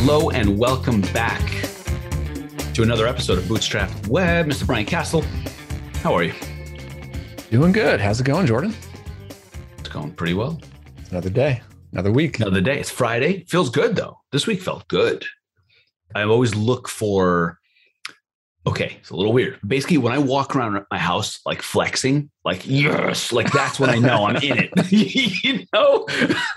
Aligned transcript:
Hello 0.00 0.30
and 0.30 0.56
welcome 0.56 1.00
back 1.12 1.44
to 2.72 2.84
another 2.84 3.08
episode 3.08 3.36
of 3.36 3.48
Bootstrap 3.48 3.90
Web. 4.06 4.46
Mr. 4.46 4.64
Brian 4.64 4.86
Castle, 4.86 5.24
how 6.04 6.14
are 6.14 6.22
you? 6.22 6.32
Doing 7.50 7.72
good. 7.72 8.00
How's 8.00 8.20
it 8.20 8.24
going, 8.24 8.46
Jordan? 8.46 8.72
It's 9.76 9.88
going 9.88 10.12
pretty 10.12 10.34
well. 10.34 10.60
Another 11.10 11.28
day, 11.30 11.62
another 11.92 12.12
week. 12.12 12.38
Another 12.38 12.60
day. 12.60 12.78
It's 12.78 12.88
Friday. 12.88 13.44
Feels 13.48 13.70
good 13.70 13.96
though. 13.96 14.16
This 14.30 14.46
week 14.46 14.62
felt 14.62 14.86
good. 14.86 15.26
I 16.14 16.22
always 16.22 16.54
look 16.54 16.88
for 16.88 17.57
okay, 18.68 18.98
it's 19.00 19.10
a 19.10 19.16
little 19.16 19.32
weird. 19.32 19.58
Basically, 19.66 19.96
when 19.96 20.12
I 20.12 20.18
walk 20.18 20.54
around 20.54 20.84
my 20.90 20.98
house 20.98 21.40
like 21.46 21.62
flexing, 21.62 22.30
like 22.44 22.66
yes, 22.66 23.32
like 23.32 23.50
that's 23.50 23.80
when 23.80 23.90
I 23.90 23.96
know 23.96 24.26
I'm 24.26 24.36
in 24.36 24.58
it. 24.58 24.92
you 25.44 25.64
know, 25.72 26.06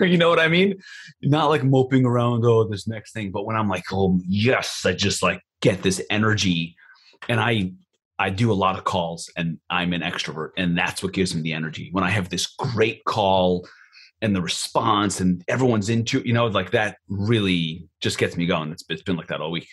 you 0.00 0.18
know 0.18 0.28
what 0.28 0.38
I 0.38 0.48
mean? 0.48 0.78
Not 1.22 1.48
like 1.48 1.64
moping 1.64 2.04
around, 2.04 2.44
oh, 2.44 2.64
this 2.64 2.86
next 2.86 3.12
thing, 3.12 3.30
but 3.30 3.46
when 3.46 3.56
I'm 3.56 3.68
like, 3.68 3.84
oh 3.92 4.20
yes, 4.26 4.82
I 4.84 4.92
just 4.92 5.22
like 5.22 5.40
get 5.60 5.82
this 5.82 6.02
energy. 6.10 6.76
And 7.28 7.40
I 7.40 7.72
I 8.18 8.30
do 8.30 8.52
a 8.52 8.54
lot 8.54 8.76
of 8.76 8.84
calls 8.84 9.30
and 9.36 9.58
I'm 9.70 9.92
an 9.92 10.02
extrovert, 10.02 10.50
and 10.56 10.76
that's 10.76 11.02
what 11.02 11.14
gives 11.14 11.34
me 11.34 11.40
the 11.40 11.54
energy. 11.54 11.88
When 11.92 12.04
I 12.04 12.10
have 12.10 12.28
this 12.28 12.46
great 12.46 13.04
call 13.04 13.66
and 14.20 14.36
the 14.36 14.42
response 14.42 15.20
and 15.20 15.42
everyone's 15.48 15.88
into, 15.88 16.20
you 16.24 16.34
know, 16.34 16.46
like 16.46 16.72
that 16.72 16.98
really 17.08 17.88
just 18.00 18.18
gets 18.18 18.36
me 18.36 18.46
going. 18.46 18.70
It's, 18.70 18.84
it's 18.88 19.02
been 19.02 19.16
like 19.16 19.28
that 19.28 19.40
all 19.40 19.50
week. 19.50 19.66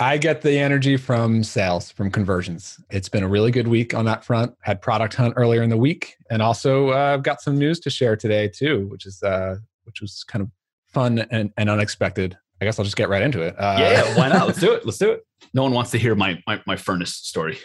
I 0.00 0.18
get 0.18 0.42
the 0.42 0.58
energy 0.58 0.96
from 0.96 1.44
sales, 1.44 1.92
from 1.92 2.10
conversions. 2.10 2.80
It's 2.90 3.08
been 3.08 3.22
a 3.22 3.28
really 3.28 3.52
good 3.52 3.68
week 3.68 3.94
on 3.94 4.04
that 4.06 4.24
front. 4.24 4.54
Had 4.60 4.82
product 4.82 5.14
hunt 5.14 5.34
earlier 5.36 5.62
in 5.62 5.70
the 5.70 5.76
week, 5.76 6.16
and 6.30 6.42
also 6.42 6.90
uh, 6.90 7.14
I've 7.14 7.22
got 7.22 7.40
some 7.40 7.56
news 7.56 7.78
to 7.80 7.90
share 7.90 8.16
today 8.16 8.48
too, 8.48 8.88
which 8.88 9.06
is 9.06 9.22
uh, 9.22 9.56
which 9.84 10.00
was 10.00 10.24
kind 10.24 10.42
of 10.42 10.50
fun 10.88 11.20
and, 11.30 11.52
and 11.56 11.70
unexpected. 11.70 12.36
I 12.60 12.64
guess 12.64 12.78
I'll 12.78 12.84
just 12.84 12.96
get 12.96 13.08
right 13.08 13.22
into 13.22 13.40
it. 13.42 13.54
Uh, 13.56 13.76
yeah, 13.78 13.92
yeah, 13.92 14.16
why 14.16 14.28
not? 14.28 14.46
Let's 14.46 14.60
do 14.60 14.72
it. 14.72 14.84
Let's 14.84 14.98
do 14.98 15.12
it. 15.12 15.26
No 15.52 15.62
one 15.62 15.72
wants 15.72 15.92
to 15.92 15.98
hear 15.98 16.16
my 16.16 16.42
my, 16.46 16.60
my 16.66 16.76
furnace 16.76 17.14
story. 17.14 17.58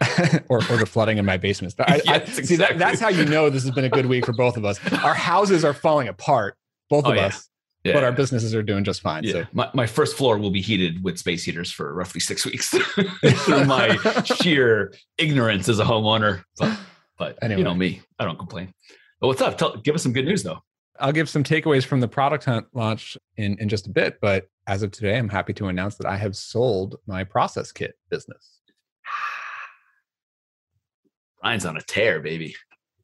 or, 0.48 0.58
or 0.70 0.76
the 0.76 0.86
flooding 0.86 1.18
in 1.18 1.24
my 1.24 1.36
basement. 1.36 1.74
I, 1.78 1.96
yes, 1.96 2.08
I, 2.08 2.16
exactly. 2.16 2.44
see 2.44 2.56
that, 2.56 2.78
that's 2.78 3.00
how 3.00 3.08
you 3.08 3.24
know 3.24 3.48
this 3.48 3.62
has 3.62 3.72
been 3.72 3.84
a 3.84 3.88
good 3.88 4.06
week 4.06 4.26
for 4.26 4.32
both 4.32 4.56
of 4.56 4.64
us. 4.64 4.78
Our 4.92 5.14
houses 5.14 5.64
are 5.64 5.72
falling 5.72 6.08
apart, 6.08 6.56
both 6.90 7.06
oh, 7.06 7.10
of 7.10 7.16
yeah. 7.16 7.26
us 7.26 7.48
yeah. 7.84 7.92
but 7.92 8.02
our 8.02 8.12
businesses 8.12 8.54
are 8.54 8.62
doing 8.62 8.82
just 8.82 9.02
fine. 9.02 9.24
Yeah. 9.24 9.32
So 9.32 9.44
my, 9.52 9.70
my 9.74 9.86
first 9.86 10.16
floor 10.16 10.38
will 10.38 10.50
be 10.50 10.60
heated 10.60 11.04
with 11.04 11.18
space 11.18 11.44
heaters 11.44 11.70
for 11.70 11.94
roughly 11.94 12.20
six 12.20 12.44
weeks 12.44 12.70
through 12.70 13.64
my 13.66 13.96
sheer 14.24 14.92
ignorance 15.18 15.68
as 15.68 15.78
a 15.78 15.84
homeowner. 15.84 16.42
But, 16.58 16.78
but 17.18 17.38
anyway. 17.42 17.58
you 17.58 17.64
know 17.64 17.74
me, 17.74 18.02
I 18.18 18.24
don't 18.24 18.38
complain. 18.38 18.72
But 19.20 19.28
what's 19.28 19.42
up? 19.42 19.58
Tell, 19.58 19.76
give 19.76 19.94
us 19.94 20.02
some 20.02 20.12
good 20.12 20.24
news 20.24 20.42
though. 20.42 20.60
I'll 20.98 21.12
give 21.12 21.28
some 21.28 21.42
takeaways 21.42 21.84
from 21.84 22.00
the 22.00 22.08
product 22.08 22.44
hunt 22.44 22.66
launch 22.72 23.18
in, 23.36 23.58
in 23.58 23.68
just 23.68 23.86
a 23.86 23.90
bit. 23.90 24.18
But 24.20 24.46
as 24.66 24.82
of 24.82 24.92
today, 24.92 25.18
I'm 25.18 25.28
happy 25.28 25.52
to 25.54 25.66
announce 25.66 25.96
that 25.96 26.06
I 26.06 26.16
have 26.16 26.36
sold 26.36 26.96
my 27.06 27.24
process 27.24 27.72
kit 27.72 27.94
business. 28.10 28.60
Brian's 31.42 31.66
on 31.66 31.76
a 31.76 31.82
tear, 31.82 32.20
baby 32.20 32.54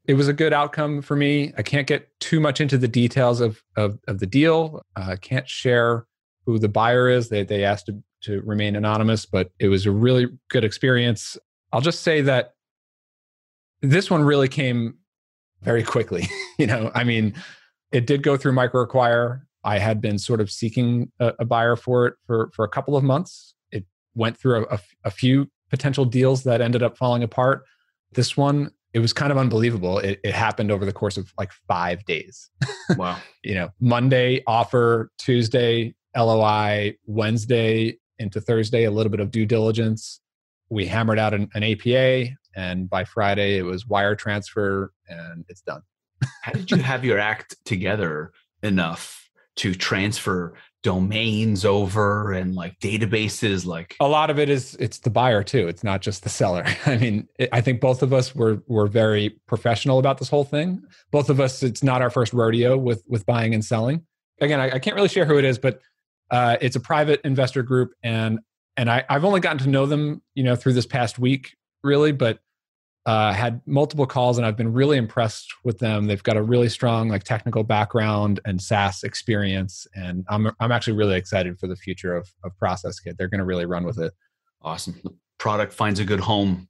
it 0.07 0.15
was 0.15 0.29
a 0.29 0.33
good 0.33 0.53
outcome 0.53 1.03
for 1.03 1.17
me. 1.17 1.53
I 1.57 1.63
can't 1.63 1.87
get 1.87 2.09
too 2.21 2.41
much 2.41 2.61
into 2.61 2.79
the 2.79 2.89
details 2.89 3.41
of 3.41 3.63
of, 3.77 3.99
of 4.09 4.19
the 4.19 4.27
deal. 4.27 4.83
Uh, 4.97 5.11
I 5.11 5.17
can't 5.17 5.49
share 5.49 6.07
who 6.47 6.59
the 6.59 6.69
buyer 6.69 7.09
is. 7.09 7.29
They 7.29 7.45
they 7.45 7.65
asked 7.65 7.87
to, 7.87 8.03
to 8.23 8.41
remain 8.43 8.77
anonymous, 8.77 9.27
but 9.27 9.51
it 9.59 9.69
was 9.69 9.87
a 9.87 9.91
really 9.91 10.29
good 10.49 10.65
experience. 10.65 11.37
I'll 11.73 11.81
just 11.81 12.03
say 12.03 12.23
that 12.23 12.55
this 13.83 14.11
one 14.11 14.23
really 14.23 14.49
came 14.49 14.99
very 15.63 15.83
quickly. 15.83 16.29
you 16.59 16.67
know, 16.67 16.91
I 16.95 17.05
mean, 17.05 17.35
it 17.93 18.07
did 18.07 18.23
go 18.23 18.37
through 18.37 18.53
microacquire. 18.53 19.43
I 19.63 19.79
had 19.79 20.01
been 20.01 20.19
sort 20.19 20.41
of 20.41 20.51
seeking 20.51 21.13
a, 21.21 21.35
a, 21.41 21.45
buyer 21.45 21.77
for 21.77 22.07
it 22.07 22.15
for 22.27 22.51
for 22.55 22.65
a 22.65 22.69
couple 22.69 22.97
of 22.97 23.05
months. 23.05 23.55
It 23.71 23.85
went 24.15 24.39
through 24.39 24.65
a, 24.65 24.75
a, 24.75 24.81
a 25.05 25.11
few 25.11 25.49
potential 25.69 26.05
deals 26.05 26.45
that 26.45 26.61
ended 26.61 26.83
up 26.83 26.97
falling 26.97 27.23
apart. 27.23 27.65
This 28.13 28.37
one 28.37 28.73
it 28.93 28.99
was 28.99 29.13
kind 29.13 29.31
of 29.31 29.39
unbelievable. 29.39 29.99
It, 29.99 30.21
it 30.25 30.35
happened 30.35 30.71
over 30.71 30.85
the 30.85 30.93
course 30.93 31.17
of 31.17 31.33
like 31.39 31.53
five 31.69 32.05
days. 32.05 32.51
Wow. 32.97 33.19
you 33.45 33.55
know, 33.55 33.69
Monday 33.79 34.43
offer, 34.49 35.13
Tuesday 35.17 35.95
LOI, 36.17 36.97
Wednesday 37.07 37.99
into 38.19 38.41
Thursday, 38.41 38.83
a 38.83 38.91
little 38.91 39.11
bit 39.11 39.21
of 39.21 39.31
due 39.31 39.47
diligence. 39.47 40.21
We 40.71 40.87
hammered 40.87 41.21
out 41.21 41.33
an, 41.33 41.49
an 41.55 41.63
APA, 41.63 42.35
and 42.57 42.91
by 42.91 43.05
Friday 43.05 43.59
it 43.59 43.63
was 43.63 43.87
wire 43.87 44.17
transfer, 44.17 44.93
and 45.09 45.45
it's 45.49 45.63
done. 45.63 45.83
How 46.43 46.51
did 46.51 46.71
you 46.73 46.79
have 46.79 47.05
your 47.05 47.21
act 47.21 47.57
together 47.65 48.33
enough 48.65 49.31
to 49.57 49.75
transfer 49.75 50.55
domains 50.83 51.65
over 51.65 52.33
and 52.33 52.55
like 52.55 52.79
databases 52.81 53.67
like 53.67 53.97
a 54.01 54.09
lot 54.09 54.31
of 54.31 54.39
it 54.39 54.49
is 54.49 54.77
it's 54.77 54.99
the 55.01 55.11
buyer 55.11 55.43
too 55.43 55.69
it's 55.69 55.85
not 55.85 56.01
just 56.01 56.23
the 56.23 56.29
seller. 56.29 56.65
I 56.87 56.97
mean 56.97 57.29
it, 57.39 57.51
i 57.53 57.61
think 57.61 57.81
both 57.81 58.03
of 58.03 58.13
us 58.13 58.35
were 58.35 58.63
were 58.67 58.87
very 58.87 59.31
professional 59.47 59.99
about 59.99 60.19
this 60.19 60.29
whole 60.29 60.45
thing. 60.45 60.83
Both 61.11 61.29
of 61.29 61.39
us 61.39 61.63
it's 61.63 61.83
not 61.83 62.01
our 62.01 62.11
first 62.11 62.33
rodeo 62.33 62.77
with 62.79 63.05
with 63.07 63.27
buying 63.27 63.53
and 63.55 63.65
selling. 63.65 64.07
Again 64.41 64.61
i, 64.61 64.73
I 64.73 64.79
can't 64.79 64.97
really 64.97 65.09
share 65.09 65.27
who 65.27 65.39
it 65.39 65.45
is 65.45 65.59
but 65.59 65.81
uh, 66.31 66.57
it's 66.61 66.77
a 66.77 66.81
private 66.81 67.21
investor 67.25 67.63
group 67.63 67.93
and 68.03 68.39
and 68.77 68.91
I, 68.91 69.05
i've 69.09 69.25
only 69.25 69.41
gotten 69.41 69.59
to 69.59 69.69
know 69.69 69.85
them 69.85 70.23
you 70.35 70.45
know 70.45 70.57
through 70.57 70.75
this 70.75 70.87
past 70.87 71.19
week 71.19 71.57
really 71.83 72.13
but 72.13 72.39
uh, 73.07 73.33
had 73.33 73.61
multiple 73.67 74.07
calls 74.07 74.37
and 74.37 74.47
I've 74.47 74.57
been 74.57 74.73
really 74.73 74.99
impressed 74.99 75.53
with 75.65 75.79
them. 75.79 76.07
They've 76.07 76.23
got 76.23 76.37
a 76.37 76.43
really 76.43 76.69
strong 76.69 77.09
like 77.09 77.25
technical 77.25 77.65
background 77.65 78.41
and 78.45 78.61
SaaS 78.61 79.03
experience, 79.05 79.87
and 79.95 80.25
I'm 80.29 80.51
I'm 80.61 80.73
actually 80.73 80.95
really 80.95 81.17
excited 81.17 81.59
for 81.59 81.67
the 81.67 81.77
future 81.77 82.15
of 82.15 82.31
of 82.45 82.57
Process 82.59 83.01
Kit. 83.01 83.17
They're 83.17 83.29
going 83.29 83.39
to 83.39 83.45
really 83.45 83.67
run 83.67 83.85
with 83.85 83.99
it. 83.99 84.13
Awesome. 84.63 85.01
The 85.03 85.15
product 85.39 85.73
finds 85.73 85.99
a 85.99 86.05
good 86.05 86.21
home, 86.21 86.69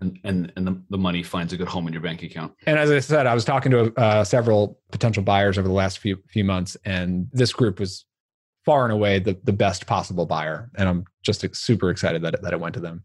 and 0.00 0.18
and 0.24 0.52
and 0.56 0.66
the, 0.66 0.82
the 0.88 0.98
money 0.98 1.22
finds 1.22 1.52
a 1.52 1.58
good 1.58 1.68
home 1.68 1.86
in 1.86 1.92
your 1.92 2.02
bank 2.02 2.22
account. 2.22 2.54
And 2.66 2.78
as 2.78 2.90
I 2.90 3.00
said, 3.00 3.26
I 3.26 3.34
was 3.34 3.44
talking 3.44 3.70
to 3.72 3.92
uh, 4.00 4.24
several 4.24 4.80
potential 4.90 5.22
buyers 5.22 5.58
over 5.58 5.68
the 5.68 5.74
last 5.74 5.98
few 5.98 6.16
few 6.28 6.44
months, 6.44 6.78
and 6.86 7.28
this 7.32 7.52
group 7.52 7.78
was 7.78 8.06
far 8.64 8.84
and 8.84 8.92
away 8.92 9.18
the 9.18 9.38
the 9.44 9.52
best 9.52 9.86
possible 9.86 10.24
buyer, 10.24 10.70
and 10.76 10.88
I'm 10.88 11.04
just 11.22 11.44
super 11.54 11.90
excited 11.90 12.22
that 12.22 12.34
it, 12.34 12.42
that 12.42 12.54
it 12.54 12.60
went 12.60 12.74
to 12.74 12.80
them 12.80 13.02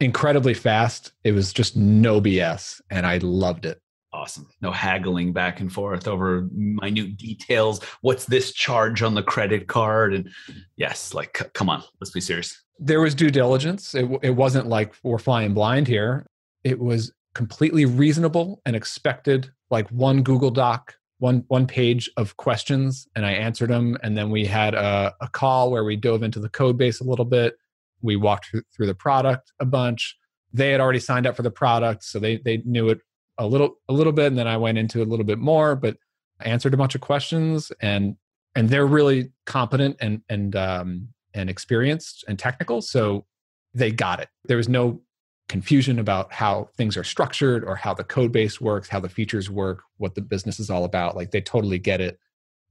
incredibly 0.00 0.54
fast. 0.54 1.12
It 1.24 1.32
was 1.32 1.52
just 1.52 1.76
no 1.76 2.20
BS, 2.20 2.80
and 2.90 3.06
I 3.06 3.18
loved 3.18 3.66
it. 3.66 3.80
Awesome. 4.12 4.48
No 4.60 4.70
haggling 4.70 5.32
back 5.32 5.58
and 5.58 5.72
forth 5.72 6.06
over 6.06 6.46
minute 6.52 7.16
details. 7.16 7.82
What's 8.00 8.26
this 8.26 8.52
charge 8.52 9.02
on 9.02 9.14
the 9.14 9.24
credit 9.24 9.66
card? 9.66 10.14
And 10.14 10.30
yes, 10.76 11.12
like, 11.14 11.36
c- 11.36 11.46
come 11.52 11.68
on, 11.68 11.82
let's 12.00 12.12
be 12.12 12.20
serious. 12.20 12.62
There 12.78 13.00
was 13.00 13.14
due 13.14 13.30
diligence. 13.30 13.92
It, 13.94 14.08
it 14.22 14.30
wasn't 14.30 14.68
like 14.68 14.94
we're 15.02 15.18
flying 15.18 15.52
blind 15.52 15.88
here. 15.88 16.26
It 16.62 16.78
was 16.78 17.12
completely 17.34 17.86
reasonable 17.86 18.62
and 18.64 18.76
expected. 18.76 19.50
Like 19.70 19.88
one 19.90 20.22
Google 20.22 20.50
Doc, 20.50 20.94
one 21.18 21.44
one 21.48 21.66
page 21.66 22.08
of 22.16 22.36
questions, 22.36 23.08
and 23.16 23.26
I 23.26 23.32
answered 23.32 23.70
them. 23.70 23.96
And 24.04 24.16
then 24.16 24.30
we 24.30 24.44
had 24.44 24.74
a, 24.74 25.12
a 25.20 25.28
call 25.28 25.72
where 25.72 25.82
we 25.82 25.96
dove 25.96 26.22
into 26.22 26.38
the 26.38 26.48
code 26.48 26.78
base 26.78 27.00
a 27.00 27.04
little 27.04 27.24
bit 27.24 27.56
we 28.02 28.16
walked 28.16 28.54
through 28.74 28.86
the 28.86 28.94
product 28.94 29.52
a 29.60 29.64
bunch. 29.64 30.16
They 30.52 30.70
had 30.70 30.80
already 30.80 31.00
signed 31.00 31.26
up 31.26 31.36
for 31.36 31.42
the 31.42 31.50
product, 31.50 32.04
so 32.04 32.18
they 32.18 32.38
they 32.38 32.58
knew 32.64 32.88
it 32.90 33.00
a 33.38 33.46
little 33.46 33.76
a 33.88 33.92
little 33.92 34.12
bit, 34.12 34.26
and 34.26 34.38
then 34.38 34.46
I 34.46 34.56
went 34.56 34.78
into 34.78 35.02
a 35.02 35.04
little 35.04 35.24
bit 35.24 35.38
more, 35.38 35.74
but 35.74 35.96
answered 36.40 36.74
a 36.74 36.76
bunch 36.76 36.94
of 36.94 37.00
questions, 37.00 37.72
and 37.80 38.16
and 38.54 38.68
they're 38.68 38.86
really 38.86 39.32
competent 39.46 39.96
and 40.00 40.22
and 40.28 40.54
um, 40.54 41.08
and 41.34 41.50
experienced 41.50 42.24
and 42.28 42.38
technical, 42.38 42.80
so 42.82 43.26
they 43.74 43.90
got 43.90 44.20
it. 44.20 44.28
There 44.44 44.56
was 44.56 44.68
no 44.68 45.00
confusion 45.48 45.98
about 45.98 46.32
how 46.32 46.70
things 46.76 46.96
are 46.96 47.04
structured 47.04 47.64
or 47.64 47.76
how 47.76 47.92
the 47.92 48.04
code 48.04 48.32
base 48.32 48.60
works, 48.60 48.88
how 48.88 49.00
the 49.00 49.08
features 49.08 49.50
work, 49.50 49.82
what 49.98 50.14
the 50.14 50.22
business 50.22 50.58
is 50.58 50.70
all 50.70 50.84
about. 50.84 51.16
Like 51.16 51.32
they 51.32 51.40
totally 51.40 51.78
get 51.78 52.00
it. 52.00 52.18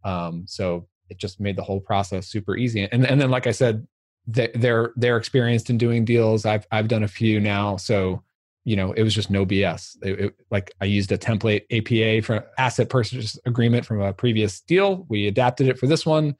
Um, 0.04 0.46
so 0.48 0.88
it 1.10 1.18
just 1.19 1.40
made 1.40 1.56
the 1.56 1.64
whole 1.64 1.80
process 1.80 2.28
super 2.28 2.58
easy. 2.58 2.88
And 2.92 3.06
and 3.06 3.19
then, 3.19 3.30
like 3.30 3.48
I 3.48 3.52
said, 3.52 3.86
they're 4.28 4.94
they're 4.96 5.18
experienced 5.18 5.70
in 5.70 5.78
doing 5.78 6.06
deals. 6.06 6.46
I've 6.46 6.66
I've 6.72 6.88
done 6.88 7.04
a 7.04 7.08
few 7.08 7.40
now, 7.40 7.78
so 7.78 8.24
you 8.64 8.75
know 8.75 8.94
it 8.94 9.04
was 9.04 9.14
just 9.14 9.30
no 9.30 9.46
BS. 9.46 9.98
It, 10.02 10.20
it, 10.20 10.36
like 10.50 10.72
I 10.81 10.86
used 10.86 11.12
a 11.12 11.18
template 11.18 11.64
APA 11.72 12.25
for 12.25 12.46
asset 12.58 12.90
purchase 12.90 13.38
agreement 13.46 13.86
from 13.86 14.02
a 14.02 14.14
previous 14.14 14.62
deal. 14.62 15.06
We 15.10 15.28
adapted 15.28 15.68
it 15.68 15.78
for 15.78 15.88
this 15.88 16.06
one. 16.06 16.36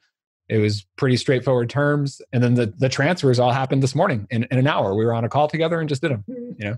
It 0.48 0.58
was 0.58 0.86
pretty 0.96 1.16
straightforward 1.16 1.70
terms, 1.70 2.22
and 2.32 2.42
then 2.42 2.54
the 2.54 2.66
the 2.78 2.88
transfers 2.88 3.38
all 3.38 3.52
happened 3.52 3.82
this 3.82 3.94
morning 3.94 4.26
in, 4.30 4.44
in 4.50 4.58
an 4.58 4.66
hour. 4.66 4.94
We 4.94 5.04
were 5.04 5.14
on 5.14 5.24
a 5.24 5.28
call 5.28 5.48
together 5.48 5.80
and 5.80 5.88
just 5.88 6.02
did 6.02 6.12
them. 6.12 6.24
Mm-hmm. 6.28 6.62
You 6.62 6.70
know, 6.70 6.76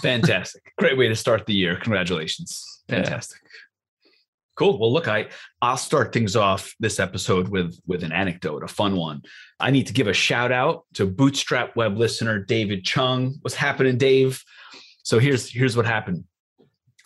fantastic, 0.00 0.72
great 0.78 0.98
way 0.98 1.08
to 1.08 1.16
start 1.16 1.46
the 1.46 1.54
year. 1.54 1.76
Congratulations, 1.76 2.82
fantastic. 2.88 3.40
Yeah. 3.42 3.48
Cool. 4.60 4.78
Well, 4.78 4.92
look, 4.92 5.08
I 5.08 5.28
I'll 5.62 5.78
start 5.78 6.12
things 6.12 6.36
off 6.36 6.74
this 6.78 7.00
episode 7.00 7.48
with 7.48 7.80
with 7.86 8.04
an 8.04 8.12
anecdote, 8.12 8.62
a 8.62 8.68
fun 8.68 8.94
one. 8.94 9.22
I 9.58 9.70
need 9.70 9.86
to 9.86 9.94
give 9.94 10.06
a 10.06 10.12
shout 10.12 10.52
out 10.52 10.84
to 10.96 11.06
Bootstrap 11.06 11.76
web 11.76 11.96
listener 11.96 12.38
David 12.38 12.84
Chung. 12.84 13.36
What's 13.40 13.54
happening, 13.54 13.96
Dave? 13.96 14.44
So 15.02 15.18
here's 15.18 15.50
here's 15.50 15.78
what 15.78 15.86
happened. 15.86 16.24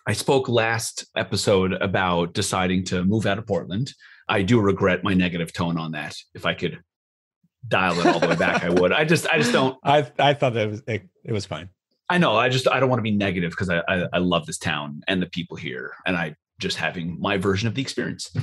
I 0.04 0.14
spoke 0.14 0.48
last 0.48 1.06
episode 1.16 1.74
about 1.74 2.34
deciding 2.34 2.86
to 2.86 3.04
move 3.04 3.24
out 3.24 3.38
of 3.38 3.46
Portland. 3.46 3.94
I 4.28 4.42
do 4.42 4.60
regret 4.60 5.04
my 5.04 5.14
negative 5.14 5.52
tone 5.52 5.78
on 5.78 5.92
that. 5.92 6.16
If 6.34 6.46
I 6.46 6.54
could 6.54 6.82
dial 7.68 8.00
it 8.00 8.06
all 8.06 8.18
the 8.18 8.30
way 8.30 8.34
back, 8.34 8.64
I 8.64 8.70
would. 8.70 8.90
I 8.90 9.04
just, 9.04 9.28
I 9.28 9.38
just 9.38 9.52
don't. 9.52 9.78
I 9.84 10.10
I 10.18 10.34
thought 10.34 10.54
that 10.54 10.66
it 10.66 10.70
was 10.72 10.82
it, 10.88 11.08
it 11.22 11.32
was 11.32 11.46
fine. 11.46 11.68
I 12.10 12.18
know. 12.18 12.34
I 12.34 12.48
just, 12.48 12.66
I 12.66 12.80
don't 12.80 12.88
want 12.88 12.98
to 12.98 13.04
be 13.04 13.12
negative 13.12 13.52
because 13.52 13.70
I, 13.70 13.80
I, 13.86 14.08
I 14.14 14.18
love 14.18 14.44
this 14.44 14.58
town 14.58 15.02
and 15.06 15.22
the 15.22 15.26
people 15.26 15.56
here, 15.56 15.92
and 16.04 16.16
I 16.16 16.34
just 16.58 16.76
having 16.76 17.18
my 17.20 17.36
version 17.36 17.68
of 17.68 17.74
the 17.74 17.82
experience. 17.82 18.34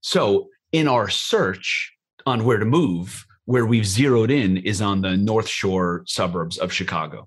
So 0.00 0.48
in 0.72 0.88
our 0.88 1.08
search 1.08 1.92
on 2.26 2.44
where 2.44 2.58
to 2.58 2.64
move, 2.64 3.24
where 3.44 3.66
we've 3.66 3.86
zeroed 3.86 4.30
in 4.30 4.58
is 4.58 4.80
on 4.80 5.00
the 5.00 5.16
North 5.16 5.48
Shore 5.48 6.02
suburbs 6.06 6.58
of 6.58 6.72
Chicago. 6.72 7.26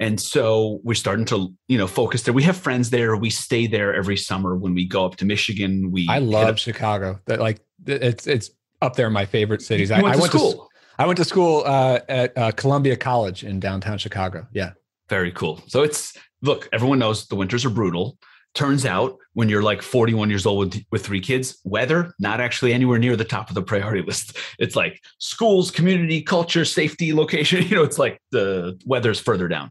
And 0.00 0.20
so 0.20 0.80
we're 0.84 0.94
starting 0.94 1.24
to, 1.26 1.52
you 1.66 1.76
know, 1.76 1.88
focus 1.88 2.22
there. 2.22 2.32
We 2.32 2.44
have 2.44 2.56
friends 2.56 2.90
there. 2.90 3.16
We 3.16 3.30
stay 3.30 3.66
there 3.66 3.94
every 3.94 4.16
summer 4.16 4.56
when 4.56 4.72
we 4.72 4.86
go 4.86 5.04
up 5.04 5.16
to 5.16 5.24
Michigan. 5.24 5.90
We 5.90 6.06
I 6.08 6.18
love 6.20 6.48
up- 6.50 6.58
Chicago. 6.58 7.20
That 7.26 7.40
like 7.40 7.60
it's 7.84 8.26
it's 8.26 8.50
up 8.80 8.94
there 8.94 9.08
in 9.08 9.12
my 9.12 9.26
favorite 9.26 9.60
cities. 9.60 9.90
I, 9.90 10.00
went 10.00 10.12
I 10.12 10.14
to 10.14 10.20
went 10.20 10.32
to 10.32 10.38
school. 10.38 10.68
I 11.00 11.06
went 11.06 11.16
to 11.16 11.24
school 11.24 11.62
uh, 11.66 12.00
at 12.08 12.38
uh, 12.38 12.52
Columbia 12.52 12.96
College 12.96 13.44
in 13.44 13.60
downtown 13.60 13.98
Chicago. 13.98 14.46
Yeah, 14.52 14.72
Very 15.08 15.32
cool. 15.32 15.62
So 15.66 15.82
it's 15.82 16.16
look, 16.42 16.68
everyone 16.72 17.00
knows 17.00 17.26
the 17.26 17.36
winters 17.36 17.64
are 17.64 17.70
brutal. 17.70 18.18
Turns 18.54 18.84
out 18.86 19.18
when 19.34 19.48
you're 19.48 19.62
like 19.62 19.82
41 19.82 20.30
years 20.30 20.46
old 20.46 20.74
with, 20.74 20.84
with 20.90 21.06
three 21.06 21.20
kids, 21.20 21.60
weather 21.64 22.14
not 22.18 22.40
actually 22.40 22.72
anywhere 22.72 22.98
near 22.98 23.14
the 23.14 23.24
top 23.24 23.48
of 23.48 23.54
the 23.54 23.62
priority 23.62 24.02
list. 24.06 24.36
It's 24.58 24.74
like 24.74 25.00
schools, 25.18 25.70
community, 25.70 26.22
culture, 26.22 26.64
safety, 26.64 27.12
location. 27.12 27.62
You 27.68 27.76
know, 27.76 27.82
it's 27.82 27.98
like 27.98 28.20
the 28.30 28.80
weather's 28.86 29.20
further 29.20 29.46
down. 29.48 29.70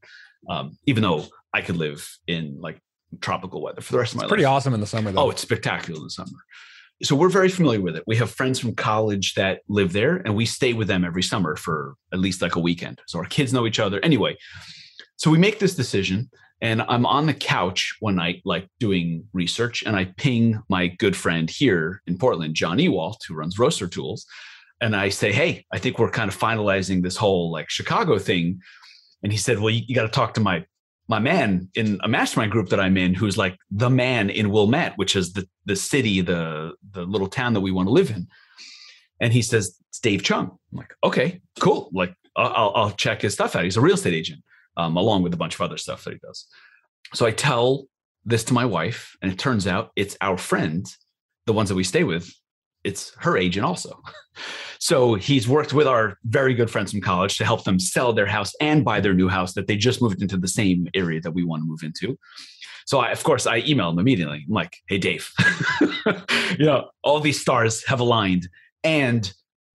Um, 0.49 0.77
even 0.85 1.03
though 1.03 1.25
I 1.53 1.61
could 1.61 1.77
live 1.77 2.07
in 2.27 2.57
like 2.61 2.79
tropical 3.21 3.61
weather 3.61 3.81
for 3.81 3.93
the 3.93 3.99
rest 3.99 4.13
of 4.13 4.17
my 4.17 4.21
life. 4.21 4.25
it's 4.27 4.31
pretty 4.31 4.45
awesome 4.45 4.73
in 4.73 4.79
the 4.79 4.87
summer 4.87 5.11
though. 5.11 5.23
Oh, 5.23 5.29
it's 5.31 5.41
spectacular 5.41 5.97
in 5.97 6.03
the 6.03 6.09
summer. 6.09 6.37
So 7.03 7.15
we're 7.15 7.29
very 7.29 7.49
familiar 7.49 7.81
with 7.81 7.95
it. 7.95 8.03
We 8.07 8.15
have 8.15 8.31
friends 8.31 8.59
from 8.59 8.73
college 8.73 9.35
that 9.35 9.61
live 9.67 9.93
there, 9.93 10.17
and 10.17 10.35
we 10.35 10.45
stay 10.47 10.73
with 10.73 10.87
them 10.87 11.05
every 11.05 11.21
summer 11.21 11.55
for 11.55 11.95
at 12.11 12.19
least 12.19 12.41
like 12.41 12.55
a 12.55 12.59
weekend. 12.59 13.01
So 13.05 13.19
our 13.19 13.25
kids 13.25 13.53
know 13.53 13.67
each 13.67 13.79
other. 13.79 13.99
Anyway, 14.03 14.35
so 15.15 15.29
we 15.29 15.37
make 15.37 15.59
this 15.59 15.75
decision, 15.75 16.29
and 16.61 16.81
I'm 16.81 17.05
on 17.05 17.25
the 17.27 17.33
couch 17.33 17.95
one 17.99 18.15
night, 18.15 18.41
like 18.45 18.67
doing 18.79 19.25
research, 19.33 19.83
and 19.83 19.95
I 19.95 20.05
ping 20.17 20.61
my 20.69 20.87
good 20.87 21.15
friend 21.15 21.49
here 21.49 22.01
in 22.07 22.17
Portland, 22.17 22.55
John 22.55 22.77
Ewalt, 22.79 23.17
who 23.27 23.35
runs 23.35 23.59
Roaster 23.59 23.87
Tools, 23.87 24.25
and 24.81 24.95
I 24.95 25.09
say, 25.09 25.31
"Hey, 25.31 25.65
I 25.71 25.77
think 25.77 25.99
we're 25.99 26.09
kind 26.11 26.29
of 26.31 26.37
finalizing 26.37 27.03
this 27.03 27.17
whole 27.17 27.51
like 27.51 27.69
Chicago 27.69 28.17
thing." 28.19 28.59
And 29.23 29.31
he 29.31 29.37
said, 29.37 29.59
"Well, 29.59 29.69
you, 29.71 29.83
you 29.87 29.95
got 29.95 30.03
to 30.03 30.09
talk 30.09 30.33
to 30.35 30.41
my 30.41 30.65
my 31.09 31.19
man 31.19 31.69
in 31.75 31.99
a 32.03 32.07
mastermind 32.07 32.51
group 32.51 32.69
that 32.69 32.79
I'm 32.79 32.97
in, 32.97 33.13
who's 33.13 33.37
like 33.37 33.57
the 33.71 33.89
man 33.89 34.29
in 34.29 34.49
Wilmette, 34.51 34.93
which 34.97 35.15
is 35.15 35.33
the 35.33 35.47
the 35.65 35.75
city, 35.75 36.21
the 36.21 36.73
the 36.91 37.03
little 37.03 37.27
town 37.27 37.53
that 37.53 37.61
we 37.61 37.71
want 37.71 37.87
to 37.87 37.93
live 37.93 38.09
in." 38.09 38.27
And 39.19 39.31
he 39.33 39.41
says, 39.41 39.79
"It's 39.89 39.99
Dave 39.99 40.23
Chung." 40.23 40.57
I'm 40.71 40.77
like, 40.77 40.93
"Okay, 41.03 41.41
cool. 41.59 41.89
Like, 41.93 42.13
I'll, 42.35 42.53
I'll- 42.53 42.73
I'll 42.75 42.91
check 42.91 43.21
his 43.21 43.33
stuff 43.33 43.55
out. 43.55 43.63
He's 43.63 43.77
a 43.77 43.81
real 43.81 43.95
estate 43.95 44.13
agent, 44.13 44.41
um, 44.77 44.95
along 44.95 45.23
with 45.23 45.33
a 45.33 45.37
bunch 45.37 45.55
of 45.55 45.61
other 45.61 45.77
stuff 45.77 46.03
that 46.03 46.13
he 46.13 46.19
does." 46.19 46.47
So 47.13 47.25
I 47.25 47.31
tell 47.31 47.87
this 48.25 48.43
to 48.45 48.53
my 48.53 48.65
wife, 48.65 49.15
and 49.21 49.31
it 49.31 49.39
turns 49.39 49.67
out 49.67 49.91
it's 49.95 50.17
our 50.21 50.37
friend, 50.37 50.85
the 51.45 51.53
ones 51.53 51.69
that 51.69 51.75
we 51.75 51.83
stay 51.83 52.03
with. 52.03 52.33
It's 52.83 53.13
her 53.19 53.37
agent 53.37 53.65
also. 53.65 54.01
So 54.79 55.15
he's 55.15 55.47
worked 55.47 55.73
with 55.73 55.87
our 55.87 56.17
very 56.25 56.53
good 56.53 56.69
friends 56.69 56.91
from 56.91 57.01
college 57.01 57.37
to 57.37 57.45
help 57.45 57.63
them 57.63 57.79
sell 57.79 58.13
their 58.13 58.25
house 58.25 58.53
and 58.61 58.85
buy 58.85 58.99
their 58.99 59.13
new 59.13 59.27
house 59.27 59.53
that 59.53 59.67
they 59.67 59.75
just 59.75 60.01
moved 60.01 60.21
into 60.21 60.37
the 60.37 60.47
same 60.47 60.87
area 60.93 61.19
that 61.21 61.31
we 61.31 61.43
want 61.43 61.63
to 61.63 61.67
move 61.67 61.83
into. 61.83 62.17
So 62.85 62.99
I, 62.99 63.11
of 63.11 63.23
course, 63.23 63.45
I 63.47 63.57
email 63.67 63.89
him 63.89 63.99
immediately. 63.99 64.45
I'm 64.47 64.53
like, 64.53 64.77
"Hey, 64.87 64.97
Dave, 64.97 65.31
you 66.57 66.65
know, 66.65 66.89
all 67.03 67.19
these 67.19 67.41
stars 67.41 67.83
have 67.85 67.99
aligned, 67.99 68.47
and 68.83 69.31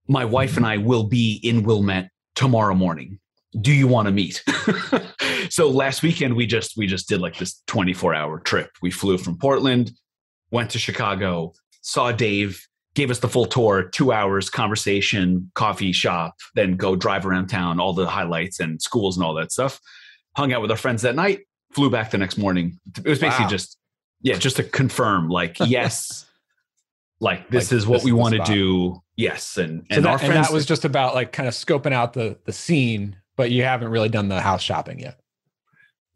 my 0.07 0.25
wife 0.25 0.57
and 0.57 0.65
I 0.65 0.77
will 0.77 1.03
be 1.03 1.39
in 1.43 1.63
Wilmette 1.63 2.09
tomorrow 2.35 2.73
morning. 2.73 3.19
Do 3.61 3.71
you 3.71 3.87
want 3.87 4.07
to 4.07 4.11
meet?" 4.11 4.43
so 5.49 5.69
last 5.69 6.03
weekend 6.03 6.35
we 6.35 6.45
just 6.45 6.77
we 6.77 6.87
just 6.87 7.07
did 7.07 7.21
like 7.21 7.37
this 7.37 7.61
24 7.67 8.13
hour 8.13 8.39
trip. 8.39 8.71
We 8.81 8.91
flew 8.91 9.17
from 9.17 9.37
Portland, 9.37 9.91
went 10.51 10.71
to 10.71 10.79
Chicago, 10.79 11.53
saw 11.81 12.11
Dave, 12.11 12.65
gave 12.95 13.09
us 13.11 13.19
the 13.19 13.27
full 13.27 13.45
tour, 13.45 13.83
two 13.83 14.11
hours 14.11 14.49
conversation, 14.49 15.51
coffee 15.55 15.91
shop, 15.91 16.35
then 16.55 16.75
go 16.75 16.95
drive 16.95 17.25
around 17.25 17.47
town, 17.47 17.79
all 17.79 17.93
the 17.93 18.05
highlights 18.07 18.59
and 18.59 18.81
schools 18.81 19.17
and 19.17 19.25
all 19.25 19.33
that 19.33 19.51
stuff. 19.51 19.79
Hung 20.35 20.53
out 20.53 20.61
with 20.61 20.71
our 20.71 20.77
friends 20.77 21.01
that 21.03 21.15
night, 21.15 21.41
flew 21.71 21.89
back 21.89 22.11
the 22.11 22.17
next 22.17 22.37
morning. 22.37 22.79
It 22.97 23.07
was 23.09 23.19
basically 23.19 23.45
Wow. 23.45 23.49
just, 23.51 23.77
yeah, 24.21 24.35
just 24.35 24.55
to 24.57 24.63
confirm, 24.63 25.29
like, 25.29 25.57
yes, 25.65 26.25
like 27.19 27.49
this 27.49 27.71
Like, 27.71 27.77
is 27.77 27.87
what 27.87 27.97
this 27.97 28.05
we 28.05 28.11
want 28.11 28.35
to 28.35 28.43
do. 28.43 29.01
Yes. 29.15 29.57
And, 29.57 29.85
so 29.91 29.97
and 29.97 30.05
that, 30.05 30.09
our 30.09 30.17
and 30.17 30.27
friends, 30.27 30.47
that 30.47 30.53
was 30.53 30.65
just 30.65 30.85
about 30.85 31.13
like 31.15 31.31
kind 31.31 31.47
of 31.47 31.53
scoping 31.53 31.93
out 31.93 32.13
the 32.13 32.37
the 32.45 32.51
scene, 32.53 33.15
but 33.35 33.51
you 33.51 33.63
haven't 33.63 33.89
really 33.89 34.09
done 34.09 34.27
the 34.29 34.41
house 34.41 34.61
shopping 34.61 34.99
yet. 34.99 35.19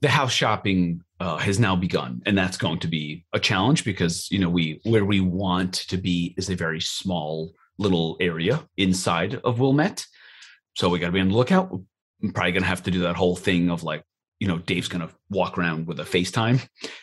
the 0.01 0.09
house 0.09 0.31
shopping 0.33 1.01
uh, 1.19 1.37
has 1.37 1.59
now 1.59 1.75
begun 1.75 2.21
and 2.25 2.37
that's 2.37 2.57
going 2.57 2.79
to 2.79 2.87
be 2.87 3.25
a 3.33 3.39
challenge 3.39 3.83
because 3.83 4.29
you 4.31 4.37
know 4.39 4.49
we 4.49 4.79
where 4.83 5.05
we 5.05 5.19
want 5.19 5.73
to 5.73 5.97
be 5.97 6.33
is 6.37 6.49
a 6.49 6.55
very 6.55 6.79
small 6.79 7.53
little 7.79 8.17
area 8.19 8.63
inside 8.77 9.35
of 9.43 9.59
wilmette 9.59 10.05
so 10.75 10.89
we 10.89 10.99
got 10.99 11.07
to 11.07 11.11
be 11.13 11.19
on 11.19 11.29
the 11.29 11.35
lookout 11.35 11.71
i'm 12.23 12.31
probably 12.31 12.51
going 12.51 12.61
to 12.61 12.67
have 12.69 12.83
to 12.83 12.91
do 12.91 12.99
that 12.99 13.15
whole 13.15 13.35
thing 13.35 13.69
of 13.71 13.81
like 13.83 14.03
you 14.39 14.47
know 14.47 14.59
dave's 14.59 14.87
going 14.87 15.01
to 15.07 15.11
walk 15.31 15.57
around 15.57 15.87
with 15.87 15.99
a 15.99 16.03
facetime 16.03 16.59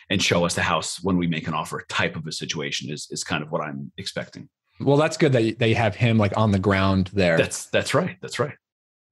and 0.09 0.21
show 0.23 0.45
us 0.45 0.55
the 0.55 0.61
house 0.61 1.03
when 1.03 1.17
we 1.17 1.27
make 1.27 1.47
an 1.49 1.53
offer 1.53 1.83
type 1.89 2.15
of 2.15 2.25
a 2.27 2.31
situation 2.31 2.89
is 2.89 3.07
is 3.11 3.23
kind 3.25 3.43
of 3.43 3.51
what 3.51 3.61
i'm 3.61 3.91
expecting 3.97 4.47
Well, 4.79 4.97
that's 4.97 5.17
good 5.17 5.33
that 5.33 5.43
you, 5.43 5.55
that 5.59 5.67
you 5.69 5.75
have 5.75 5.95
him 5.95 6.17
like 6.17 6.35
on 6.37 6.51
the 6.51 6.59
ground 6.59 7.09
there. 7.13 7.37
that's 7.37 7.65
that's 7.67 7.93
right 7.93 8.15
that's 8.21 8.39
right 8.39 8.55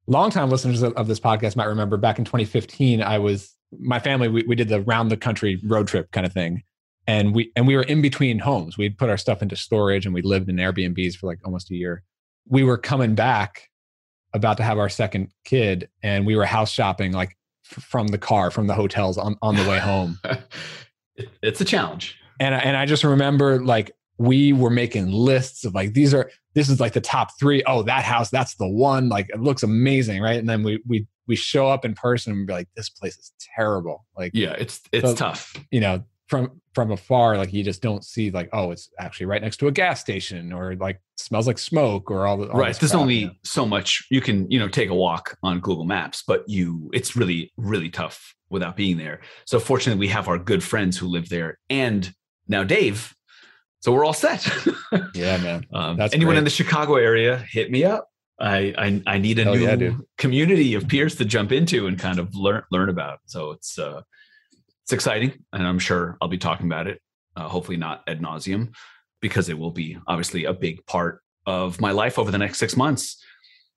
longtime 0.07 0.49
listeners 0.49 0.83
of, 0.83 1.07
this 1.07 1.19
podcast 1.19 1.55
might 1.55 1.65
remember 1.65 1.97
back 1.97 2.19
in 2.19 2.25
2015 2.25 3.01
i 3.01 3.17
was 3.17 3.55
my 3.79 3.99
family 3.99 4.27
we, 4.27 4.43
we 4.47 4.55
did 4.55 4.69
the 4.69 4.81
round 4.81 5.11
the 5.11 5.17
country 5.17 5.59
road 5.65 5.87
trip 5.87 6.11
kind 6.11 6.25
of 6.25 6.33
thing. 6.33 6.63
And 7.05 7.35
we 7.35 7.51
and 7.55 7.67
we 7.67 7.75
were 7.75 7.83
in 7.83 8.01
between 8.01 8.39
homes. 8.39 8.77
We'd 8.77 8.97
put 8.97 9.09
our 9.09 9.17
stuff 9.17 9.41
into 9.41 9.55
storage 9.55 10.05
and 10.05 10.13
we 10.13 10.21
lived 10.21 10.49
in 10.49 10.55
airbnbs 10.55 11.15
for 11.15 11.27
like 11.27 11.39
almost 11.43 11.69
a 11.69 11.75
year. 11.75 12.03
We 12.47 12.63
were 12.63 12.77
coming 12.77 13.15
back 13.15 13.69
about 14.33 14.57
to 14.57 14.63
have 14.63 14.79
our 14.79 14.89
second 14.89 15.29
kid 15.43 15.89
and 16.01 16.25
we 16.25 16.35
were 16.35 16.45
house 16.45 16.71
shopping 16.71 17.11
like 17.11 17.37
f- 17.69 17.83
from 17.83 18.07
the 18.07 18.17
car 18.17 18.51
from 18.51 18.67
the 18.67 18.73
hotels 18.73 19.17
on, 19.17 19.37
on 19.41 19.55
the 19.55 19.67
way 19.67 19.79
home. 19.79 20.19
It's 21.43 21.61
a 21.61 21.65
challenge. 21.65 22.17
And 22.39 22.55
I, 22.55 22.57
and 22.57 22.75
I 22.75 22.87
just 22.87 23.03
remember 23.03 23.63
like 23.63 23.91
we 24.23 24.53
were 24.53 24.69
making 24.69 25.11
lists 25.11 25.65
of 25.65 25.73
like 25.73 25.93
these 25.93 26.13
are 26.13 26.29
this 26.55 26.69
is 26.69 26.79
like 26.79 26.93
the 26.93 27.01
top 27.01 27.37
three. 27.39 27.63
Oh, 27.65 27.83
that 27.83 28.03
house, 28.03 28.29
that's 28.29 28.55
the 28.55 28.67
one. 28.67 29.09
Like 29.09 29.29
it 29.29 29.41
looks 29.41 29.63
amazing, 29.63 30.21
right? 30.21 30.39
And 30.39 30.47
then 30.47 30.63
we 30.63 30.81
we 30.87 31.07
we 31.27 31.35
show 31.35 31.67
up 31.67 31.83
in 31.85 31.93
person 31.93 32.33
and 32.33 32.47
be 32.47 32.53
like, 32.53 32.69
this 32.75 32.89
place 32.89 33.17
is 33.17 33.31
terrible. 33.55 34.05
Like 34.17 34.31
yeah 34.33 34.53
it's 34.53 34.81
it's 34.91 35.09
So- 35.09 35.15
tough 35.15 35.53
you 35.71 35.79
know 35.81 36.03
from 36.27 36.61
from 36.73 36.91
afar, 36.91 37.37
like 37.37 37.53
you 37.53 37.63
just 37.63 37.81
don't 37.81 38.03
see 38.03 38.31
like 38.31 38.49
oh, 38.53 38.71
it's 38.71 38.89
actually 38.99 39.27
right 39.27 39.41
next 39.41 39.57
to 39.57 39.67
a 39.67 39.71
gas 39.71 39.99
station 39.99 40.51
or 40.51 40.75
like 40.75 40.99
smells 41.17 41.45
like 41.45 41.59
smoke 41.59 42.09
or 42.09 42.25
all 42.25 42.37
the 42.37 42.49
all 42.49 42.59
right 42.59 42.75
there's 42.79 42.91
crap, 42.91 43.01
only 43.01 43.15
you 43.15 43.27
know? 43.27 43.33
so 43.43 43.65
much 43.65 44.07
you 44.09 44.21
can 44.21 44.49
you 44.49 44.57
know 44.57 44.67
take 44.67 44.89
a 44.89 44.95
walk 44.95 45.37
on 45.43 45.59
google 45.59 45.85
maps 45.85 46.23
but 46.25 46.43
you 46.49 46.89
it's 46.93 47.15
really 47.15 47.51
really 47.57 47.89
tough 47.89 48.33
without 48.49 48.75
being 48.75 48.97
there 48.97 49.21
so 49.45 49.59
fortunately 49.59 49.99
we 49.99 50.07
have 50.07 50.27
our 50.27 50.39
good 50.39 50.63
friends 50.63 50.97
who 50.97 51.07
live 51.07 51.29
there 51.29 51.59
and 51.69 52.13
now 52.47 52.63
dave 52.63 53.13
so 53.83 53.91
we're 53.91 54.05
all 54.05 54.13
set 54.13 54.47
yeah, 55.13 55.37
man. 55.37 55.65
um, 55.73 55.99
anyone 56.13 56.37
in 56.37 56.43
the 56.43 56.49
chicago 56.49 56.95
area 56.95 57.37
hit 57.37 57.69
me 57.69 57.83
up 57.83 58.09
I, 58.39 58.73
I 58.77 59.01
I 59.05 59.17
need 59.19 59.39
a 59.39 59.43
Hell 59.43 59.55
new 59.55 59.63
yeah, 59.63 59.91
community 60.17 60.73
of 60.73 60.87
peers 60.87 61.15
to 61.15 61.25
jump 61.25 61.51
into 61.51 61.87
and 61.87 61.97
kind 61.99 62.19
of 62.19 62.35
learn 62.35 62.63
learn 62.71 62.89
about. 62.89 63.19
So 63.25 63.51
it's 63.51 63.77
uh, 63.77 64.01
it's 64.83 64.91
exciting, 64.91 65.33
and 65.53 65.65
I'm 65.65 65.79
sure 65.79 66.17
I'll 66.21 66.27
be 66.27 66.37
talking 66.37 66.65
about 66.65 66.87
it. 66.87 67.01
Uh, 67.35 67.47
hopefully 67.47 67.77
not 67.77 68.03
ad 68.07 68.21
nauseum, 68.21 68.73
because 69.21 69.49
it 69.49 69.57
will 69.57 69.71
be 69.71 69.97
obviously 70.07 70.45
a 70.45 70.53
big 70.53 70.85
part 70.85 71.21
of 71.45 71.79
my 71.79 71.91
life 71.91 72.19
over 72.19 72.31
the 72.31 72.37
next 72.37 72.57
six 72.57 72.75
months. 72.75 73.23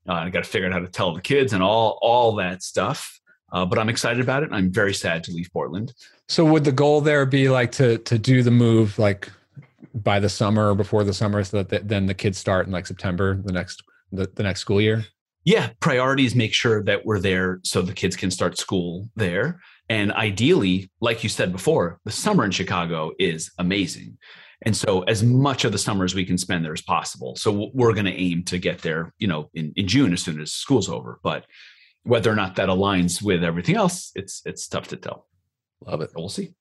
Uh, 0.09 0.15
I 0.15 0.31
got 0.31 0.45
to 0.45 0.51
figure 0.51 0.67
out 0.67 0.73
how 0.73 0.81
to 0.81 0.89
tell 0.89 1.15
the 1.15 1.21
kids 1.21 1.53
and 1.53 1.63
all 1.63 1.99
all 2.03 2.35
that 2.37 2.63
stuff. 2.63 3.21
Uh, 3.53 3.65
but 3.65 3.79
I'm 3.79 3.89
excited 3.89 4.21
about 4.21 4.43
it. 4.43 4.51
I'm 4.53 4.73
very 4.73 4.93
sad 4.93 5.23
to 5.25 5.33
leave 5.33 5.49
Portland. 5.53 5.95
So 6.29 6.45
would 6.45 6.65
the 6.65 6.73
goal 6.73 7.01
there 7.01 7.25
be 7.27 7.49
like 7.49 7.73
to 7.73 7.99
to 7.99 8.19
do 8.19 8.43
the 8.43 8.51
move 8.51 8.99
like 8.99 9.31
by 9.95 10.21
the 10.21 10.29
summer 10.29 10.71
or 10.71 10.75
before 10.75 11.05
the 11.05 11.13
summer 11.13 11.43
so 11.45 11.59
that 11.59 11.69
th- 11.69 11.83
then 11.85 12.07
the 12.07 12.15
kids 12.15 12.39
start 12.39 12.67
in 12.67 12.73
like 12.73 12.87
September 12.87 13.41
the 13.45 13.53
next 13.53 13.83
the, 14.13 14.31
the 14.35 14.43
next 14.43 14.61
school 14.61 14.81
year? 14.81 15.05
yeah, 15.47 15.71
priorities 15.79 16.35
make 16.35 16.53
sure 16.53 16.83
that 16.83 17.07
we're 17.07 17.21
there 17.21 17.61
so 17.63 17.81
the 17.81 17.93
kids 17.93 18.17
can 18.17 18.33
start 18.33 18.59
school 18.59 19.09
there. 19.15 19.61
And 19.89 20.11
ideally, 20.13 20.91
like 21.01 21.23
you 21.23 21.29
said 21.29 21.53
before, 21.53 22.01
the 22.05 22.11
summer 22.11 22.45
in 22.45 22.51
Chicago 22.51 23.13
is 23.21 23.53
amazing. 23.59 24.19
And 24.63 24.77
so 24.77 25.03
as 25.03 25.23
much 25.23 25.65
of 25.65 25.71
the 25.71 25.79
summer 25.79 26.05
as 26.05 26.17
we 26.17 26.25
can 26.25 26.37
spend 26.37 26.65
there 26.65 26.73
as 26.73 26.83
possible. 26.83 27.37
So 27.37 27.71
we're 27.73 27.93
going 27.93 28.07
to 28.07 28.21
aim 28.21 28.43
to 28.45 28.59
get 28.59 28.83
there, 28.83 29.15
you 29.19 29.29
know, 29.29 29.49
in, 29.55 29.73
in 29.77 29.87
June 29.87 30.13
as 30.13 30.21
soon 30.21 30.41
as 30.41 30.53
school's 30.53 30.89
over. 30.89 31.21
But 31.23 31.47
whether 32.03 32.31
or 32.31 32.35
not 32.35 32.57
that 32.57 32.69
aligns 32.69 33.23
with 33.23 33.45
everything 33.45 33.77
else, 33.77 34.11
it's 34.17 34.43
it's 34.47 34.67
tough 34.67 34.89
to 34.89 34.97
tell. 34.97 35.29
Love 35.81 36.01
it. 36.01 36.11
We'll 36.17 36.29
see. 36.29 36.55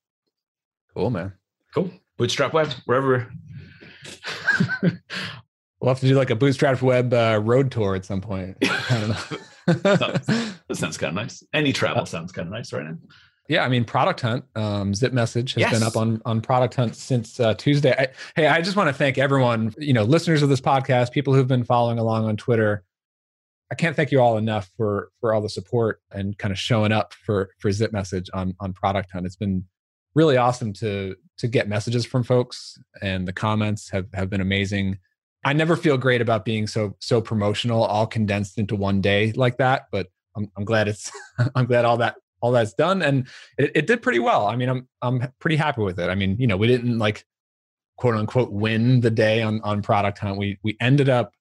Cool, 0.94 1.10
man. 1.10 1.32
Cool. 1.74 1.90
Bootstrap 2.18 2.52
web, 2.52 2.72
wherever. 2.84 3.30
Well, 4.82 4.92
We'll 5.80 5.90
have 5.90 6.00
to 6.00 6.08
do 6.08 6.14
like 6.14 6.30
a 6.30 6.36
bootstrap 6.36 6.80
web 6.80 7.12
uh, 7.12 7.38
road 7.42 7.70
tour 7.70 7.94
at 7.94 8.04
some 8.04 8.22
point. 8.22 8.56
I 8.62 8.88
don't 8.90 9.08
know. 9.08 9.38
that 9.66 10.76
sounds 10.76 10.96
kind 10.96 11.10
of 11.10 11.22
nice. 11.22 11.42
Any 11.52 11.72
travel 11.72 12.02
uh, 12.02 12.06
sounds 12.06 12.32
kind 12.32 12.48
of 12.48 12.52
nice 12.52 12.72
right 12.72 12.84
now. 12.84 12.96
Yeah, 13.48 13.64
I 13.64 13.68
mean, 13.68 13.84
Product 13.84 14.20
Hunt, 14.20 14.44
um, 14.56 14.94
Zip 14.94 15.12
Message 15.12 15.54
has 15.54 15.60
yes. 15.60 15.72
been 15.72 15.82
up 15.82 15.96
on 15.96 16.20
on 16.24 16.40
Product 16.40 16.74
Hunt 16.74 16.96
since 16.96 17.38
uh, 17.38 17.54
Tuesday. 17.54 17.94
I, 17.96 18.08
hey, 18.34 18.46
I 18.48 18.60
just 18.60 18.76
want 18.76 18.88
to 18.88 18.92
thank 18.92 19.18
everyone, 19.18 19.74
you 19.78 19.92
know, 19.92 20.02
listeners 20.02 20.42
of 20.42 20.48
this 20.48 20.60
podcast, 20.60 21.12
people 21.12 21.34
who've 21.34 21.46
been 21.46 21.64
following 21.64 21.98
along 21.98 22.24
on 22.24 22.36
Twitter. 22.36 22.82
I 23.70 23.74
can't 23.74 23.94
thank 23.94 24.10
you 24.10 24.20
all 24.20 24.38
enough 24.38 24.70
for 24.76 25.10
for 25.20 25.32
all 25.32 25.40
the 25.40 25.48
support 25.48 26.00
and 26.10 26.36
kind 26.38 26.52
of 26.52 26.58
showing 26.58 26.90
up 26.90 27.12
for 27.12 27.50
for 27.58 27.70
Zip 27.70 27.92
Message 27.92 28.28
on 28.32 28.54
on 28.58 28.72
Product 28.72 29.10
Hunt. 29.12 29.26
It's 29.26 29.36
been 29.36 29.64
really 30.16 30.38
awesome 30.38 30.72
to 30.72 31.14
to 31.38 31.46
get 31.46 31.68
messages 31.68 32.04
from 32.04 32.24
folks, 32.24 32.78
and 33.02 33.28
the 33.28 33.32
comments 33.32 33.90
have 33.90 34.06
have 34.14 34.28
been 34.28 34.40
amazing. 34.40 34.98
I 35.44 35.52
never 35.52 35.76
feel 35.76 35.96
great 35.96 36.20
about 36.20 36.44
being 36.44 36.66
so 36.66 36.96
so 36.98 37.20
promotional, 37.20 37.84
all 37.84 38.06
condensed 38.06 38.58
into 38.58 38.74
one 38.74 39.00
day 39.00 39.30
like 39.32 39.58
that. 39.58 39.86
But 39.92 40.08
I'm, 40.34 40.50
I'm 40.56 40.64
glad 40.64 40.88
it's 40.88 41.12
I'm 41.54 41.66
glad 41.66 41.84
all 41.84 41.98
that 41.98 42.16
all 42.42 42.52
that's 42.52 42.74
done 42.74 43.00
and 43.00 43.26
it, 43.56 43.72
it 43.74 43.86
did 43.86 44.02
pretty 44.02 44.18
well. 44.18 44.46
I 44.46 44.56
mean 44.56 44.68
i'm 44.68 44.88
i'm 45.02 45.32
pretty 45.38 45.56
happy 45.56 45.82
with 45.82 46.00
it. 46.00 46.10
I 46.10 46.14
mean 46.14 46.36
you 46.38 46.46
know 46.46 46.56
we 46.56 46.66
didn't 46.66 46.98
like 46.98 47.24
quote 47.96 48.14
unquote 48.14 48.50
win 48.50 49.00
the 49.00 49.10
day 49.10 49.42
on 49.42 49.60
on 49.62 49.82
product 49.82 50.18
hunt. 50.18 50.38
We 50.38 50.58
we 50.62 50.76
ended 50.80 51.08
up 51.08 51.32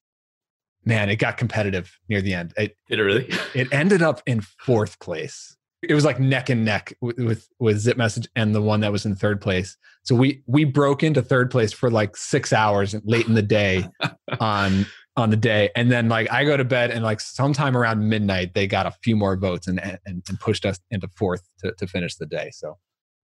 man 0.85 1.09
it 1.09 1.17
got 1.17 1.37
competitive 1.37 1.97
near 2.09 2.21
the 2.21 2.33
end. 2.33 2.53
It, 2.57 2.77
did 2.87 2.99
it 2.99 3.03
really? 3.03 3.29
It 3.53 3.67
ended 3.71 4.01
up 4.01 4.21
in 4.25 4.41
fourth 4.41 4.99
place 4.99 5.55
it 5.81 5.93
was 5.93 6.05
like 6.05 6.19
neck 6.19 6.49
and 6.49 6.65
neck 6.65 6.95
with, 7.01 7.17
with 7.17 7.47
with 7.59 7.77
zip 7.79 7.97
message 7.97 8.27
and 8.35 8.55
the 8.55 8.61
one 8.61 8.79
that 8.79 8.91
was 8.91 9.05
in 9.05 9.15
third 9.15 9.39
place 9.39 9.77
so 10.03 10.15
we 10.15 10.41
we 10.47 10.63
broke 10.63 11.03
into 11.03 11.21
third 11.21 11.51
place 11.51 11.73
for 11.73 11.89
like 11.89 12.15
six 12.15 12.53
hours 12.53 12.95
late 13.03 13.27
in 13.27 13.33
the 13.33 13.41
day 13.41 13.87
on 14.39 14.85
on 15.17 15.29
the 15.29 15.37
day. 15.37 15.69
And 15.75 15.91
then 15.91 16.09
like 16.09 16.31
I 16.31 16.43
go 16.43 16.57
to 16.57 16.65
bed 16.65 16.91
and 16.91 17.03
like 17.03 17.21
sometime 17.21 17.77
around 17.77 18.07
midnight, 18.07 18.53
they 18.53 18.67
got 18.67 18.85
a 18.85 18.91
few 19.03 19.15
more 19.15 19.37
votes 19.37 19.67
and 19.67 19.79
and, 19.79 19.99
and 20.05 20.39
pushed 20.39 20.65
us 20.65 20.79
into 20.91 21.07
fourth 21.15 21.47
to, 21.59 21.73
to 21.77 21.87
finish 21.87 22.15
the 22.15 22.25
day. 22.25 22.51
So 22.53 22.77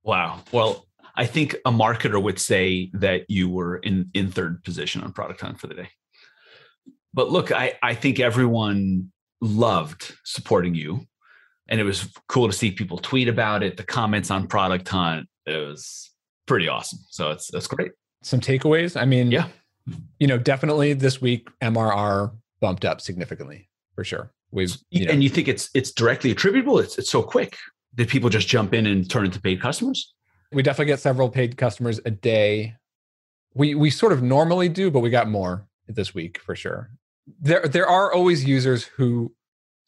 wow. 0.03 0.41
Well, 0.51 0.88
I 1.15 1.25
think 1.25 1.55
a 1.65 1.72
marketer 1.72 2.22
would 2.22 2.39
say 2.39 2.89
that 2.93 3.29
you 3.29 3.50
were 3.50 3.77
in 3.77 4.10
in 4.13 4.31
third 4.31 4.63
position 4.63 5.03
on 5.03 5.12
product 5.12 5.41
hunt 5.41 5.60
for 5.60 5.67
the 5.67 5.75
day. 5.75 5.89
But 7.13 7.29
look, 7.29 7.51
I, 7.51 7.74
I 7.84 7.93
think 7.93 8.22
everyone 8.22 9.12
loved 9.41 10.13
supporting 10.24 10.75
you. 10.75 11.08
And 11.71 11.79
it 11.79 11.83
was 11.83 12.07
cool 12.27 12.45
to 12.47 12.53
see 12.53 12.69
people 12.69 12.99
tweet 12.99 13.27
about 13.27 13.63
it, 13.63 13.77
the 13.77 13.83
comments 13.83 14.29
on 14.29 14.45
product 14.45 14.87
hunt. 14.87 15.27
It 15.47 15.57
was 15.57 16.11
pretty 16.45 16.67
awesome. 16.67 16.99
So 17.09 17.31
it's 17.31 17.49
that's 17.49 17.65
great. 17.65 17.91
Some 18.21 18.39
takeaways. 18.39 18.99
I 18.99 19.05
mean, 19.05 19.31
yeah 19.31 19.47
you 20.19 20.27
know, 20.27 20.37
definitely 20.37 20.93
this 20.93 21.21
week 21.21 21.49
MRR 21.61 22.33
bumped 22.59 22.85
up 22.85 23.01
significantly 23.01 23.69
for 23.95 24.03
sure. 24.03 24.31
We've 24.51 24.75
you 24.89 25.05
know, 25.05 25.11
and 25.11 25.23
you 25.23 25.29
think 25.29 25.47
it's 25.47 25.69
it's 25.73 25.91
directly 25.91 26.31
attributable? 26.31 26.79
It's 26.79 26.97
it's 26.97 27.09
so 27.09 27.23
quick. 27.23 27.57
Did 27.95 28.09
people 28.09 28.29
just 28.29 28.47
jump 28.47 28.73
in 28.73 28.85
and 28.85 29.09
turn 29.09 29.25
into 29.25 29.41
paid 29.41 29.61
customers? 29.61 30.13
We 30.51 30.61
definitely 30.61 30.91
get 30.91 30.99
several 30.99 31.29
paid 31.29 31.57
customers 31.57 31.99
a 32.05 32.11
day. 32.11 32.75
We 33.53 33.75
we 33.75 33.89
sort 33.89 34.11
of 34.11 34.21
normally 34.21 34.69
do, 34.69 34.91
but 34.91 34.99
we 34.99 35.09
got 35.09 35.29
more 35.29 35.67
this 35.87 36.13
week 36.13 36.39
for 36.39 36.55
sure. 36.55 36.89
There 37.39 37.65
there 37.67 37.87
are 37.87 38.11
always 38.13 38.43
users 38.43 38.83
who 38.83 39.33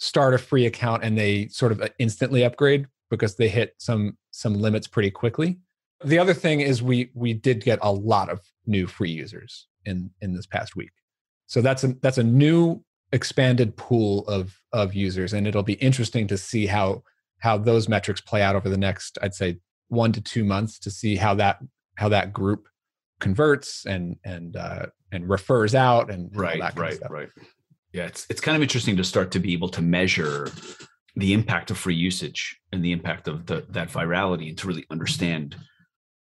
start 0.04 0.34
a 0.34 0.38
free 0.38 0.66
account 0.66 1.02
and 1.02 1.18
they 1.18 1.48
sort 1.48 1.72
of 1.72 1.82
instantly 1.98 2.44
upgrade 2.44 2.88
because 3.10 3.36
they 3.36 3.48
hit 3.48 3.74
some 3.78 4.18
some 4.32 4.54
limits 4.56 4.86
pretty 4.86 5.10
quickly. 5.10 5.58
The 6.04 6.20
other 6.20 6.34
thing 6.34 6.60
is 6.60 6.84
we 6.84 7.10
we 7.14 7.34
did 7.34 7.64
get 7.64 7.80
a 7.82 7.92
lot 7.92 8.30
of 8.30 8.42
new 8.66 8.86
free 8.86 9.12
users 9.12 9.68
in 9.86 10.12
in 10.22 10.34
this 10.34 10.46
past 10.46 10.76
week. 10.76 10.92
So 11.48 11.62
that's 11.62 11.86
a 11.86 11.96
that's 12.02 12.18
a 12.18 12.24
new 12.24 12.84
expanded 13.14 13.78
pool 13.78 14.28
of 14.28 14.60
of 14.74 14.94
users, 14.94 15.32
and 15.32 15.48
it'll 15.48 15.64
be 15.64 15.74
interesting 15.74 16.28
to 16.28 16.38
see 16.38 16.66
how 16.66 17.04
how 17.40 17.58
those 17.58 17.88
metrics 17.88 18.20
play 18.20 18.42
out 18.42 18.56
over 18.56 18.70
the 18.70 18.78
next, 18.78 19.18
I'd 19.22 19.36
say, 19.36 19.60
one 19.88 20.12
to 20.14 20.22
two 20.22 20.44
months 20.44 20.80
to 20.80 20.92
see 20.92 21.16
how 21.16 21.34
that 21.36 21.60
how 21.96 22.10
that 22.10 22.34
group 22.34 22.68
converts 23.22 23.86
and 23.86 24.18
and 24.26 24.58
uh, 24.58 24.88
and 25.14 25.30
refers 25.30 25.76
out 25.76 26.10
and, 26.10 26.30
and 26.32 26.38
right 26.38 26.60
right 26.76 27.00
right. 27.10 27.30
Yeah, 27.94 28.06
it's 28.06 28.26
it's 28.30 28.42
kind 28.42 28.56
of 28.56 28.64
interesting 28.64 28.98
to 28.98 29.04
start 29.04 29.32
to 29.32 29.40
be 29.40 29.54
able 29.54 29.70
to 29.70 29.82
measure 29.82 30.52
the 31.16 31.34
impact 31.34 31.70
of 31.70 31.78
free 31.78 31.96
usage 31.96 32.60
and 32.72 32.84
the 32.84 32.92
impact 32.92 33.28
of 33.28 33.46
the, 33.46 33.66
that 33.70 33.90
virality 33.90 34.50
and 34.50 34.58
to 34.58 34.68
really 34.68 34.86
understand 34.90 35.56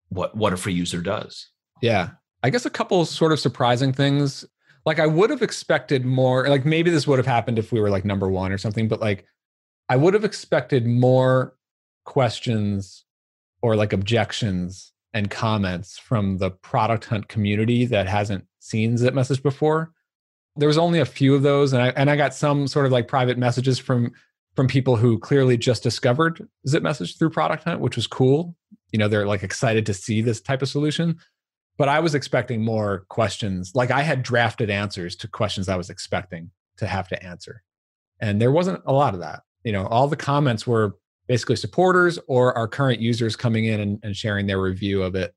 what 0.09 0.37
what 0.37 0.53
a 0.53 0.57
free 0.57 0.75
user 0.75 1.01
does. 1.01 1.49
Yeah, 1.81 2.11
I 2.43 2.51
guess 2.51 2.67
a 2.67 2.71
couple 2.71 3.05
sort 3.05 3.33
of 3.33 3.41
surprising 3.41 3.93
things. 3.93 4.45
Like 4.85 4.99
I 4.99 5.07
would 5.07 5.31
have 5.31 5.43
expected 5.43 6.05
more, 6.05 6.49
like 6.49 6.65
maybe 6.65 6.91
this 6.91 7.07
would 7.07 7.21
have 7.21 7.27
happened 7.27 7.59
if 7.59 7.71
we 7.71 7.81
were 7.81 7.91
like 7.91 8.05
number 8.05 8.29
one 8.29 8.51
or 8.51 8.59
something, 8.59 8.89
but 8.89 9.01
like 9.01 9.25
I 9.89 9.95
would 9.95 10.15
have 10.15 10.25
expected 10.25 10.87
more 10.87 11.55
questions 12.05 13.05
or 13.63 13.77
like 13.77 13.93
objections 13.93 14.93
and 15.15 15.31
comments 15.31 15.99
from 15.99 16.39
the 16.39 16.51
product 16.51 17.05
hunt 17.05 17.29
community 17.29 17.85
that 17.87 18.09
hasn't 18.09 18.47
seen 18.59 18.97
Zip 18.97 19.15
message 19.15 19.43
before. 19.43 19.93
There 20.57 20.69
was 20.69 20.79
only 20.79 21.01
a 21.01 21.07
few 21.07 21.35
of 21.35 21.43
those, 21.43 21.73
and 21.73 21.83
I 21.83 21.89
and 21.89 22.11
I 22.11 22.17
got 22.17 22.35
some 22.35 22.67
sort 22.67 22.87
of 22.87 22.93
like 22.93 23.09
private 23.09 23.39
messages 23.39 23.79
from 23.79 24.13
from 24.55 24.69
people 24.69 24.97
who 24.97 25.19
clearly 25.19 25.57
just 25.57 25.83
discovered 25.83 26.47
Zip 26.69 26.83
message 26.83 27.17
through 27.19 27.31
product 27.31 27.65
hunt, 27.65 27.81
which 27.81 27.97
was 27.97 28.07
cool. 28.07 28.55
You 28.91 28.99
know, 28.99 29.09
they're 29.09 29.27
like 29.27 29.43
excited 29.43 29.87
to 29.87 29.95
see 29.95 30.21
this 30.21 30.41
type 30.41 30.61
of 30.61 30.69
solution 30.69 31.19
but 31.79 31.89
I 31.89 32.01
was 32.01 32.15
expecting 32.15 32.65
more 32.65 33.07
questions. 33.09 33.73
Like 33.75 33.91
I 33.91 34.03
had 34.03 34.23
drafted 34.23 34.71
answers 34.71 35.17
to 35.17 35.29
questions 35.29 35.69
I 35.69 35.77
was 35.77 35.91
expecting 35.91 36.51
to 36.79 36.87
have 36.87 37.09
to 37.09 37.23
answer. 37.23 37.63
And 38.21 38.41
there 38.41 38.53
wasn't 38.53 38.83
a 38.87 38.93
lot 38.93 39.15
of 39.15 39.21
that. 39.21 39.41
You 39.65 39.73
know, 39.73 39.87
all 39.87 40.09
the 40.09 40.17
comments 40.17 40.67
were 40.67 40.97
basically 41.29 41.57
supporters 41.57 42.19
or 42.29 42.57
our 42.57 42.69
current 42.69 43.01
users 43.01 43.37
coming 43.37 43.65
in 43.65 43.81
and, 43.81 43.99
and 44.03 44.17
sharing 44.17 44.47
their 44.47 44.61
review 44.61 45.03
of 45.03 45.15
it. 45.15 45.35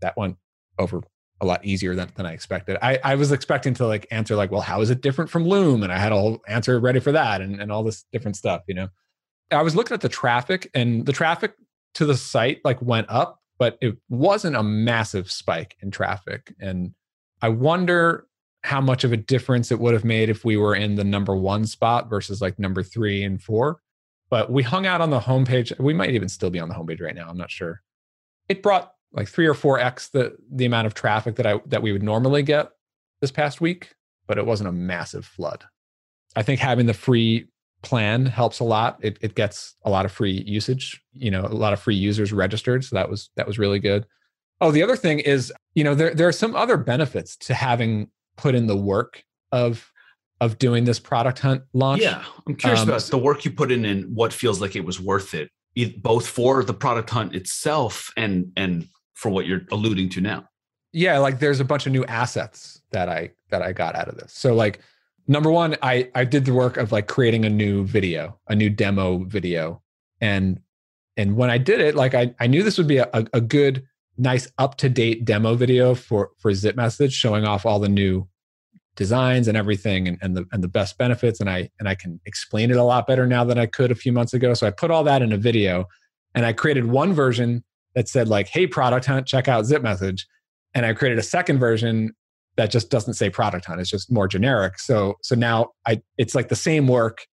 That 0.00 0.16
went 0.16 0.36
over 0.78 1.00
a 1.40 1.46
lot 1.46 1.64
easier 1.64 1.94
than, 1.94 2.10
than 2.14 2.26
I 2.26 2.32
expected. 2.32 2.76
I, 2.82 2.98
I 3.04 3.14
was 3.14 3.32
expecting 3.32 3.74
to 3.74 3.86
like 3.86 4.06
answer 4.10 4.34
like, 4.34 4.50
well, 4.50 4.60
how 4.60 4.80
is 4.80 4.90
it 4.90 5.00
different 5.00 5.30
from 5.30 5.46
Loom? 5.46 5.82
And 5.82 5.92
I 5.92 5.98
had 5.98 6.12
a 6.12 6.16
whole 6.16 6.40
answer 6.48 6.80
ready 6.80 7.00
for 7.00 7.12
that 7.12 7.40
and, 7.40 7.60
and 7.60 7.70
all 7.70 7.84
this 7.84 8.04
different 8.12 8.36
stuff, 8.36 8.62
you 8.66 8.74
know. 8.74 8.88
I 9.50 9.62
was 9.62 9.74
looking 9.74 9.94
at 9.94 10.00
the 10.00 10.08
traffic 10.08 10.70
and 10.74 11.06
the 11.06 11.12
traffic 11.12 11.54
to 11.94 12.04
the 12.04 12.16
site 12.16 12.60
like 12.64 12.82
went 12.82 13.08
up 13.08 13.38
but 13.58 13.76
it 13.80 13.96
wasn't 14.08 14.56
a 14.56 14.62
massive 14.62 15.30
spike 15.30 15.76
in 15.82 15.90
traffic. 15.90 16.54
And 16.60 16.94
I 17.42 17.48
wonder 17.48 18.26
how 18.62 18.80
much 18.80 19.04
of 19.04 19.12
a 19.12 19.16
difference 19.16 19.70
it 19.70 19.78
would 19.78 19.94
have 19.94 20.04
made 20.04 20.30
if 20.30 20.44
we 20.44 20.56
were 20.56 20.74
in 20.74 20.94
the 20.94 21.04
number 21.04 21.36
one 21.36 21.66
spot 21.66 22.08
versus 22.08 22.40
like 22.40 22.58
number 22.58 22.82
three 22.82 23.22
and 23.24 23.42
four. 23.42 23.80
But 24.30 24.50
we 24.50 24.62
hung 24.62 24.86
out 24.86 25.00
on 25.00 25.10
the 25.10 25.20
homepage. 25.20 25.78
We 25.78 25.94
might 25.94 26.10
even 26.10 26.28
still 26.28 26.50
be 26.50 26.60
on 26.60 26.68
the 26.68 26.74
homepage 26.74 27.00
right 27.00 27.14
now. 27.14 27.28
I'm 27.28 27.36
not 27.36 27.50
sure. 27.50 27.82
It 28.48 28.62
brought 28.62 28.92
like 29.12 29.28
three 29.28 29.46
or 29.46 29.54
four 29.54 29.78
x 29.78 30.08
the 30.08 30.36
the 30.50 30.64
amount 30.64 30.86
of 30.86 30.94
traffic 30.94 31.36
that 31.36 31.46
I 31.46 31.60
that 31.66 31.82
we 31.82 31.92
would 31.92 32.02
normally 32.02 32.42
get 32.42 32.70
this 33.20 33.30
past 33.30 33.60
week, 33.60 33.94
but 34.26 34.38
it 34.38 34.46
wasn't 34.46 34.68
a 34.68 34.72
massive 34.72 35.24
flood. 35.24 35.64
I 36.36 36.42
think 36.42 36.60
having 36.60 36.86
the 36.86 36.94
free 36.94 37.48
plan 37.82 38.26
helps 38.26 38.60
a 38.60 38.64
lot. 38.64 38.98
It, 39.00 39.18
it 39.20 39.34
gets 39.34 39.74
a 39.84 39.90
lot 39.90 40.04
of 40.04 40.12
free 40.12 40.42
usage, 40.46 41.00
you 41.12 41.30
know, 41.30 41.42
a 41.42 41.48
lot 41.48 41.72
of 41.72 41.80
free 41.80 41.94
users 41.94 42.32
registered. 42.32 42.84
So 42.84 42.96
that 42.96 43.08
was 43.08 43.30
that 43.36 43.46
was 43.46 43.58
really 43.58 43.78
good. 43.78 44.06
Oh, 44.60 44.70
the 44.70 44.82
other 44.82 44.96
thing 44.96 45.20
is, 45.20 45.52
you 45.74 45.84
know, 45.84 45.94
there 45.94 46.14
there 46.14 46.28
are 46.28 46.32
some 46.32 46.56
other 46.56 46.76
benefits 46.76 47.36
to 47.38 47.54
having 47.54 48.10
put 48.36 48.54
in 48.54 48.66
the 48.66 48.76
work 48.76 49.24
of 49.52 49.90
of 50.40 50.58
doing 50.58 50.84
this 50.84 51.00
product 51.00 51.40
hunt 51.40 51.62
launch. 51.72 52.02
Yeah, 52.02 52.24
I'm 52.46 52.54
curious 52.54 52.80
um, 52.80 52.88
about 52.88 53.02
the 53.02 53.18
work 53.18 53.44
you 53.44 53.50
put 53.50 53.72
in 53.72 53.84
and 53.84 54.14
what 54.14 54.32
feels 54.32 54.60
like 54.60 54.76
it 54.76 54.84
was 54.84 55.00
worth 55.00 55.34
it, 55.34 55.50
both 56.02 56.26
for 56.26 56.62
the 56.62 56.74
product 56.74 57.10
hunt 57.10 57.34
itself 57.34 58.12
and 58.16 58.52
and 58.56 58.88
for 59.18 59.30
what 59.30 59.46
you're 59.46 59.62
alluding 59.72 60.08
to 60.08 60.20
now. 60.20 60.48
Yeah, 60.92 61.18
like 61.18 61.40
there's 61.40 61.58
a 61.58 61.64
bunch 61.64 61.86
of 61.86 61.92
new 61.92 62.04
assets 62.04 62.80
that 62.92 63.08
I 63.08 63.32
that 63.50 63.62
I 63.62 63.72
got 63.72 63.96
out 63.96 64.08
of 64.08 64.16
this. 64.16 64.32
So 64.32 64.54
like 64.54 64.80
number 65.26 65.50
one, 65.50 65.76
I 65.82 66.08
I 66.14 66.24
did 66.24 66.44
the 66.44 66.54
work 66.54 66.76
of 66.76 66.92
like 66.92 67.08
creating 67.08 67.44
a 67.44 67.50
new 67.50 67.84
video, 67.84 68.38
a 68.48 68.54
new 68.54 68.70
demo 68.70 69.24
video, 69.24 69.82
and 70.20 70.60
and 71.16 71.36
when 71.36 71.50
I 71.50 71.58
did 71.58 71.80
it, 71.80 71.96
like 71.96 72.14
I 72.14 72.32
I 72.38 72.46
knew 72.46 72.62
this 72.62 72.78
would 72.78 72.86
be 72.86 72.98
a, 72.98 73.08
a 73.12 73.40
good, 73.40 73.84
nice, 74.16 74.48
up 74.56 74.76
to 74.78 74.88
date 74.88 75.24
demo 75.24 75.56
video 75.56 75.96
for 75.96 76.30
for 76.38 76.54
Zip 76.54 76.76
Message, 76.76 77.12
showing 77.12 77.44
off 77.44 77.66
all 77.66 77.80
the 77.80 77.88
new 77.88 78.28
designs 78.94 79.48
and 79.48 79.56
everything 79.56 80.06
and, 80.06 80.18
and 80.22 80.36
the 80.36 80.46
and 80.52 80.62
the 80.62 80.68
best 80.68 80.96
benefits 80.96 81.40
and 81.40 81.50
I 81.50 81.70
and 81.80 81.88
I 81.88 81.96
can 81.96 82.20
explain 82.24 82.70
it 82.70 82.76
a 82.76 82.84
lot 82.84 83.08
better 83.08 83.26
now 83.26 83.42
than 83.42 83.58
I 83.58 83.66
could 83.66 83.90
a 83.90 83.96
few 83.96 84.12
months 84.12 84.32
ago. 84.32 84.54
So 84.54 84.66
I 84.66 84.70
put 84.70 84.92
all 84.92 85.02
that 85.04 85.22
in 85.22 85.32
a 85.32 85.36
video 85.36 85.86
and 86.36 86.46
I 86.46 86.52
created 86.52 86.86
one 86.86 87.12
version 87.12 87.64
that 87.94 88.08
said 88.08 88.28
like, 88.28 88.48
hey, 88.48 88.66
product 88.66 89.06
hunt, 89.06 89.26
check 89.26 89.48
out 89.48 89.64
Zip 89.64 89.82
Message. 89.82 90.26
And 90.74 90.84
I 90.86 90.92
created 90.92 91.18
a 91.18 91.22
second 91.22 91.58
version 91.58 92.12
that 92.56 92.70
just 92.70 92.90
doesn't 92.90 93.14
say 93.14 93.30
product 93.30 93.66
hunt 93.66 93.80
it's 93.80 93.88
just 93.88 94.10
more 94.10 94.26
generic 94.26 94.80
so 94.80 95.14
so 95.22 95.36
now 95.36 95.68
i 95.86 96.02
it's 96.16 96.34
like 96.34 96.48
the 96.48 96.56
same 96.56 96.88
work 96.88 97.24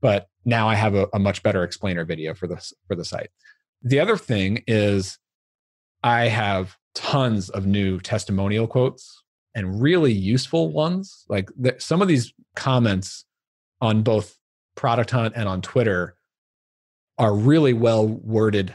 but 0.00 0.26
now 0.46 0.66
i 0.66 0.74
have 0.74 0.94
a, 0.94 1.06
a 1.12 1.18
much 1.18 1.42
better 1.42 1.62
explainer 1.62 2.02
video 2.02 2.32
for 2.32 2.46
this 2.46 2.72
for 2.86 2.96
the 2.96 3.04
site 3.04 3.28
the 3.82 4.00
other 4.00 4.16
thing 4.16 4.64
is 4.66 5.18
i 6.02 6.28
have 6.28 6.78
tons 6.94 7.50
of 7.50 7.66
new 7.66 8.00
testimonial 8.00 8.66
quotes 8.66 9.22
and 9.54 9.80
really 9.80 10.12
useful 10.12 10.70
ones. 10.70 11.24
Like 11.28 11.50
some 11.78 12.02
of 12.02 12.08
these 12.08 12.32
comments 12.54 13.24
on 13.80 14.02
both 14.02 14.36
Product 14.76 15.10
Hunt 15.10 15.34
and 15.36 15.48
on 15.48 15.62
Twitter 15.62 16.16
are 17.18 17.34
really 17.34 17.72
well 17.72 18.06
worded 18.06 18.74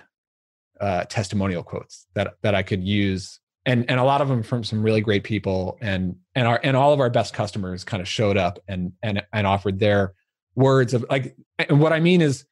uh, 0.83 1.05
testimonial 1.05 1.63
quotes 1.63 2.07
that 2.13 2.33
that 2.41 2.55
I 2.55 2.61
could 2.61 2.83
use, 2.83 3.39
and 3.65 3.89
and 3.89 3.99
a 3.99 4.03
lot 4.03 4.19
of 4.19 4.27
them 4.27 4.43
from 4.43 4.63
some 4.63 4.83
really 4.83 4.99
great 4.99 5.23
people, 5.23 5.77
and 5.79 6.17
and 6.35 6.45
our 6.45 6.59
and 6.61 6.75
all 6.75 6.91
of 6.91 6.99
our 6.99 7.09
best 7.09 7.33
customers 7.33 7.85
kind 7.85 8.01
of 8.01 8.07
showed 8.07 8.35
up 8.35 8.59
and 8.67 8.91
and 9.01 9.23
and 9.31 9.47
offered 9.47 9.79
their 9.79 10.13
words 10.55 10.93
of 10.93 11.05
like, 11.09 11.37
and 11.57 11.79
what 11.79 11.93
I 11.93 12.01
mean 12.01 12.21
is 12.21 12.45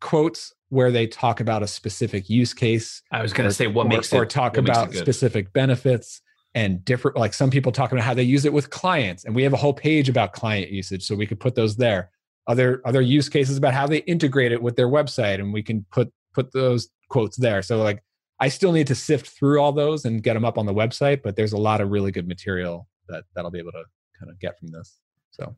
quotes 0.00 0.54
where 0.68 0.92
they 0.92 1.08
talk 1.08 1.40
about 1.40 1.64
a 1.64 1.66
specific 1.66 2.30
use 2.30 2.54
case. 2.54 3.02
I 3.10 3.20
was 3.20 3.32
going 3.32 3.48
to 3.48 3.54
say 3.54 3.66
what 3.66 3.86
or, 3.86 3.88
makes 3.88 4.12
or 4.12 4.24
talk 4.24 4.56
about 4.56 4.94
it 4.94 4.98
specific 4.98 5.52
benefits 5.52 6.22
and 6.54 6.84
different 6.84 7.16
like 7.16 7.34
some 7.34 7.50
people 7.50 7.72
talk 7.72 7.90
about 7.90 8.04
how 8.04 8.14
they 8.14 8.22
use 8.22 8.44
it 8.44 8.52
with 8.52 8.70
clients 8.70 9.24
and 9.24 9.34
we 9.34 9.42
have 9.42 9.52
a 9.52 9.56
whole 9.56 9.72
page 9.74 10.08
about 10.08 10.32
client 10.32 10.70
usage 10.70 11.02
so 11.02 11.14
we 11.14 11.26
could 11.26 11.40
put 11.40 11.54
those 11.54 11.76
there 11.76 12.10
other 12.46 12.82
other 12.84 13.00
use 13.00 13.28
cases 13.28 13.56
about 13.56 13.72
how 13.72 13.86
they 13.86 13.98
integrate 13.98 14.52
it 14.52 14.62
with 14.62 14.76
their 14.76 14.88
website 14.88 15.36
and 15.36 15.52
we 15.52 15.62
can 15.62 15.84
put 15.90 16.12
put 16.34 16.52
those 16.52 16.88
quotes 17.12 17.36
there 17.36 17.62
so 17.62 17.82
like 17.82 18.02
i 18.40 18.48
still 18.48 18.72
need 18.72 18.86
to 18.86 18.94
sift 18.94 19.28
through 19.28 19.60
all 19.60 19.72
those 19.72 20.04
and 20.04 20.22
get 20.22 20.34
them 20.34 20.44
up 20.44 20.58
on 20.58 20.66
the 20.66 20.74
website 20.74 21.22
but 21.22 21.36
there's 21.36 21.52
a 21.52 21.58
lot 21.58 21.80
of 21.80 21.90
really 21.90 22.10
good 22.10 22.26
material 22.26 22.88
that 23.08 23.24
that'll 23.34 23.50
be 23.50 23.58
able 23.58 23.72
to 23.72 23.84
kind 24.18 24.30
of 24.30 24.38
get 24.40 24.58
from 24.58 24.68
this 24.68 24.98
so 25.30 25.54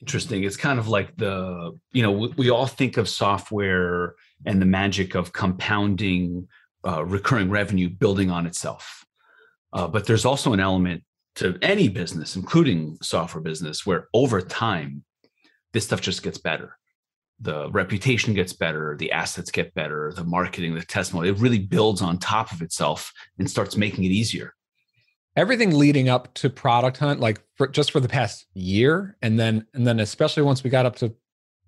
Interesting. 0.00 0.44
It's 0.44 0.56
kind 0.56 0.78
of 0.78 0.86
like 0.86 1.16
the, 1.16 1.76
you 1.92 2.02
know, 2.02 2.12
we, 2.12 2.28
we 2.36 2.50
all 2.50 2.66
think 2.66 2.96
of 2.96 3.08
software 3.08 4.14
and 4.46 4.62
the 4.62 4.66
magic 4.66 5.16
of 5.16 5.32
compounding 5.32 6.46
uh, 6.86 7.04
recurring 7.04 7.50
revenue 7.50 7.88
building 7.88 8.30
on 8.30 8.46
itself. 8.46 9.04
Uh, 9.72 9.88
but 9.88 10.06
there's 10.06 10.24
also 10.24 10.52
an 10.52 10.60
element 10.60 11.02
to 11.34 11.58
any 11.62 11.88
business, 11.88 12.36
including 12.36 12.96
software 13.02 13.42
business, 13.42 13.84
where 13.84 14.06
over 14.14 14.40
time, 14.40 15.04
this 15.72 15.84
stuff 15.84 16.00
just 16.00 16.22
gets 16.22 16.38
better. 16.38 16.76
The 17.40 17.70
reputation 17.70 18.34
gets 18.34 18.52
better, 18.52 18.96
the 18.96 19.12
assets 19.12 19.50
get 19.50 19.72
better, 19.74 20.12
the 20.14 20.24
marketing, 20.24 20.74
the 20.74 20.84
testimony, 20.84 21.28
it 21.28 21.38
really 21.38 21.60
builds 21.60 22.02
on 22.02 22.18
top 22.18 22.50
of 22.52 22.62
itself 22.62 23.12
and 23.38 23.48
starts 23.50 23.76
making 23.76 24.04
it 24.04 24.10
easier. 24.10 24.54
everything 25.36 25.70
leading 25.76 26.08
up 26.08 26.34
to 26.34 26.50
product 26.50 26.96
hunt 26.98 27.20
like 27.20 27.40
for, 27.54 27.68
just 27.68 27.92
for 27.92 28.00
the 28.00 28.08
past 28.08 28.46
year 28.54 29.16
and 29.22 29.38
then 29.38 29.64
and 29.74 29.86
then 29.86 30.00
especially 30.00 30.42
once 30.42 30.64
we 30.64 30.70
got 30.70 30.84
up 30.86 30.96
to 30.96 31.14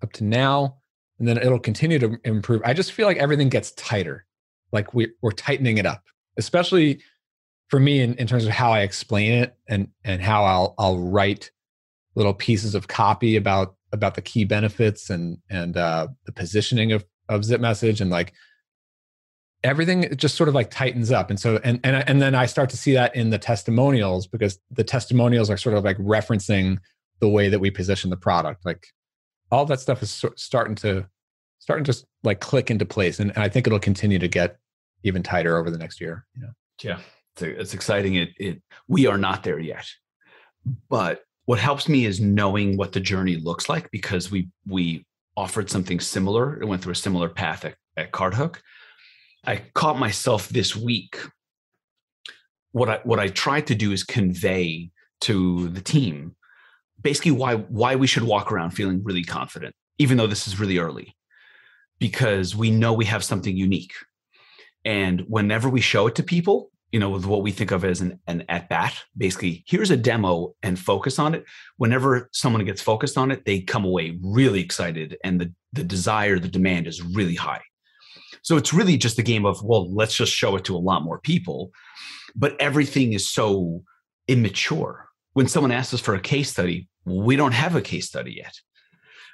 up 0.03 0.11
to 0.11 0.23
now 0.25 0.75
and 1.19 1.27
then 1.27 1.37
it'll 1.37 1.59
continue 1.59 1.97
to 1.99 2.17
improve 2.25 2.61
i 2.65 2.73
just 2.73 2.91
feel 2.91 3.07
like 3.07 3.17
everything 3.17 3.47
gets 3.49 3.71
tighter 3.73 4.25
like 4.73 4.93
we, 4.93 5.07
we're 5.21 5.31
tightening 5.31 5.77
it 5.77 5.85
up 5.85 6.03
especially 6.37 7.01
for 7.69 7.79
me 7.79 8.01
in, 8.01 8.13
in 8.15 8.27
terms 8.27 8.45
of 8.45 8.51
how 8.51 8.71
i 8.73 8.81
explain 8.81 9.31
it 9.31 9.55
and 9.69 9.87
and 10.03 10.21
how 10.21 10.43
i'll 10.43 10.75
i'll 10.77 10.99
write 10.99 11.49
little 12.15 12.33
pieces 12.33 12.75
of 12.75 12.89
copy 12.89 13.37
about 13.37 13.75
about 13.91 14.15
the 14.15 14.21
key 14.21 14.43
benefits 14.43 15.09
and 15.09 15.37
and 15.49 15.77
uh, 15.77 16.07
the 16.25 16.31
positioning 16.31 16.91
of 16.91 17.05
of 17.29 17.45
zip 17.45 17.61
message 17.61 18.01
and 18.01 18.11
like 18.11 18.33
everything 19.63 20.15
just 20.15 20.35
sort 20.35 20.49
of 20.49 20.55
like 20.55 20.71
tightens 20.71 21.11
up. 21.11 21.29
And 21.29 21.39
so 21.39 21.59
and 21.63 21.79
and 21.83 22.07
and 22.07 22.21
then 22.21 22.35
i 22.35 22.45
start 22.45 22.69
to 22.71 22.77
see 22.77 22.93
that 22.93 23.15
in 23.15 23.29
the 23.29 23.37
testimonials 23.37 24.27
because 24.27 24.59
the 24.71 24.83
testimonials 24.83 25.49
are 25.49 25.57
sort 25.57 25.75
of 25.75 25.83
like 25.83 25.97
referencing 25.97 26.77
the 27.19 27.29
way 27.29 27.49
that 27.49 27.59
we 27.59 27.69
position 27.69 28.09
the 28.09 28.17
product. 28.17 28.65
Like 28.65 28.87
all 29.51 29.65
that 29.65 29.79
stuff 29.79 30.01
is 30.01 30.23
starting 30.35 30.75
to 30.75 31.07
starting 31.59 31.83
to 31.85 32.05
like 32.23 32.39
click 32.39 32.71
into 32.71 32.85
place. 32.85 33.19
And, 33.19 33.31
and 33.31 33.43
i 33.43 33.49
think 33.49 33.67
it'll 33.67 33.79
continue 33.79 34.19
to 34.19 34.27
get 34.27 34.57
even 35.03 35.23
tighter 35.23 35.57
over 35.57 35.71
the 35.71 35.77
next 35.77 36.01
year 36.01 36.25
you 36.35 36.43
know. 36.43 36.51
Yeah, 36.83 36.99
it's, 37.35 37.41
it's 37.43 37.73
exciting. 37.73 38.15
It, 38.15 38.29
it 38.37 38.61
we 38.87 39.05
are 39.05 39.17
not 39.17 39.43
there 39.43 39.59
yet, 39.59 39.85
but 40.89 41.21
what 41.45 41.59
helps 41.59 41.89
me 41.89 42.05
is 42.05 42.19
knowing 42.19 42.77
what 42.77 42.91
the 42.91 42.99
journey 42.99 43.35
looks 43.35 43.69
like 43.69 43.89
because 43.91 44.31
we 44.31 44.49
we 44.67 45.05
offered 45.35 45.69
something 45.69 45.99
similar. 45.99 46.61
It 46.61 46.65
went 46.65 46.83
through 46.83 46.93
a 46.93 46.95
similar 46.95 47.29
path 47.29 47.65
at, 47.65 47.75
at 47.97 48.11
CartHook. 48.11 48.57
I 49.45 49.63
caught 49.73 49.97
myself 49.97 50.49
this 50.49 50.75
week. 50.75 51.17
What 52.71 52.89
I 52.89 52.99
what 53.03 53.19
I 53.19 53.27
tried 53.27 53.67
to 53.67 53.75
do 53.75 53.91
is 53.91 54.03
convey 54.03 54.91
to 55.21 55.69
the 55.69 55.81
team 55.81 56.35
basically 57.01 57.31
why 57.31 57.55
why 57.55 57.95
we 57.95 58.07
should 58.07 58.23
walk 58.23 58.51
around 58.51 58.71
feeling 58.71 59.03
really 59.03 59.23
confident, 59.23 59.75
even 59.97 60.17
though 60.17 60.27
this 60.27 60.47
is 60.47 60.59
really 60.59 60.77
early, 60.77 61.15
because 61.99 62.55
we 62.55 62.71
know 62.71 62.93
we 62.93 63.05
have 63.05 63.23
something 63.23 63.55
unique. 63.55 63.93
And 64.83 65.21
whenever 65.27 65.69
we 65.69 65.81
show 65.81 66.07
it 66.07 66.15
to 66.15 66.23
people, 66.23 66.71
you 66.91 66.99
know, 66.99 67.09
with 67.09 67.25
what 67.25 67.41
we 67.41 67.51
think 67.51 67.71
of 67.71 67.85
as 67.85 68.01
an, 68.01 68.19
an 68.27 68.43
at 68.49 68.67
bat, 68.67 68.93
basically, 69.17 69.63
here's 69.67 69.91
a 69.91 69.97
demo 69.97 70.53
and 70.61 70.77
focus 70.77 71.19
on 71.19 71.33
it. 71.33 71.45
Whenever 71.77 72.29
someone 72.33 72.65
gets 72.65 72.81
focused 72.81 73.17
on 73.17 73.31
it, 73.31 73.45
they 73.45 73.61
come 73.61 73.85
away 73.85 74.17
really 74.21 74.59
excited 74.59 75.17
and 75.23 75.39
the, 75.39 75.53
the 75.73 75.83
desire, 75.83 76.37
the 76.37 76.49
demand 76.49 76.87
is 76.87 77.01
really 77.01 77.35
high. 77.35 77.61
So 78.41 78.57
it's 78.57 78.73
really 78.73 78.97
just 78.97 79.19
a 79.19 79.23
game 79.23 79.45
of, 79.45 79.63
well, 79.63 79.93
let's 79.93 80.15
just 80.15 80.33
show 80.33 80.55
it 80.55 80.65
to 80.65 80.75
a 80.75 80.79
lot 80.79 81.03
more 81.03 81.19
people. 81.19 81.71
But 82.35 82.59
everything 82.59 83.13
is 83.13 83.29
so 83.29 83.83
immature. 84.27 85.07
When 85.33 85.47
someone 85.47 85.71
asks 85.71 85.93
us 85.93 86.01
for 86.01 86.15
a 86.15 86.19
case 86.19 86.51
study, 86.51 86.89
we 87.05 87.35
don't 87.35 87.53
have 87.53 87.75
a 87.75 87.81
case 87.81 88.07
study 88.07 88.33
yet. 88.37 88.53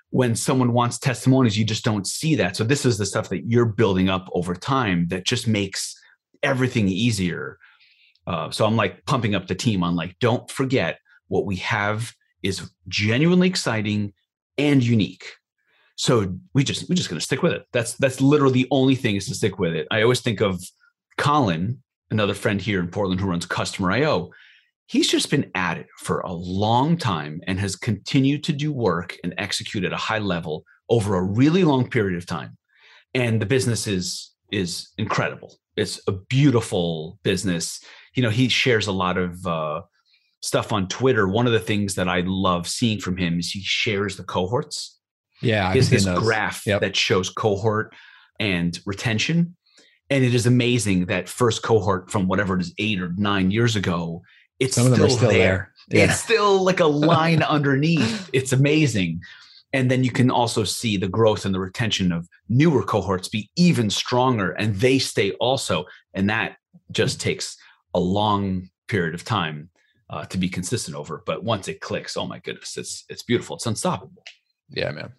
When 0.09 0.35
someone 0.35 0.73
wants 0.73 0.99
testimonies, 0.99 1.57
you 1.57 1.65
just 1.65 1.83
don't 1.83 2.07
see 2.07 2.35
that. 2.35 2.55
So 2.55 2.63
this 2.63 2.85
is 2.85 2.97
the 2.97 3.05
stuff 3.05 3.29
that 3.29 3.49
you're 3.49 3.65
building 3.65 4.09
up 4.09 4.27
over 4.33 4.55
time 4.55 5.07
that 5.09 5.25
just 5.25 5.47
makes 5.47 5.95
everything 6.43 6.87
easier. 6.87 7.57
Uh, 8.25 8.51
so 8.51 8.65
I'm 8.65 8.75
like 8.75 9.05
pumping 9.05 9.35
up 9.35 9.47
the 9.47 9.55
team 9.55 9.83
on 9.83 9.95
like, 9.95 10.17
don't 10.19 10.49
forget 10.49 10.99
what 11.27 11.45
we 11.45 11.57
have 11.57 12.13
is 12.43 12.69
genuinely 12.87 13.47
exciting 13.47 14.13
and 14.57 14.83
unique. 14.83 15.25
So 15.95 16.37
we 16.53 16.63
just 16.63 16.87
we're 16.87 16.95
just 16.95 17.09
gonna 17.09 17.21
stick 17.21 17.41
with 17.41 17.53
it. 17.53 17.65
That's 17.73 17.93
that's 17.95 18.21
literally 18.21 18.53
the 18.53 18.67
only 18.71 18.95
thing 18.95 19.15
is 19.15 19.27
to 19.27 19.35
stick 19.35 19.57
with 19.57 19.73
it. 19.73 19.87
I 19.89 20.03
always 20.03 20.21
think 20.21 20.41
of 20.41 20.61
Colin, 21.17 21.81
another 22.11 22.35
friend 22.35 22.61
here 22.61 22.79
in 22.79 22.89
Portland 22.89 23.19
who 23.19 23.27
runs 23.27 23.45
Customer 23.45 23.91
IO. 23.91 24.31
He's 24.85 25.09
just 25.09 25.29
been 25.29 25.51
at 25.53 25.77
it 25.77 25.87
for 25.97 26.21
a 26.21 26.31
long 26.31 26.97
time 26.97 27.41
and 27.47 27.59
has 27.59 27.75
continued 27.75 28.43
to 28.45 28.53
do 28.53 28.71
work 28.71 29.17
and 29.23 29.33
execute 29.37 29.83
at 29.83 29.91
a 29.91 29.97
high 29.97 30.19
level 30.19 30.63
over 30.89 31.15
a 31.15 31.23
really 31.23 31.65
long 31.65 31.89
period 31.89 32.17
of 32.17 32.25
time. 32.25 32.57
And 33.13 33.41
the 33.41 33.45
business 33.45 33.87
is 33.87 34.31
is 34.51 34.89
incredible. 34.97 35.55
It's 35.77 36.01
a 36.07 36.11
beautiful 36.11 37.19
business. 37.23 37.79
You 38.15 38.23
know, 38.23 38.29
he 38.29 38.49
shares 38.49 38.87
a 38.87 38.91
lot 38.91 39.17
of 39.17 39.45
uh, 39.45 39.81
stuff 40.41 40.73
on 40.73 40.87
Twitter. 40.87 41.27
One 41.27 41.45
of 41.47 41.53
the 41.53 41.59
things 41.59 41.95
that 41.95 42.07
I 42.09 42.21
love 42.25 42.67
seeing 42.67 42.99
from 42.99 43.17
him 43.17 43.39
is 43.39 43.51
he 43.51 43.61
shares 43.61 44.17
the 44.17 44.23
cohorts. 44.23 44.97
yeah 45.41 45.73
Is 45.73 45.89
this 45.89 46.05
those. 46.05 46.19
graph 46.19 46.65
Yep. 46.65 46.81
that 46.81 46.95
shows 46.95 47.29
cohort 47.29 47.93
and 48.39 48.79
retention. 48.85 49.55
And 50.09 50.23
it 50.23 50.33
is 50.33 50.45
amazing 50.45 51.05
that 51.07 51.27
first 51.29 51.63
cohort 51.63 52.09
from 52.09 52.27
whatever 52.27 52.55
it 52.55 52.61
is, 52.61 52.73
eight 52.77 53.01
or 53.01 53.13
nine 53.17 53.51
years 53.51 53.75
ago, 53.75 54.21
it's 54.59 54.75
some 54.75 54.93
still, 54.93 55.09
still 55.09 55.29
there. 55.29 55.73
there, 55.89 56.05
It's 56.05 56.19
still 56.19 56.63
like 56.63 56.79
a 56.79 56.85
line 56.87 57.43
underneath. 57.57 58.29
It's 58.33 58.53
amazing. 58.53 59.19
And 59.73 59.91
then 59.91 60.03
you 60.03 60.11
can 60.11 60.31
also 60.31 60.63
see 60.63 60.97
the 60.97 61.07
growth 61.07 61.45
and 61.45 61.53
the 61.53 61.59
retention 61.59 62.11
of 62.11 62.27
newer 62.49 62.83
cohorts 62.83 63.27
be 63.27 63.49
even 63.55 63.89
stronger 63.89 64.51
and 64.51 64.75
they 64.75 64.97
stay 64.97 65.31
also. 65.33 65.85
And 66.13 66.29
that 66.29 66.57
just 66.91 67.19
takes 67.19 67.57
a 67.93 67.99
long 67.99 68.69
period 68.87 69.13
of 69.13 69.25
time 69.25 69.69
uh, 70.09 70.25
to 70.25 70.37
be 70.37 70.47
consistent 70.47 70.95
over. 70.95 71.21
But 71.25 71.43
once 71.43 71.67
it 71.67 71.81
clicks, 71.81 72.15
oh 72.15 72.25
my 72.25 72.39
goodness, 72.39 72.77
it's 72.77 73.03
it's 73.09 73.23
beautiful. 73.23 73.57
It's 73.57 73.65
unstoppable. 73.65 74.23
yeah 74.69 74.91
man 74.91 75.13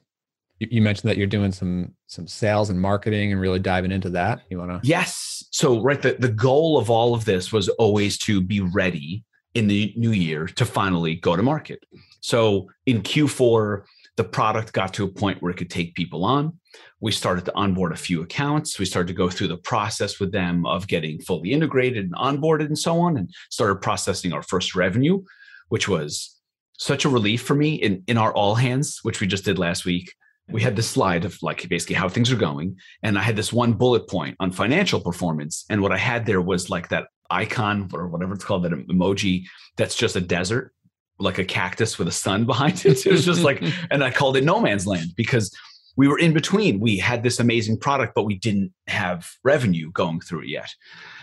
you, 0.59 0.69
you 0.71 0.83
mentioned 0.83 1.09
that 1.11 1.17
you're 1.17 1.27
doing 1.27 1.53
some 1.53 1.95
some 2.07 2.27
sales 2.27 2.71
and 2.71 2.81
marketing 2.81 3.33
and 3.33 3.41
really 3.41 3.59
diving 3.59 3.93
into 3.93 4.11
that 4.11 4.43
you 4.51 4.59
want 4.59 4.71
to 4.71 4.81
Yes. 4.87 5.45
So, 5.51 5.81
right, 5.83 6.01
the, 6.01 6.15
the 6.19 6.29
goal 6.29 6.79
of 6.79 6.91
all 6.91 7.15
of 7.15 7.25
this 7.25 7.53
was 7.53 7.69
always 7.71 8.19
to 8.19 8.41
be 8.41 8.61
ready 8.61 9.25
in 9.55 9.67
the 9.67 9.93
new 9.97 10.11
year 10.11 10.47
to 10.47 10.65
finally 10.65 11.17
go 11.17 11.37
to 11.37 11.43
market. 11.43 11.81
So, 12.21 12.69
in 12.87 13.03
Q4, 13.03 13.83
the 14.19 14.25
product 14.25 14.73
got 14.73 14.93
to 14.95 15.05
a 15.05 15.09
point 15.09 15.41
where 15.41 15.53
it 15.53 15.57
could 15.57 15.71
take 15.71 15.95
people 15.95 16.25
on. 16.25 16.59
We 17.01 17.13
started 17.13 17.45
to 17.45 17.55
onboard 17.55 17.93
a 17.93 17.97
few 17.97 18.21
accounts. 18.21 18.77
We 18.77 18.85
started 18.85 19.07
to 19.07 19.15
go 19.15 19.31
through 19.31 19.47
the 19.47 19.57
process 19.57 20.19
with 20.19 20.33
them 20.33 20.67
of 20.67 20.89
getting 20.89 21.21
fully 21.21 21.53
integrated 21.53 22.05
and 22.05 22.15
onboarded 22.17 22.67
and 22.67 22.79
so 22.79 22.99
on, 22.99 23.17
and 23.17 23.31
started 23.49 23.77
processing 23.77 24.33
our 24.33 24.43
first 24.43 24.75
revenue, 24.75 25.23
which 25.69 25.87
was 25.89 26.37
such 26.81 27.05
a 27.05 27.09
relief 27.09 27.43
for 27.43 27.55
me 27.55 27.77
in, 27.77 28.03
in 28.09 28.19
our 28.19 28.33
all 28.35 28.57
hands, 28.57 28.99
which 29.03 29.21
we 29.21 29.29
just 29.29 29.45
did 29.45 29.57
last 29.57 29.85
week. 29.85 30.13
We 30.51 30.63
had 30.63 30.75
this 30.75 30.91
slide 30.91 31.25
of 31.25 31.39
like 31.41 31.69
basically 31.69 31.95
how 31.95 32.09
things 32.09 32.33
are 32.33 32.37
going. 32.37 32.77
And 33.05 33.17
I 33.19 33.23
had 33.23 33.37
this 33.37 33.53
one 33.53 33.75
bullet 33.75 34.09
point 34.09 34.37
on 34.41 34.51
financial 34.51 35.01
performance. 35.01 35.65
And 35.71 35.81
what 35.81 35.93
I 35.93 35.99
had 35.99 36.27
there 36.27 36.41
was 36.41 36.71
like 36.71 36.89
that 36.89 37.07
icon 37.31 37.91
or 37.93 38.09
whatever 38.09 38.35
it's 38.35 38.45
called, 38.45 38.65
that 38.65 38.73
emoji 38.73 39.45
that's 39.77 39.95
just 39.95 40.17
a 40.17 40.21
desert, 40.21 40.73
like 41.19 41.39
a 41.39 41.45
cactus 41.45 41.99
with 41.99 42.09
a 42.09 42.13
sun 42.13 42.45
behind 42.47 42.85
it. 42.85 43.07
It 43.07 43.13
was 43.13 43.25
just 43.25 43.43
like, 43.43 43.63
and 43.91 44.03
I 44.03 44.11
called 44.11 44.37
it 44.37 44.45
no 44.45 44.61
man's 44.61 44.87
land 44.87 45.13
because 45.17 45.55
we 45.97 46.09
were 46.09 46.19
in 46.19 46.33
between. 46.33 46.81
We 46.81 46.97
had 46.97 47.23
this 47.23 47.41
amazing 47.41 47.79
product, 47.79 48.15
but 48.15 48.25
we 48.25 48.37
didn't 48.37 48.73
have 48.87 49.31
revenue 49.43 49.91
going 49.93 50.21
through 50.21 50.43
it 50.43 50.49
yet. 50.49 50.73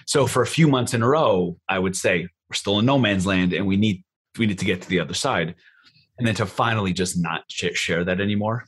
So 0.05 0.27
for 0.27 0.41
a 0.41 0.47
few 0.47 0.67
months 0.67 0.93
in 0.93 1.01
a 1.01 1.07
row, 1.07 1.57
I 1.69 1.79
would 1.79 1.95
say 1.95 2.27
we're 2.49 2.55
still 2.55 2.79
in 2.79 2.85
no 2.85 2.97
man's 2.97 3.25
land 3.25 3.53
and 3.53 3.65
we 3.65 3.77
need 3.77 4.03
we 4.37 4.45
need 4.45 4.59
to 4.59 4.65
get 4.65 4.81
to 4.81 4.89
the 4.89 4.99
other 4.99 5.13
side 5.13 5.55
and 6.17 6.27
then 6.27 6.35
to 6.35 6.45
finally 6.45 6.93
just 6.93 7.17
not 7.17 7.43
share 7.49 8.03
that 8.03 8.21
anymore 8.21 8.65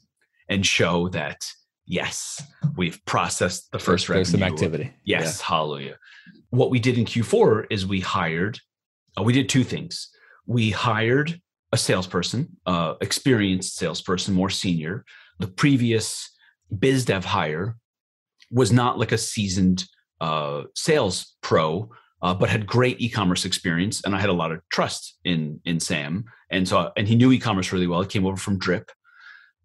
and 0.50 0.66
show 0.66 1.10
that 1.10 1.46
yes 1.86 2.42
we've 2.76 3.04
processed 3.06 3.72
the 3.72 3.80
first 3.80 4.08
there's, 4.08 4.32
there's 4.32 4.42
some 4.42 4.44
activity 4.44 4.94
yes 5.04 5.40
yeah. 5.40 5.46
hallelujah 5.48 5.98
what 6.50 6.70
we 6.70 6.80
did 6.80 6.98
in 6.98 7.06
q4 7.06 7.66
is 7.70 7.86
we 7.86 8.00
hired 8.00 8.60
uh, 9.18 9.24
we 9.24 9.34
did 9.34 9.50
two 9.50 9.64
things 9.64 10.10
we 10.48 10.72
hired 10.72 11.40
a 11.72 11.78
salesperson 11.78 12.48
uh, 12.66 12.96
experienced 13.02 13.76
salesperson 13.76 14.34
more 14.34 14.50
senior 14.50 15.06
the 15.40 15.48
previous 15.48 16.30
biz 16.80 17.06
dev 17.06 17.26
hire 17.26 17.76
was 18.50 18.72
not 18.72 18.98
like 18.98 19.12
a 19.12 19.18
seasoned 19.18 19.86
uh, 20.22 20.64
sales 20.74 21.36
pro 21.42 21.90
uh, 22.22 22.34
but 22.34 22.50
had 22.50 22.66
great 22.66 23.00
e-commerce 23.00 23.46
experience, 23.46 24.02
and 24.04 24.16
I 24.16 24.20
had 24.20 24.30
a 24.30 24.34
lot 24.34 24.52
of 24.52 24.62
trust 24.70 25.18
in 25.24 25.60
in 25.66 25.80
Sam, 25.80 26.26
and 26.50 26.68
so 26.68 26.92
and 26.98 27.08
he 27.08 27.16
knew 27.16 27.32
e-commerce 27.32 27.72
really 27.72 27.88
well. 27.88 28.02
He 28.02 28.08
came 28.08 28.26
over 28.26 28.38
from 28.38 28.58
Drip, 28.58 28.92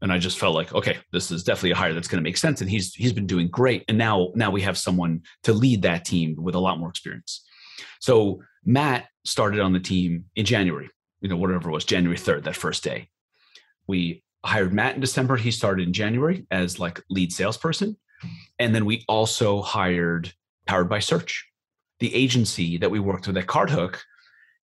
and 0.02 0.12
I 0.12 0.18
just 0.18 0.38
felt 0.38 0.54
like, 0.54 0.74
okay, 0.74 0.98
this 1.12 1.30
is 1.30 1.44
definitely 1.44 1.70
a 1.72 1.76
hire 1.76 1.94
that's 1.94 2.08
going 2.08 2.22
to 2.22 2.28
make 2.28 2.36
sense, 2.36 2.60
and 2.60 2.68
he's 2.68 2.94
he's 2.94 3.12
been 3.12 3.26
doing 3.26 3.48
great, 3.48 3.84
and 3.88 3.96
now 3.96 4.32
now 4.34 4.50
we 4.50 4.60
have 4.62 4.76
someone 4.76 5.22
to 5.44 5.52
lead 5.52 5.82
that 5.82 6.04
team 6.04 6.36
with 6.38 6.54
a 6.54 6.60
lot 6.60 6.78
more 6.78 6.90
experience. 6.90 7.44
So 8.00 8.42
Matt 8.64 9.08
started 9.24 9.60
on 9.60 9.72
the 9.72 9.80
team 9.80 10.24
in 10.36 10.44
January, 10.44 10.88
you 11.20 11.28
know, 11.28 11.36
whatever 11.36 11.68
it 11.68 11.72
was, 11.72 11.84
January 11.84 12.18
third, 12.18 12.44
that 12.44 12.56
first 12.56 12.82
day. 12.82 13.08
We 13.86 14.22
hired 14.44 14.72
Matt 14.72 14.94
in 14.94 15.00
December. 15.00 15.36
He 15.36 15.50
started 15.50 15.86
in 15.86 15.92
January 15.92 16.46
as 16.50 16.78
like 16.78 17.02
lead 17.10 17.32
salesperson, 17.32 17.96
and 18.58 18.74
then 18.74 18.84
we 18.84 19.04
also 19.08 19.62
hired 19.62 20.32
Powered 20.66 20.88
by 20.88 21.00
Search 21.00 21.48
the 21.98 22.14
agency 22.14 22.78
that 22.78 22.90
we 22.90 22.98
worked 22.98 23.26
with 23.26 23.36
at 23.36 23.46
CartHook, 23.46 23.98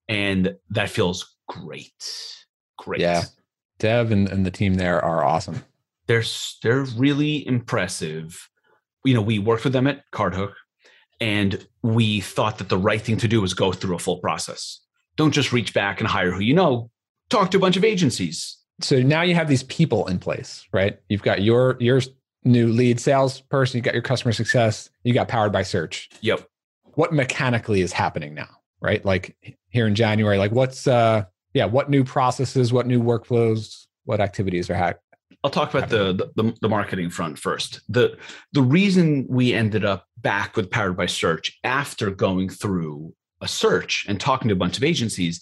and 0.08 0.56
that 0.69 0.89
feels 0.89 1.38
great. 1.48 1.93
Great. 2.78 3.02
Yeah. 3.02 3.24
Dev 3.80 4.12
and, 4.12 4.30
and 4.30 4.45
the 4.45 4.52
team 4.52 4.76
there 4.76 5.04
are 5.04 5.24
awesome. 5.24 5.63
They're 6.08 6.24
they're 6.63 6.84
really 6.84 7.48
impressive. 7.48 8.50
You 9.06 9.13
know, 9.13 9.22
we 9.22 9.39
worked 9.39 9.63
with 9.63 9.74
them 9.74 9.88
at 9.88 10.04
CartHook, 10.12 10.54
and 11.19 11.65
we 11.82 12.21
thought 12.21 12.58
that 12.58 12.69
the 12.69 12.77
right 12.77 13.01
thing 13.01 13.17
to 13.17 13.27
do 13.27 13.41
was 13.41 13.53
go 13.53 13.71
through 13.71 13.95
a 13.95 13.99
full 13.99 14.17
process. 14.17 14.79
Don't 15.15 15.32
just 15.32 15.51
reach 15.51 15.73
back 15.73 15.99
and 15.99 16.08
hire 16.08 16.32
who 16.32 16.39
you 16.39 16.53
know. 16.53 16.89
Talk 17.29 17.51
to 17.51 17.58
a 17.58 17.60
bunch 17.60 17.77
of 17.77 17.84
agencies. 17.84 18.58
So 18.82 19.01
now 19.01 19.21
you 19.21 19.36
have 19.36 19.49
these 19.49 19.63
people 19.63 20.08
in 20.08 20.19
place, 20.19 20.65
right? 20.71 20.99
You've 21.10 21.21
got 21.21 21.41
your 21.41 21.77
your 21.79 22.01
new 22.45 22.69
lead 22.69 22.99
salesperson, 22.99 23.77
you 23.77 23.82
got 23.82 23.93
your 23.93 24.03
customer 24.03 24.32
success, 24.32 24.89
you 25.03 25.13
got 25.13 25.27
powered 25.27 25.51
by 25.51 25.63
search. 25.63 26.10
Yep 26.21 26.47
what 26.99 27.13
mechanically 27.13 27.79
is 27.79 27.93
happening 27.93 28.34
now, 28.34 28.49
right? 28.82 29.03
Like 29.05 29.34
here 29.69 29.88
in 29.88 29.95
January, 29.95 30.38
like 30.38 30.51
what's 30.51 30.86
uh 30.86 31.23
yeah, 31.53 31.63
what 31.63 31.89
new 31.89 32.03
processes, 32.03 32.73
what 32.73 32.88
new 32.88 33.01
workflows, 33.01 33.88
what 34.03 34.19
activities 34.19 34.69
are 34.69 34.75
happening? 34.75 35.01
I'll 35.43 35.52
talk 35.52 35.73
about 35.73 35.89
the, 35.89 36.30
the, 36.36 36.54
the 36.62 36.69
marketing 36.69 37.10
front 37.10 37.39
first. 37.39 37.82
The 37.88 38.17
the 38.52 38.62
reason 38.62 39.25
we 39.30 39.54
ended 39.54 39.86
up 39.86 40.06
back 40.17 40.58
with 40.58 40.69
Powered 40.69 40.97
by 40.97 41.06
Search 41.06 41.58
after 41.63 42.12
going 42.12 42.49
through 42.49 43.13
a 43.41 43.47
search 43.47 44.06
and 44.10 44.19
talking 44.19 44.49
to 44.49 44.54
a 44.54 44.58
bunch 44.58 44.78
of 44.78 44.84
agencies 44.84 45.41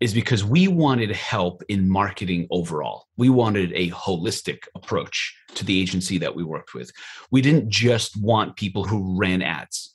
is 0.00 0.12
because 0.12 0.44
we 0.44 0.68
wanted 0.68 1.12
help 1.12 1.62
in 1.68 1.88
marketing 1.88 2.46
overall. 2.50 3.06
We 3.16 3.30
wanted 3.30 3.72
a 3.72 3.90
holistic 3.90 4.64
approach 4.74 5.34
to 5.54 5.64
the 5.64 5.80
agency 5.80 6.18
that 6.18 6.34
we 6.34 6.42
worked 6.42 6.74
with. 6.74 6.90
We 7.30 7.40
didn't 7.40 7.70
just 7.70 8.20
want 8.20 8.56
people 8.56 8.84
who 8.84 9.16
ran 9.16 9.40
ads 9.40 9.92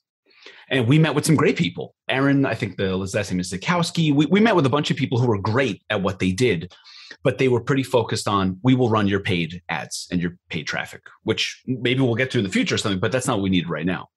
and 0.70 0.88
we 0.88 1.00
met 1.00 1.16
with 1.16 1.26
some 1.26 1.36
great 1.36 1.58
people. 1.58 1.96
Aaron, 2.10 2.46
I 2.46 2.54
think 2.54 2.78
the 2.78 2.96
last 2.96 3.32
name 3.32 3.40
is 3.40 3.52
Zukowski. 3.52 4.14
We, 4.14 4.26
we 4.26 4.40
met 4.40 4.56
with 4.56 4.66
a 4.66 4.70
bunch 4.70 4.92
of 4.92 4.98
people 4.98 5.20
who 5.20 5.28
were 5.28 5.40
great 5.40 5.82
at 5.90 6.02
what 6.02 6.20
they 6.20 6.32
did, 6.32 6.74
but 7.24 7.38
they 7.38 7.48
were 7.48 7.62
pretty 7.62 7.84
focused 7.84 8.28
on 8.28 8.60
we 8.64 8.76
will 8.76 8.90
run 8.90 9.08
your 9.08 9.20
paid 9.20 9.62
ads 9.70 10.08
and 10.12 10.22
your 10.22 10.38
paid 10.50 10.68
traffic, 10.68 11.02
which 11.24 11.62
maybe 11.66 12.02
we'll 12.02 12.16
get 12.16 12.32
to 12.32 12.38
in 12.38 12.44
the 12.44 12.50
future 12.50 12.76
or 12.76 12.78
something, 12.78 13.00
but 13.00 13.12
that's 13.12 13.28
not 13.28 13.38
what 13.38 13.44
we 13.44 13.50
need 13.50 13.70
right 13.70 13.86
now. 13.86 14.08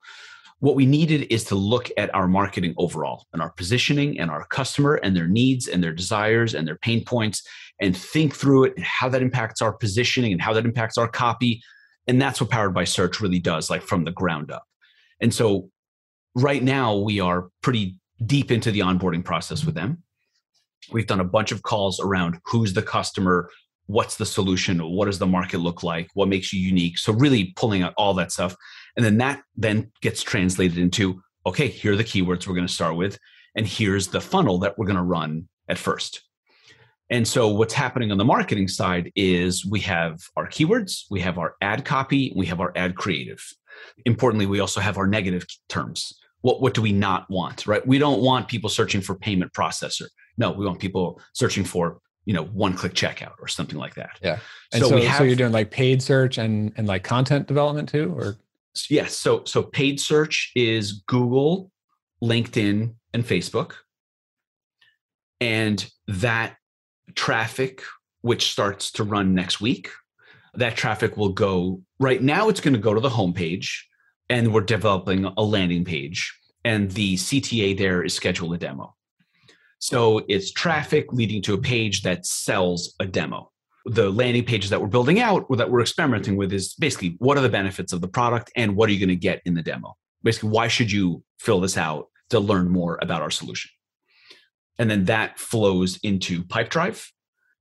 What 0.61 0.77
we 0.77 0.85
needed 0.85 1.33
is 1.33 1.45
to 1.45 1.55
look 1.55 1.91
at 1.97 2.15
our 2.15 2.29
marketing 2.29 2.75
overall 2.77 3.27
and 3.33 3.41
our 3.41 3.51
positioning 3.51 4.21
and 4.21 4.31
our 4.31 4.47
customer 4.49 4.97
and 4.97 5.17
their 5.17 5.27
needs 5.27 5.67
and 5.67 5.83
their 5.83 5.95
desires 5.95 6.55
and 6.55 6.69
their 6.69 6.77
pain 6.77 7.03
points 7.03 7.43
and 7.81 7.97
think 7.97 8.37
through 8.37 8.65
it 8.65 8.75
and 8.77 8.85
how 8.85 9.09
that 9.09 9.23
impacts 9.23 9.63
our 9.63 9.73
positioning 9.73 10.33
and 10.33 10.43
how 10.43 10.53
that 10.53 10.67
impacts 10.67 10.99
our 10.99 11.09
copy. 11.09 11.63
And 12.07 12.21
that's 12.21 12.41
what 12.41 12.51
Powered 12.51 12.75
by 12.75 12.85
Search 12.85 13.21
really 13.21 13.39
does, 13.39 13.71
like 13.71 13.83
from 13.83 14.05
the 14.05 14.11
ground 14.11 14.51
up. 14.51 14.65
And 15.21 15.33
so 15.33 15.71
right 16.35 16.63
now 16.63 16.97
we 16.97 17.21
are 17.21 17.49
pretty 17.63 17.97
deep 18.25 18.51
into 18.51 18.71
the 18.71 18.81
onboarding 18.81 19.25
process 19.25 19.65
with 19.65 19.75
them. 19.75 20.03
We've 20.93 21.07
done 21.07 21.21
a 21.21 21.25
bunch 21.25 21.53
of 21.53 21.63
calls 21.63 22.01
around 22.01 22.39
who's 22.45 22.73
the 22.73 22.83
customer, 22.83 23.51
what's 23.87 24.17
the 24.17 24.27
solution, 24.27 24.79
what 24.79 25.07
does 25.07 25.19
the 25.19 25.27
market 25.27 25.59
look 25.59 25.83
like, 25.83 26.09
what 26.15 26.29
makes 26.29 26.53
you 26.53 26.61
unique. 26.61 26.99
So 26.99 27.13
really 27.13 27.53
pulling 27.57 27.83
out 27.83 27.95
all 27.97 28.15
that 28.15 28.33
stuff. 28.33 28.55
And 28.97 29.05
then 29.05 29.19
that 29.19 29.43
then 29.57 29.91
gets 30.01 30.23
translated 30.23 30.79
into, 30.79 31.23
okay, 31.47 31.69
here 31.69 31.93
are 31.93 31.97
the 31.97 32.05
keywords 32.05 32.47
we're 32.47 32.55
going 32.55 32.67
to 32.67 32.73
start 32.73 32.97
with. 32.97 33.19
And 33.57 33.67
here's 33.67 34.09
the 34.09 34.21
funnel 34.21 34.59
that 34.59 34.79
we're 34.79 34.87
going 34.87 34.97
to 34.97 35.03
run 35.03 35.49
at 35.69 35.79
first. 35.79 36.23
And 37.11 37.27
so 37.27 37.49
what's 37.49 37.75
happening 37.75 38.13
on 38.13 38.19
the 38.19 38.25
marketing 38.25 38.69
side 38.69 39.11
is 39.17 39.67
we 39.67 39.81
have 39.81 40.21
our 40.37 40.47
keywords, 40.47 41.07
we 41.11 41.21
have 41.21 41.39
our 41.39 41.57
ad 41.61 41.85
copy, 41.85 42.33
we 42.37 42.47
have 42.47 42.61
our 42.61 42.73
ad 42.77 42.95
creative. 42.95 43.45
Importantly, 44.05 44.47
we 44.47 44.61
also 44.61 44.81
have 44.81 44.97
our 44.97 45.09
negative 45.09 45.45
terms 45.69 46.20
what 46.43 46.61
what 46.61 46.75
do 46.75 46.83
we 46.83 46.93
not 46.93 47.29
want 47.31 47.67
right? 47.67 47.87
We 47.87 47.99
don't 47.99 48.21
want 48.21 48.49
people 48.49 48.71
searching 48.71 49.01
for 49.01 49.15
payment 49.15 49.53
processor. 49.53 50.07
No 50.37 50.51
we 50.53 50.67
want 50.67 50.81
people 50.81 51.21
searching 51.35 51.65
for 51.65 52.01
you 52.25 52.35
know 52.35 52.45
one 52.45 52.75
click 52.75 52.95
checkout 52.95 53.35
or 53.41 53.49
something 53.49 53.79
like 53.79 53.95
that. 53.95 54.19
Yeah. 54.23 54.39
And 54.73 54.83
so, 54.83 54.91
so, 54.91 55.01
have, 55.01 55.19
so 55.19 55.25
you're 55.25 55.37
doing 55.37 55.53
like 55.53 55.71
paid 55.71 56.03
search 56.03 56.39
and 56.39 56.73
and 56.77 56.87
like 56.87 57.05
content 57.05 57.47
development 57.47 57.89
too 57.89 58.15
or? 58.17 58.37
Yes 58.89 59.17
so 59.17 59.43
so 59.45 59.63
paid 59.63 59.99
search 60.01 60.53
is 60.55 61.03
google 61.07 61.71
linkedin 62.23 62.95
and 63.13 63.25
facebook. 63.25 63.73
And 65.41 65.91
that 66.07 66.57
traffic 67.15 67.83
which 68.21 68.53
starts 68.53 68.93
to 68.93 69.05
run 69.05 69.35
next 69.35 69.61
week 69.61 69.91
that 70.55 70.77
traffic 70.77 71.17
will 71.17 71.33
go 71.33 71.81
right 71.99 72.23
now 72.23 72.49
it's 72.49 72.61
going 72.61 72.75
to 72.75 72.81
go 72.81 72.95
to 72.95 73.01
the 73.01 73.09
homepage 73.09 73.69
and 74.31 74.55
we're 74.55 74.61
developing 74.63 75.25
a 75.25 75.43
landing 75.43 75.85
page 75.85 76.33
and 76.65 76.91
the 76.93 77.17
cta 77.17 77.77
there 77.77 78.03
is 78.03 78.15
schedule 78.15 78.53
a 78.53 78.59
demo. 78.59 78.95
So 79.81 80.23
it's 80.29 80.53
traffic 80.53 81.13
leading 81.13 81.43
to 81.43 81.55
a 81.55 81.59
page 81.59 82.03
that 82.03 82.25
sells 82.25 82.95
a 83.01 83.07
demo. 83.07 83.51
The 83.87 84.11
landing 84.11 84.45
pages 84.45 84.71
that 84.71 84.81
we're 84.81 84.89
building 84.89 85.21
out 85.21 85.47
or 85.49 85.57
that 85.57 85.71
we're 85.71 85.81
experimenting 85.81 86.37
with 86.37 86.53
is 86.53 86.75
basically 86.75 87.17
what 87.19 87.39
are 87.39 87.43
the 87.43 87.49
benefits 87.49 87.93
of 87.93 88.01
the 88.01 88.09
product 88.09 88.53
and 88.57 88.77
what 88.77 88.89
are 88.89 88.93
you 88.93 89.01
going 89.01 89.09
to 89.09 89.17
get 89.17 89.43
in 89.45 89.55
the 89.55 89.63
demo? 89.63 89.97
Basically 90.23 90.51
why 90.51 90.69
should 90.69 90.93
you 90.93 91.25
fill 91.39 91.61
this 91.61 91.77
out 91.77 92.09
to 92.29 92.39
learn 92.39 92.69
more 92.69 92.99
about 93.03 93.23
our 93.23 93.31
solution? 93.31 93.71
And 94.79 94.91
then 94.91 95.07
that 95.07 95.39
flows 95.39 95.99
into 96.03 96.45
pipedrive 96.45 97.05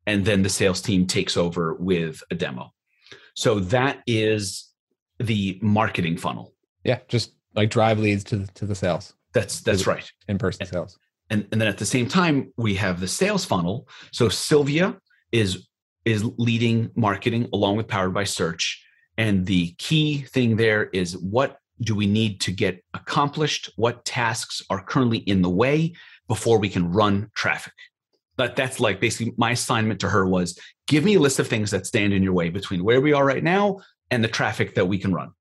and 0.05 0.23
then 0.23 0.43
the 0.43 0.49
sales 0.49 0.82
team 0.82 1.08
takes 1.08 1.36
over 1.36 1.73
with 1.73 2.21
a 2.29 2.36
demo. 2.36 2.73
So 3.34 3.60
that 3.60 4.03
is 4.05 4.69
the 5.19 5.58
marketing 5.62 6.17
funnel 6.17 6.53
yeah, 6.89 6.99
just 7.08 7.34
like 7.56 7.69
drive 7.69 7.99
leads 7.99 8.23
to 8.25 8.47
to 8.56 8.65
the 8.65 8.73
sales. 8.73 9.13
That's 9.34 9.62
that's 9.62 9.86
right. 9.86 10.12
In 10.28 10.39
person 10.39 10.65
sales. 10.65 10.97
And 11.30 11.47
and 11.52 11.62
then 11.62 11.67
at 11.67 11.78
the 11.78 11.86
same 11.86 12.08
time 12.08 12.52
we 12.58 12.73
have 12.75 12.99
the 12.99 13.08
sales 13.08 13.45
funnel. 13.45 13.88
So 14.12 14.28
Sylvia 14.28 14.97
is 15.32 15.67
is 16.06 16.23
leading 16.38 16.89
marketing 16.95 17.47
along 17.54 17.78
with 17.78 17.88
Powered 17.88 18.13
by 18.13 18.23
Search. 18.23 18.84
And 19.19 19.45
the 19.45 19.75
key 19.78 20.23
thing 20.34 20.56
there 20.56 20.86
is 20.86 21.15
what 21.17 21.60
do 21.82 21.93
we 21.93 22.08
need 22.08 22.41
to 22.41 22.52
get 22.52 22.84
accomplished? 22.95 23.69
What 23.75 24.04
tasks 24.04 24.63
are 24.71 24.82
currently 24.84 25.19
in 25.19 25.43
the 25.43 25.49
way 25.49 25.93
before 26.28 26.58
we 26.58 26.69
can 26.69 26.91
run 26.91 27.30
traffic? 27.36 27.73
But 28.36 28.56
that's 28.56 28.80
like 28.80 28.99
basically 28.99 29.34
my 29.38 29.52
assignment 29.52 29.99
to 29.99 30.10
her 30.10 30.25
was 30.25 30.58
give 30.88 31.04
me 31.04 31.15
a 31.15 31.19
list 31.19 31.38
of 31.38 31.47
things 31.47 31.69
that 31.69 31.86
stand 31.86 32.13
in 32.13 32.23
your 32.23 32.34
way 32.34 32.49
between 32.49 32.84
where 32.84 33.02
we 33.02 33.13
are 33.13 33.25
right 33.25 33.43
now 33.43 33.82
and 34.10 34.23
the 34.23 34.28
traffic 34.39 34.73
that 34.73 34.88
we 34.88 34.97
can 34.97 35.13
run 35.13 35.32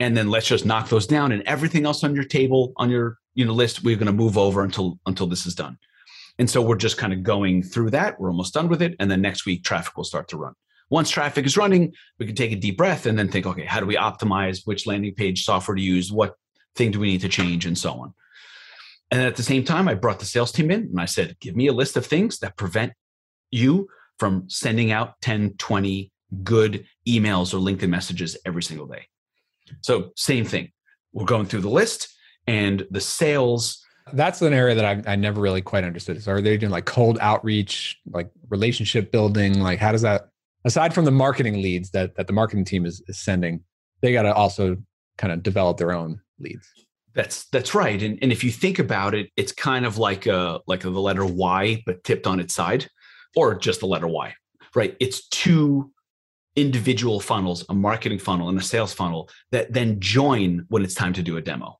and 0.00 0.16
then 0.16 0.30
let's 0.30 0.46
just 0.46 0.66
knock 0.66 0.88
those 0.88 1.06
down 1.06 1.32
and 1.32 1.42
everything 1.44 1.86
else 1.86 2.02
on 2.04 2.14
your 2.14 2.24
table 2.24 2.72
on 2.76 2.90
your 2.90 3.18
you 3.34 3.44
know 3.44 3.52
list 3.52 3.82
we're 3.82 3.96
going 3.96 4.06
to 4.06 4.12
move 4.12 4.36
over 4.36 4.62
until 4.62 4.98
until 5.06 5.26
this 5.26 5.46
is 5.46 5.54
done. 5.54 5.78
And 6.38 6.50
so 6.50 6.60
we're 6.60 6.76
just 6.76 6.98
kind 6.98 7.12
of 7.12 7.22
going 7.22 7.62
through 7.62 7.90
that. 7.90 8.18
We're 8.18 8.30
almost 8.30 8.54
done 8.54 8.68
with 8.68 8.82
it. 8.82 8.96
And 8.98 9.08
then 9.08 9.22
next 9.22 9.46
week 9.46 9.62
traffic 9.62 9.96
will 9.96 10.04
start 10.04 10.28
to 10.28 10.36
run. 10.36 10.54
Once 10.90 11.10
traffic 11.10 11.46
is 11.46 11.56
running 11.56 11.92
we 12.18 12.26
can 12.26 12.34
take 12.34 12.52
a 12.52 12.56
deep 12.56 12.76
breath 12.76 13.06
and 13.06 13.18
then 13.18 13.28
think 13.28 13.46
okay 13.46 13.64
how 13.64 13.80
do 13.80 13.86
we 13.86 13.96
optimize 13.96 14.62
which 14.64 14.86
landing 14.86 15.14
page 15.14 15.44
software 15.44 15.76
to 15.76 15.82
use? 15.82 16.12
What 16.12 16.34
thing 16.74 16.90
do 16.90 17.00
we 17.00 17.08
need 17.08 17.20
to 17.22 17.28
change? 17.28 17.66
And 17.66 17.78
so 17.78 17.92
on. 17.92 18.14
And 19.10 19.22
at 19.22 19.36
the 19.36 19.42
same 19.42 19.64
time 19.64 19.86
i 19.88 19.94
brought 19.94 20.18
the 20.18 20.26
sales 20.26 20.50
team 20.50 20.70
in 20.70 20.80
and 20.80 21.00
i 21.00 21.04
said 21.04 21.36
give 21.40 21.54
me 21.54 21.68
a 21.68 21.72
list 21.72 21.96
of 21.96 22.04
things 22.04 22.38
that 22.40 22.56
prevent 22.56 22.92
you 23.50 23.88
from 24.18 24.48
sending 24.48 24.90
out 24.90 25.20
10 25.20 25.54
20 25.58 26.10
good 26.42 26.84
emails 27.06 27.54
or 27.54 27.58
linkedin 27.58 27.90
messages 27.90 28.36
every 28.44 28.62
single 28.62 28.86
day 28.86 29.06
so, 29.80 30.10
same 30.16 30.44
thing. 30.44 30.70
We're 31.12 31.26
going 31.26 31.46
through 31.46 31.62
the 31.62 31.70
list, 31.70 32.08
and 32.46 32.86
the 32.90 33.00
sales 33.00 33.84
That's 34.12 34.42
an 34.42 34.52
area 34.52 34.74
that 34.74 34.84
I, 34.84 35.12
I 35.12 35.16
never 35.16 35.40
really 35.40 35.62
quite 35.62 35.84
understood. 35.84 36.22
So 36.22 36.32
are 36.32 36.40
they 36.40 36.56
doing 36.56 36.72
like 36.72 36.84
cold 36.84 37.18
outreach, 37.20 37.98
like 38.06 38.30
relationship 38.50 39.10
building? 39.10 39.60
Like 39.60 39.78
how 39.78 39.92
does 39.92 40.02
that, 40.02 40.28
aside 40.64 40.92
from 40.92 41.06
the 41.06 41.10
marketing 41.10 41.62
leads 41.62 41.90
that, 41.92 42.14
that 42.16 42.26
the 42.26 42.32
marketing 42.32 42.64
team 42.64 42.84
is, 42.84 43.02
is 43.08 43.18
sending, 43.18 43.60
they 44.02 44.12
got 44.12 44.22
to 44.22 44.34
also 44.34 44.76
kind 45.16 45.32
of 45.32 45.42
develop 45.42 45.78
their 45.78 45.92
own 45.92 46.20
leads. 46.38 46.68
That's 47.14 47.46
that's 47.50 47.76
right. 47.76 48.02
And 48.02 48.18
and 48.22 48.32
if 48.32 48.42
you 48.42 48.50
think 48.50 48.80
about 48.80 49.14
it, 49.14 49.30
it's 49.36 49.52
kind 49.52 49.86
of 49.86 49.98
like 49.98 50.26
a 50.26 50.60
like 50.66 50.80
the 50.80 50.90
letter 50.90 51.24
Y, 51.24 51.80
but 51.86 52.02
tipped 52.02 52.26
on 52.26 52.40
its 52.40 52.52
side, 52.52 52.88
or 53.36 53.54
just 53.54 53.80
the 53.80 53.86
letter 53.86 54.08
Y, 54.08 54.34
right? 54.74 54.96
It's 54.98 55.28
two 55.28 55.92
individual 56.56 57.20
funnels, 57.20 57.64
a 57.68 57.74
marketing 57.74 58.18
funnel 58.18 58.48
and 58.48 58.58
a 58.58 58.62
sales 58.62 58.92
funnel 58.92 59.28
that 59.50 59.72
then 59.72 60.00
join 60.00 60.64
when 60.68 60.82
it's 60.82 60.94
time 60.94 61.12
to 61.12 61.22
do 61.22 61.36
a 61.36 61.40
demo. 61.42 61.78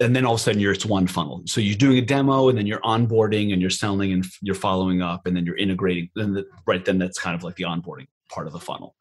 And 0.00 0.14
then 0.14 0.26
all 0.26 0.34
of 0.34 0.40
a 0.40 0.42
sudden 0.42 0.60
you're 0.60 0.72
it's 0.72 0.84
one 0.84 1.06
funnel. 1.06 1.42
So 1.46 1.60
you're 1.60 1.76
doing 1.76 1.98
a 1.98 2.02
demo 2.02 2.48
and 2.48 2.58
then 2.58 2.66
you're 2.66 2.80
onboarding 2.80 3.52
and 3.52 3.60
you're 3.60 3.70
selling 3.70 4.12
and 4.12 4.24
you're 4.42 4.56
following 4.56 5.02
up 5.02 5.26
and 5.26 5.36
then 5.36 5.46
you're 5.46 5.56
integrating. 5.56 6.10
Then 6.16 6.34
the, 6.34 6.44
right 6.66 6.84
then 6.84 6.98
that's 6.98 7.18
kind 7.18 7.36
of 7.36 7.44
like 7.44 7.54
the 7.54 7.64
onboarding 7.64 8.08
part 8.28 8.48
of 8.48 8.52
the 8.52 8.60
funnel. 8.60 8.96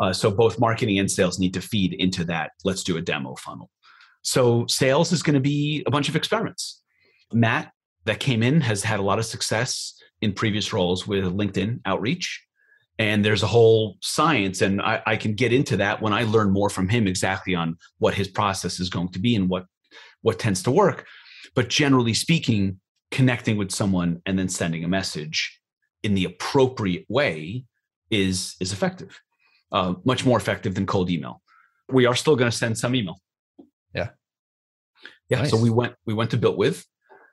Uh, 0.00 0.12
so 0.12 0.30
both 0.32 0.58
marketing 0.58 0.98
and 0.98 1.08
sales 1.08 1.38
need 1.38 1.54
to 1.54 1.60
feed 1.60 1.94
into 1.94 2.24
that. 2.24 2.50
Let's 2.64 2.82
do 2.82 2.96
a 2.96 3.00
demo 3.00 3.36
funnel. 3.36 3.70
So 4.22 4.66
sales 4.66 5.12
is 5.12 5.22
going 5.22 5.34
to 5.34 5.40
be 5.40 5.84
a 5.86 5.90
bunch 5.90 6.08
of 6.08 6.16
experiments. 6.16 6.82
Matt 7.32 7.70
that 8.04 8.18
came 8.18 8.42
in 8.42 8.60
has 8.60 8.82
had 8.82 8.98
a 8.98 9.02
lot 9.02 9.20
of 9.20 9.26
success 9.26 9.94
in 10.20 10.32
previous 10.32 10.72
roles 10.72 11.06
with 11.06 11.24
LinkedIn 11.24 11.80
outreach 11.84 12.44
and 12.98 13.24
there's 13.24 13.42
a 13.42 13.46
whole 13.46 13.96
science 14.00 14.60
and 14.60 14.80
I, 14.80 15.02
I, 15.06 15.16
can 15.16 15.34
get 15.34 15.52
into 15.52 15.78
that 15.78 16.02
when 16.02 16.12
i 16.12 16.24
learn 16.24 16.50
more 16.50 16.68
from 16.68 16.88
him 16.88 17.06
exactly 17.06 17.54
on 17.54 17.76
what 17.98 18.14
his 18.14 18.28
process 18.28 18.78
is 18.80 18.90
going 18.90 19.08
to 19.12 19.18
be 19.18 19.34
and 19.34 19.48
what 19.48 19.64
what 20.22 20.38
tends 20.38 20.62
to 20.62 20.70
work. 20.70 21.06
But 21.54 21.68
generally 21.68 22.14
speaking 22.14 22.80
connecting 23.10 23.58
with 23.58 23.70
someone 23.70 24.22
and 24.24 24.38
then 24.38 24.48
sending 24.48 24.84
a 24.84 24.88
message 24.88 25.60
in 26.02 26.14
the 26.14 26.24
appropriate 26.24 27.04
way 27.08 27.64
is 28.10 28.56
is 28.60 28.72
effective 28.72 29.20
uh, 29.70 29.94
much 30.04 30.24
more 30.24 30.38
effective 30.38 30.74
than 30.74 30.86
cold 30.86 31.10
email. 31.10 31.42
We 31.90 32.06
are 32.06 32.14
still 32.14 32.36
going 32.36 32.50
to 32.50 32.56
send 32.56 32.78
some 32.78 32.94
email. 32.94 33.20
Yeah. 33.94 34.10
Yeah 35.28 35.42
nice. 35.42 35.50
so 35.50 35.56
we 35.58 35.70
went 35.70 35.94
we 36.06 36.14
went 36.14 36.30
to 36.30 36.38
built 36.38 36.56
with. 36.56 36.86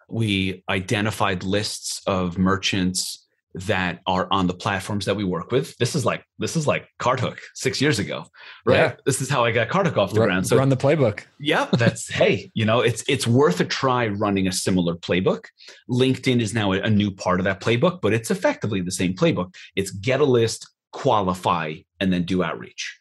We 0.09 0.63
identified 0.67 1.43
lists 1.43 2.01
of 2.07 2.37
merchants 2.37 3.27
that 3.55 3.99
are 4.05 4.27
on 4.31 4.47
the 4.47 4.53
platforms 4.53 5.05
that 5.05 5.15
we 5.15 5.23
work 5.23 5.51
with. 5.51 5.75
This 5.77 5.95
is 5.95 6.05
like 6.05 6.23
this 6.37 6.55
is 6.55 6.67
like 6.67 6.87
CartHook 6.99 7.39
six 7.55 7.81
years 7.81 7.97
ago, 7.97 8.25
right? 8.65 8.77
Yeah. 8.77 8.95
This 9.05 9.21
is 9.21 9.29
how 9.29 9.43
I 9.43 9.51
got 9.51 9.69
CartHook 9.69 9.97
off 9.97 10.13
the 10.13 10.19
run, 10.19 10.29
ground. 10.29 10.47
So 10.47 10.57
run 10.57 10.69
the 10.69 10.77
playbook. 10.77 11.23
Yeah, 11.39 11.67
that's 11.73 12.09
hey, 12.13 12.51
you 12.53 12.65
know, 12.65 12.81
it's 12.81 13.03
it's 13.07 13.25
worth 13.25 13.59
a 13.59 13.65
try 13.65 14.07
running 14.07 14.47
a 14.47 14.51
similar 14.51 14.95
playbook. 14.95 15.45
LinkedIn 15.89 16.41
is 16.41 16.53
now 16.53 16.73
a, 16.73 16.81
a 16.81 16.89
new 16.89 17.11
part 17.11 17.39
of 17.39 17.43
that 17.45 17.59
playbook, 17.59 18.01
but 18.01 18.13
it's 18.13 18.29
effectively 18.29 18.81
the 18.81 18.91
same 18.91 19.15
playbook. 19.15 19.55
It's 19.75 19.91
get 19.91 20.19
a 20.21 20.25
list, 20.25 20.69
qualify, 20.91 21.75
and 21.99 22.13
then 22.13 22.23
do 22.23 22.43
outreach. 22.43 22.99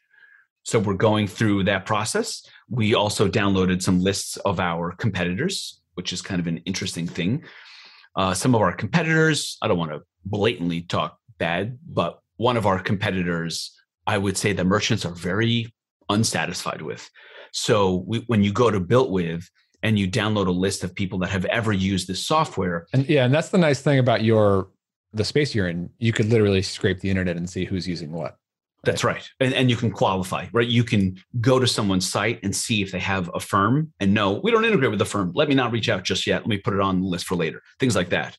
So 0.64 0.78
we're 0.78 0.94
going 0.94 1.26
through 1.26 1.64
that 1.64 1.86
process. 1.86 2.42
We 2.68 2.94
also 2.94 3.28
downloaded 3.28 3.82
some 3.82 4.02
lists 4.02 4.36
of 4.38 4.60
our 4.60 4.92
competitors, 4.92 5.80
which 5.94 6.12
is 6.12 6.20
kind 6.20 6.40
of 6.40 6.46
an 6.46 6.58
interesting 6.66 7.06
thing. 7.06 7.44
Uh, 8.18 8.34
some 8.34 8.52
of 8.54 8.60
our 8.60 8.72
competitors, 8.72 9.56
I 9.62 9.68
don't 9.68 9.78
want 9.78 9.92
to 9.92 10.02
blatantly 10.24 10.82
talk 10.82 11.18
bad, 11.38 11.78
but 11.86 12.18
one 12.36 12.56
of 12.56 12.66
our 12.66 12.80
competitors, 12.80 13.72
I 14.08 14.18
would 14.18 14.36
say 14.36 14.52
the 14.52 14.64
merchants 14.64 15.06
are 15.06 15.14
very 15.14 15.72
unsatisfied 16.08 16.82
with. 16.82 17.08
So 17.52 18.04
we, 18.08 18.24
when 18.26 18.42
you 18.42 18.52
go 18.52 18.72
to 18.72 18.80
Built 18.80 19.10
With 19.10 19.48
and 19.84 19.96
you 19.96 20.10
download 20.10 20.48
a 20.48 20.50
list 20.50 20.82
of 20.82 20.96
people 20.96 21.20
that 21.20 21.30
have 21.30 21.44
ever 21.44 21.72
used 21.72 22.08
this 22.08 22.26
software, 22.26 22.88
and 22.92 23.08
yeah, 23.08 23.24
and 23.24 23.32
that's 23.32 23.50
the 23.50 23.58
nice 23.58 23.80
thing 23.80 24.00
about 24.00 24.24
your 24.24 24.68
the 25.12 25.24
space 25.24 25.54
you're 25.54 25.68
in. 25.68 25.88
You 25.98 26.12
could 26.12 26.26
literally 26.26 26.62
scrape 26.62 26.98
the 26.98 27.10
internet 27.10 27.36
and 27.36 27.48
see 27.48 27.64
who's 27.64 27.86
using 27.86 28.10
what. 28.10 28.36
That's 28.84 29.02
right. 29.02 29.28
And, 29.40 29.52
and 29.54 29.70
you 29.70 29.76
can 29.76 29.90
qualify, 29.90 30.46
right? 30.52 30.66
You 30.66 30.84
can 30.84 31.16
go 31.40 31.58
to 31.58 31.66
someone's 31.66 32.08
site 32.08 32.40
and 32.42 32.54
see 32.54 32.80
if 32.80 32.92
they 32.92 33.00
have 33.00 33.30
Affirm 33.34 33.92
and 33.98 34.14
no, 34.14 34.34
we 34.34 34.50
don't 34.50 34.64
integrate 34.64 34.90
with 34.90 35.00
the 35.00 35.04
firm. 35.04 35.32
Let 35.34 35.48
me 35.48 35.54
not 35.54 35.72
reach 35.72 35.88
out 35.88 36.04
just 36.04 36.26
yet. 36.26 36.42
Let 36.42 36.48
me 36.48 36.58
put 36.58 36.74
it 36.74 36.80
on 36.80 37.00
the 37.00 37.06
list 37.06 37.26
for 37.26 37.34
later. 37.34 37.62
Things 37.80 37.96
like 37.96 38.10
that. 38.10 38.36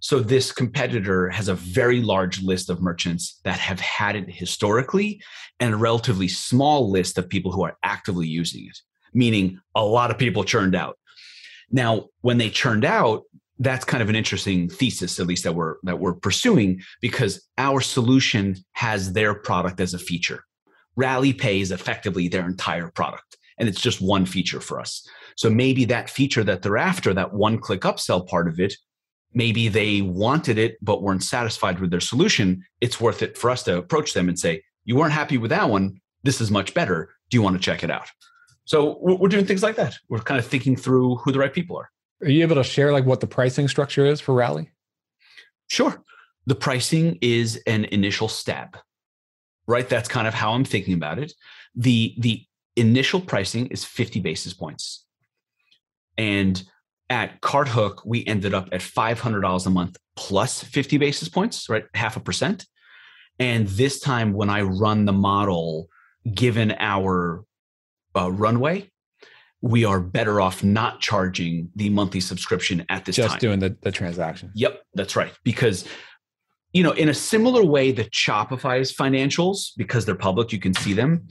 So 0.00 0.20
this 0.20 0.50
competitor 0.50 1.28
has 1.28 1.48
a 1.48 1.54
very 1.54 2.00
large 2.00 2.42
list 2.42 2.70
of 2.70 2.80
merchants 2.80 3.40
that 3.44 3.58
have 3.58 3.78
had 3.80 4.16
it 4.16 4.30
historically 4.30 5.22
and 5.60 5.74
a 5.74 5.76
relatively 5.76 6.28
small 6.28 6.90
list 6.90 7.18
of 7.18 7.28
people 7.28 7.52
who 7.52 7.62
are 7.62 7.76
actively 7.82 8.26
using 8.26 8.66
it, 8.66 8.78
meaning 9.12 9.60
a 9.74 9.84
lot 9.84 10.10
of 10.10 10.18
people 10.18 10.44
churned 10.44 10.74
out. 10.74 10.98
Now, 11.70 12.06
when 12.22 12.38
they 12.38 12.50
churned 12.50 12.84
out, 12.84 13.24
that's 13.58 13.84
kind 13.84 14.02
of 14.02 14.08
an 14.08 14.16
interesting 14.16 14.68
thesis 14.68 15.20
at 15.20 15.26
least 15.26 15.44
that 15.44 15.54
we're 15.54 15.76
that 15.82 16.00
we're 16.00 16.14
pursuing 16.14 16.80
because 17.00 17.46
our 17.58 17.80
solution 17.80 18.56
has 18.72 19.12
their 19.12 19.34
product 19.34 19.80
as 19.80 19.94
a 19.94 19.98
feature. 19.98 20.44
Rally 20.96 21.32
pay 21.32 21.60
is 21.60 21.70
effectively 21.70 22.28
their 22.28 22.44
entire 22.46 22.88
product 22.88 23.36
and 23.58 23.68
it's 23.68 23.80
just 23.80 24.00
one 24.00 24.26
feature 24.26 24.60
for 24.60 24.80
us. 24.80 25.06
So 25.36 25.48
maybe 25.48 25.84
that 25.86 26.10
feature 26.10 26.44
that 26.44 26.62
they're 26.62 26.76
after 26.76 27.14
that 27.14 27.32
one 27.32 27.58
click 27.58 27.82
upsell 27.82 28.26
part 28.26 28.48
of 28.48 28.58
it 28.60 28.74
maybe 29.34 29.68
they 29.68 30.02
wanted 30.02 30.58
it 30.58 30.76
but 30.82 31.02
weren't 31.02 31.22
satisfied 31.22 31.80
with 31.80 31.90
their 31.90 32.00
solution 32.00 32.62
it's 32.82 33.00
worth 33.00 33.22
it 33.22 33.38
for 33.38 33.48
us 33.48 33.62
to 33.62 33.78
approach 33.78 34.12
them 34.12 34.28
and 34.28 34.38
say 34.38 34.62
you 34.84 34.94
weren't 34.94 35.14
happy 35.14 35.38
with 35.38 35.48
that 35.48 35.70
one 35.70 35.98
this 36.22 36.40
is 36.40 36.50
much 36.50 36.74
better 36.74 37.08
do 37.32 37.36
you 37.36 37.42
want 37.42 37.56
to 37.56 37.62
check 37.62 37.82
it 37.82 37.90
out? 37.90 38.08
So 38.64 38.98
we're 39.00 39.28
doing 39.28 39.46
things 39.46 39.62
like 39.62 39.76
that. 39.76 39.96
We're 40.08 40.20
kind 40.20 40.38
of 40.38 40.46
thinking 40.46 40.76
through 40.76 41.16
who 41.16 41.32
the 41.32 41.38
right 41.38 41.52
people 41.52 41.76
are 41.78 41.90
are 42.22 42.30
you 42.30 42.42
able 42.42 42.56
to 42.56 42.64
share 42.64 42.92
like 42.92 43.04
what 43.04 43.20
the 43.20 43.26
pricing 43.26 43.68
structure 43.68 44.06
is 44.06 44.20
for 44.20 44.34
Rally? 44.34 44.70
Sure. 45.68 46.02
The 46.46 46.54
pricing 46.54 47.18
is 47.20 47.60
an 47.66 47.84
initial 47.86 48.28
stab. 48.28 48.76
Right? 49.66 49.88
That's 49.88 50.08
kind 50.08 50.26
of 50.26 50.34
how 50.34 50.52
I'm 50.52 50.64
thinking 50.64 50.94
about 50.94 51.18
it. 51.18 51.32
The 51.74 52.14
the 52.18 52.44
initial 52.76 53.20
pricing 53.20 53.66
is 53.66 53.84
50 53.84 54.20
basis 54.20 54.54
points. 54.54 55.04
And 56.18 56.62
at 57.10 57.40
CartHook, 57.40 58.06
we 58.06 58.24
ended 58.26 58.54
up 58.54 58.68
at 58.72 58.80
$500 58.80 59.66
a 59.66 59.70
month 59.70 59.96
plus 60.16 60.62
50 60.62 60.98
basis 60.98 61.28
points, 61.28 61.68
right? 61.68 61.84
Half 61.94 62.16
a 62.16 62.20
percent. 62.20 62.66
And 63.38 63.66
this 63.66 64.00
time, 64.00 64.32
when 64.32 64.50
I 64.50 64.62
run 64.62 65.04
the 65.04 65.12
model, 65.12 65.88
given 66.32 66.74
our 66.78 67.44
uh, 68.14 68.30
runway, 68.30 68.91
we 69.62 69.84
are 69.84 70.00
better 70.00 70.40
off 70.40 70.62
not 70.62 71.00
charging 71.00 71.70
the 71.76 71.88
monthly 71.88 72.20
subscription 72.20 72.84
at 72.88 73.04
this 73.04 73.16
time. 73.16 73.24
just 73.24 73.34
time. 73.34 73.40
doing 73.40 73.60
the, 73.60 73.76
the 73.80 73.92
transaction. 73.92 74.50
Yep, 74.54 74.82
that's 74.94 75.16
right. 75.16 75.32
Because 75.44 75.86
you 76.72 76.82
know, 76.82 76.92
in 76.92 77.08
a 77.08 77.14
similar 77.14 77.62
way 77.62 77.92
that 77.92 78.10
Shopify's 78.12 78.92
financials, 78.92 79.72
because 79.76 80.04
they're 80.04 80.14
public, 80.14 80.52
you 80.52 80.58
can 80.58 80.74
see 80.74 80.94
them. 80.94 81.28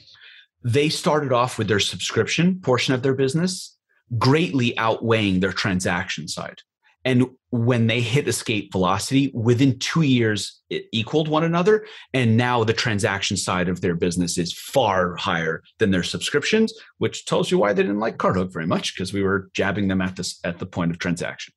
They 0.63 0.89
started 0.89 1.33
off 1.33 1.57
with 1.57 1.67
their 1.67 1.79
subscription 1.79 2.59
portion 2.61 2.93
of 2.93 3.01
their 3.01 3.15
business 3.15 3.75
greatly 4.17 4.77
outweighing 4.77 5.39
their 5.39 5.53
transaction 5.53 6.27
side. 6.27 6.61
And 7.03 7.27
when 7.49 7.87
they 7.87 7.99
hit 7.99 8.27
escape 8.27 8.71
velocity, 8.71 9.31
within 9.33 9.79
two 9.79 10.03
years, 10.03 10.61
it 10.69 10.85
equaled 10.91 11.27
one 11.27 11.43
another. 11.43 11.85
And 12.13 12.37
now 12.37 12.63
the 12.63 12.73
transaction 12.73 13.37
side 13.37 13.67
of 13.67 13.81
their 13.81 13.95
business 13.95 14.37
is 14.37 14.53
far 14.53 15.15
higher 15.15 15.63
than 15.79 15.91
their 15.91 16.03
subscriptions, 16.03 16.73
which 16.99 17.25
tells 17.25 17.49
you 17.49 17.57
why 17.57 17.73
they 17.73 17.81
didn't 17.81 17.99
like 17.99 18.17
CartHook 18.17 18.53
very 18.53 18.67
much 18.67 18.95
because 18.95 19.13
we 19.13 19.23
were 19.23 19.49
jabbing 19.53 19.87
them 19.87 20.01
at 20.01 20.15
this 20.15 20.39
at 20.43 20.59
the 20.59 20.65
point 20.65 20.91
of 20.91 20.99
transaction. 20.99 21.53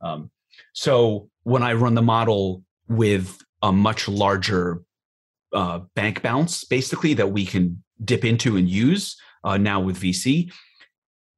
Um, 0.00 0.30
so 0.74 1.28
when 1.42 1.62
I 1.62 1.72
run 1.72 1.94
the 1.94 2.02
model 2.02 2.62
with 2.88 3.38
a 3.62 3.72
much 3.72 4.08
larger 4.08 4.82
uh, 5.52 5.80
bank 5.94 6.22
balance, 6.22 6.64
basically 6.64 7.14
that 7.14 7.32
we 7.32 7.46
can 7.46 7.82
dip 8.04 8.24
into 8.24 8.56
and 8.56 8.68
use 8.68 9.16
uh, 9.44 9.56
now 9.56 9.80
with 9.80 10.00
VC, 10.00 10.52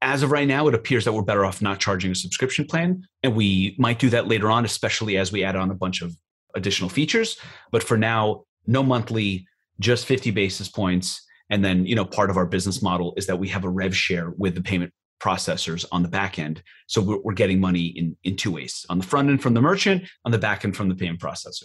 as 0.04 0.22
of 0.22 0.30
right 0.30 0.46
now, 0.46 0.68
it 0.68 0.74
appears 0.74 1.06
that 1.06 1.12
we're 1.12 1.22
better 1.22 1.46
off 1.46 1.62
not 1.62 1.80
charging 1.80 2.12
a 2.12 2.14
subscription 2.14 2.66
plan. 2.66 3.02
And 3.22 3.34
we 3.34 3.74
might 3.78 3.98
do 3.98 4.10
that 4.10 4.28
later 4.28 4.50
on, 4.50 4.64
especially 4.64 5.16
as 5.16 5.32
we 5.32 5.42
add 5.42 5.56
on 5.56 5.70
a 5.70 5.74
bunch 5.74 6.02
of 6.02 6.14
additional 6.54 6.90
features. 6.90 7.38
But 7.72 7.82
for 7.82 7.96
now, 7.96 8.44
no 8.66 8.82
monthly, 8.82 9.46
just 9.80 10.04
50 10.04 10.30
basis 10.30 10.68
points. 10.68 11.24
And 11.48 11.64
then, 11.64 11.86
you 11.86 11.94
know, 11.94 12.04
part 12.04 12.28
of 12.28 12.36
our 12.36 12.44
business 12.44 12.82
model 12.82 13.14
is 13.16 13.26
that 13.26 13.38
we 13.38 13.48
have 13.48 13.64
a 13.64 13.68
rev 13.68 13.96
share 13.96 14.34
with 14.36 14.54
the 14.54 14.62
payment 14.62 14.92
processors 15.22 15.86
on 15.90 16.02
the 16.02 16.08
back 16.08 16.38
end. 16.38 16.62
So 16.86 17.20
we're, 17.24 17.32
getting 17.32 17.58
money 17.58 17.86
in, 17.86 18.14
in 18.24 18.36
two 18.36 18.50
ways 18.50 18.84
on 18.90 18.98
the 18.98 19.06
front 19.06 19.30
end 19.30 19.42
from 19.42 19.54
the 19.54 19.62
merchant, 19.62 20.04
on 20.26 20.32
the 20.32 20.38
back 20.38 20.64
end 20.64 20.76
from 20.76 20.90
the 20.90 20.94
payment 20.94 21.18
processor. 21.18 21.64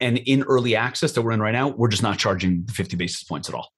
And 0.00 0.18
in 0.18 0.42
early 0.44 0.74
access 0.74 1.12
that 1.12 1.22
we're 1.22 1.32
in 1.32 1.40
right 1.40 1.52
now, 1.52 1.68
we're 1.68 1.88
just 1.88 2.02
not 2.02 2.18
charging 2.18 2.64
the 2.64 2.72
50 2.72 2.96
basis 2.96 3.24
points 3.24 3.48
at 3.48 3.54
all. 3.54 3.68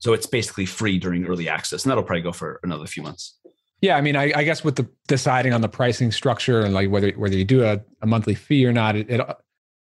So 0.00 0.14
it's 0.14 0.26
basically 0.26 0.66
free 0.66 0.98
during 0.98 1.26
early 1.26 1.48
access. 1.48 1.84
And 1.84 1.90
that'll 1.90 2.02
probably 2.02 2.22
go 2.22 2.32
for 2.32 2.58
another 2.64 2.86
few 2.86 3.04
months. 3.04 3.38
Yeah, 3.82 3.96
I 3.96 4.00
mean, 4.00 4.16
I, 4.16 4.32
I, 4.34 4.44
guess 4.44 4.62
with 4.62 4.76
the 4.76 4.88
deciding 5.08 5.52
on 5.52 5.60
the 5.60 5.68
pricing 5.68 6.12
structure 6.12 6.60
and 6.60 6.72
like 6.72 6.88
whether 6.88 7.10
whether 7.12 7.36
you 7.36 7.44
do 7.44 7.64
a, 7.64 7.80
a 8.00 8.06
monthly 8.06 8.36
fee 8.36 8.64
or 8.64 8.72
not, 8.72 8.94
it, 8.94 9.10
it, 9.10 9.20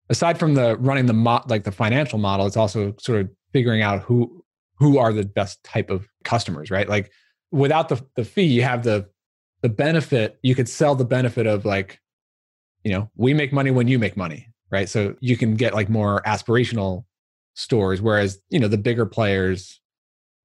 aside 0.08 0.38
from 0.38 0.54
the 0.54 0.76
running 0.78 1.04
the 1.04 1.12
mo- 1.12 1.44
like 1.48 1.64
the 1.64 1.70
financial 1.70 2.18
model, 2.18 2.46
it's 2.46 2.56
also 2.56 2.94
sort 2.98 3.20
of 3.20 3.30
figuring 3.52 3.82
out 3.82 4.00
who 4.00 4.42
who 4.78 4.98
are 4.98 5.12
the 5.12 5.24
best 5.24 5.62
type 5.64 5.90
of 5.90 6.08
customers, 6.24 6.70
right? 6.70 6.88
Like 6.88 7.12
without 7.52 7.90
the 7.90 8.02
the 8.16 8.24
fee, 8.24 8.44
you 8.44 8.62
have 8.62 8.84
the 8.84 9.06
the 9.62 9.68
benefit 9.68 10.38
you 10.42 10.54
could 10.54 10.68
sell 10.68 10.94
the 10.94 11.04
benefit 11.04 11.46
of 11.46 11.64
like 11.64 12.00
you 12.84 12.92
know 12.92 13.10
we 13.16 13.34
make 13.34 13.52
money 13.52 13.70
when 13.70 13.88
you 13.88 13.98
make 13.98 14.16
money 14.16 14.48
right 14.70 14.88
so 14.88 15.14
you 15.20 15.36
can 15.36 15.54
get 15.54 15.74
like 15.74 15.88
more 15.88 16.22
aspirational 16.22 17.04
stores 17.54 18.00
whereas 18.00 18.40
you 18.48 18.58
know 18.58 18.68
the 18.68 18.78
bigger 18.78 19.06
players 19.06 19.80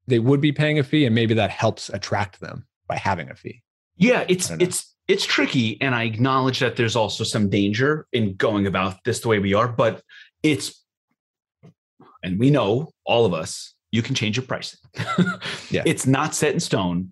they 0.08 0.20
would 0.20 0.42
be 0.42 0.52
paying 0.52 0.78
a 0.80 0.84
fee 0.84 1.06
and 1.06 1.16
maybe 1.16 1.34
that 1.34 1.50
helps 1.50 1.90
attract 1.90 2.40
them 2.42 2.66
by 2.88 2.96
having 2.96 3.30
a 3.30 3.36
fee 3.36 3.62
yeah 3.98 4.26
it's 4.28 4.50
it's 4.52 4.96
it's 5.08 5.26
tricky 5.26 5.80
and 5.82 5.96
i 5.96 6.04
acknowledge 6.04 6.60
that 6.60 6.76
there's 6.76 6.96
also 6.96 7.24
some 7.24 7.50
danger 7.50 8.08
in 8.14 8.36
going 8.36 8.68
about 8.68 9.04
this 9.04 9.20
the 9.20 9.28
way 9.28 9.40
we 9.40 9.54
are 9.54 9.68
but 9.68 10.02
it's 10.44 10.84
and 12.24 12.40
we 12.40 12.50
know 12.50 12.90
all 13.06 13.26
of 13.26 13.34
us 13.34 13.74
you 13.92 14.02
can 14.02 14.16
change 14.16 14.38
your 14.38 14.46
pricing 14.46 14.80
yeah 15.70 15.84
it's 15.86 16.06
not 16.06 16.36
set 16.36 16.54
in 16.54 16.60
stone 16.60 17.12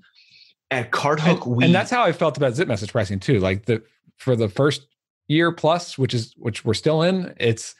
at 0.71 0.91
CartHook 0.91 1.45
and, 1.45 1.55
we 1.55 1.65
and 1.65 1.75
that's 1.75 1.91
how 1.91 2.03
i 2.03 2.11
felt 2.11 2.37
about 2.37 2.53
zip 2.53 2.67
message 2.67 2.91
pricing 2.91 3.19
too 3.19 3.39
like 3.39 3.65
the 3.65 3.83
for 4.17 4.35
the 4.35 4.49
first 4.49 4.87
year 5.27 5.51
plus 5.51 5.97
which 5.97 6.13
is 6.13 6.33
which 6.37 6.65
we're 6.65 6.73
still 6.73 7.01
in 7.01 7.33
it's 7.39 7.75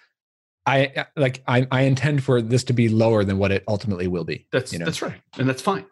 I 0.66 1.06
like 1.16 1.44
I, 1.48 1.68
I 1.72 1.82
intend 1.82 2.24
for 2.24 2.42
this 2.42 2.64
to 2.66 2.74
be 2.74 2.88
lower 2.88 3.24
than 3.24 3.38
what 3.38 3.52
it 3.52 3.64
ultimately 3.68 4.08
will 4.08 4.24
be. 4.24 4.48
That's 4.52 4.72
you 4.72 4.80
know? 4.80 4.86
that's 4.86 5.02
right, 5.02 5.20
and 5.38 5.48
that's 5.48 5.62
fine. 5.62 5.86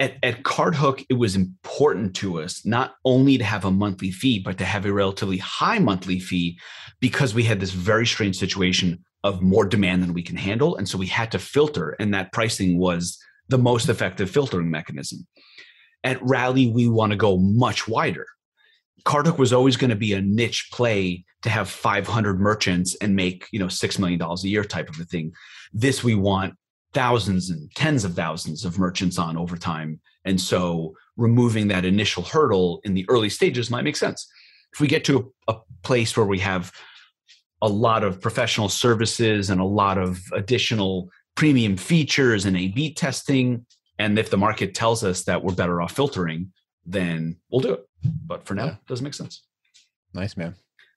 At, 0.00 0.16
at 0.22 0.42
CartHook, 0.42 1.04
it 1.10 1.14
was 1.14 1.36
important 1.36 2.16
to 2.16 2.40
us 2.40 2.64
not 2.64 2.94
only 3.04 3.36
to 3.36 3.44
have 3.44 3.66
a 3.66 3.70
monthly 3.70 4.10
fee, 4.10 4.38
but 4.38 4.56
to 4.58 4.64
have 4.64 4.86
a 4.86 4.92
relatively 4.92 5.36
high 5.36 5.78
monthly 5.78 6.18
fee 6.18 6.58
because 7.00 7.34
we 7.34 7.44
had 7.44 7.60
this 7.60 7.72
very 7.72 8.06
strange 8.06 8.38
situation 8.38 9.04
of 9.22 9.42
more 9.42 9.66
demand 9.66 10.02
than 10.02 10.14
we 10.14 10.22
can 10.22 10.36
handle. 10.36 10.76
And 10.76 10.88
so 10.88 10.96
we 10.96 11.06
had 11.06 11.30
to 11.32 11.38
filter, 11.38 11.90
and 12.00 12.14
that 12.14 12.32
pricing 12.32 12.78
was 12.78 13.18
the 13.48 13.58
most 13.58 13.90
effective 13.90 14.30
filtering 14.30 14.70
mechanism. 14.70 15.26
At 16.02 16.22
Rally, 16.22 16.68
we 16.68 16.88
want 16.88 17.12
to 17.12 17.16
go 17.16 17.36
much 17.36 17.86
wider. 17.86 18.26
CartHook 19.04 19.38
was 19.38 19.52
always 19.52 19.76
going 19.76 19.90
to 19.90 19.96
be 19.96 20.14
a 20.14 20.22
niche 20.22 20.70
play 20.72 21.24
to 21.42 21.50
have 21.50 21.68
500 21.68 22.40
merchants 22.40 22.96
and 23.00 23.16
make 23.16 23.46
you 23.52 23.58
know 23.58 23.68
six 23.68 23.98
million 23.98 24.18
dollars 24.18 24.44
a 24.44 24.48
year 24.48 24.64
type 24.64 24.88
of 24.88 24.98
a 25.00 25.04
thing. 25.04 25.32
This 25.72 26.04
we 26.04 26.14
want 26.14 26.54
thousands 26.92 27.50
and 27.50 27.70
tens 27.74 28.04
of 28.04 28.14
thousands 28.14 28.64
of 28.64 28.78
merchants 28.78 29.18
on 29.18 29.36
over 29.36 29.56
time, 29.56 30.00
and 30.24 30.40
so 30.40 30.94
removing 31.16 31.68
that 31.68 31.84
initial 31.84 32.22
hurdle 32.22 32.80
in 32.84 32.94
the 32.94 33.06
early 33.08 33.28
stages 33.28 33.70
might 33.70 33.84
make 33.84 33.96
sense. 33.96 34.28
If 34.72 34.80
we 34.80 34.88
get 34.88 35.04
to 35.04 35.32
a, 35.48 35.52
a 35.52 35.60
place 35.82 36.16
where 36.16 36.26
we 36.26 36.38
have 36.40 36.72
a 37.62 37.68
lot 37.68 38.04
of 38.04 38.20
professional 38.20 38.68
services 38.68 39.50
and 39.50 39.60
a 39.60 39.64
lot 39.64 39.98
of 39.98 40.20
additional 40.32 41.10
premium 41.34 41.76
features 41.76 42.44
and 42.44 42.56
A/B 42.56 42.94
testing, 42.94 43.66
and 43.98 44.18
if 44.18 44.30
the 44.30 44.36
market 44.36 44.74
tells 44.74 45.04
us 45.04 45.24
that 45.24 45.42
we're 45.42 45.54
better 45.54 45.80
off 45.82 45.92
filtering, 45.92 46.52
then 46.86 47.36
we'll 47.50 47.60
do 47.60 47.74
it. 47.74 47.86
But 48.26 48.46
for 48.46 48.54
now, 48.54 48.64
yeah. 48.64 48.72
it 48.72 48.86
doesn't 48.86 49.04
make 49.04 49.14
sense. 49.14 49.42
Nice, 50.14 50.36
man. 50.36 50.54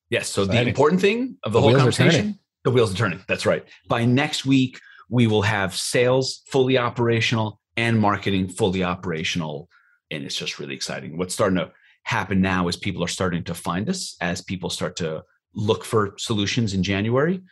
Yes. 0.09 0.29
So 0.29 0.43
Exciting. 0.43 0.63
the 0.63 0.69
important 0.69 1.01
thing 1.01 1.37
of 1.43 1.53
the, 1.53 1.59
the 1.59 1.61
whole 1.61 1.75
conversation, 1.75 2.39
the 2.63 2.71
wheels 2.71 2.93
are 2.93 2.97
turning. 2.97 3.21
That's 3.27 3.45
right. 3.45 3.65
By 3.87 4.05
next 4.05 4.45
week, 4.45 4.79
we 5.13 5.27
will 5.27 5.43
have 5.43 5.75
sales 5.75 6.41
fully 6.47 6.75
operational 6.75 7.59
and 7.77 7.99
marketing 7.99 8.47
fully 8.47 8.83
operational. 8.83 9.69
And 10.09 10.23
it's 10.23 10.35
just 10.35 10.57
really 10.57 10.73
exciting. 10.73 11.19
What's 11.19 11.35
starting 11.35 11.59
to 11.59 11.71
happen 12.01 12.41
now 12.41 12.67
is 12.67 12.75
people 12.75 13.03
are 13.03 13.07
starting 13.07 13.43
to 13.43 13.53
find 13.53 13.87
us 13.89 14.15
as 14.21 14.41
people 14.41 14.71
start 14.71 14.95
to 14.95 15.21
look 15.53 15.85
for 15.85 16.15
solutions 16.17 16.73
in 16.73 16.81
January. 16.81 17.43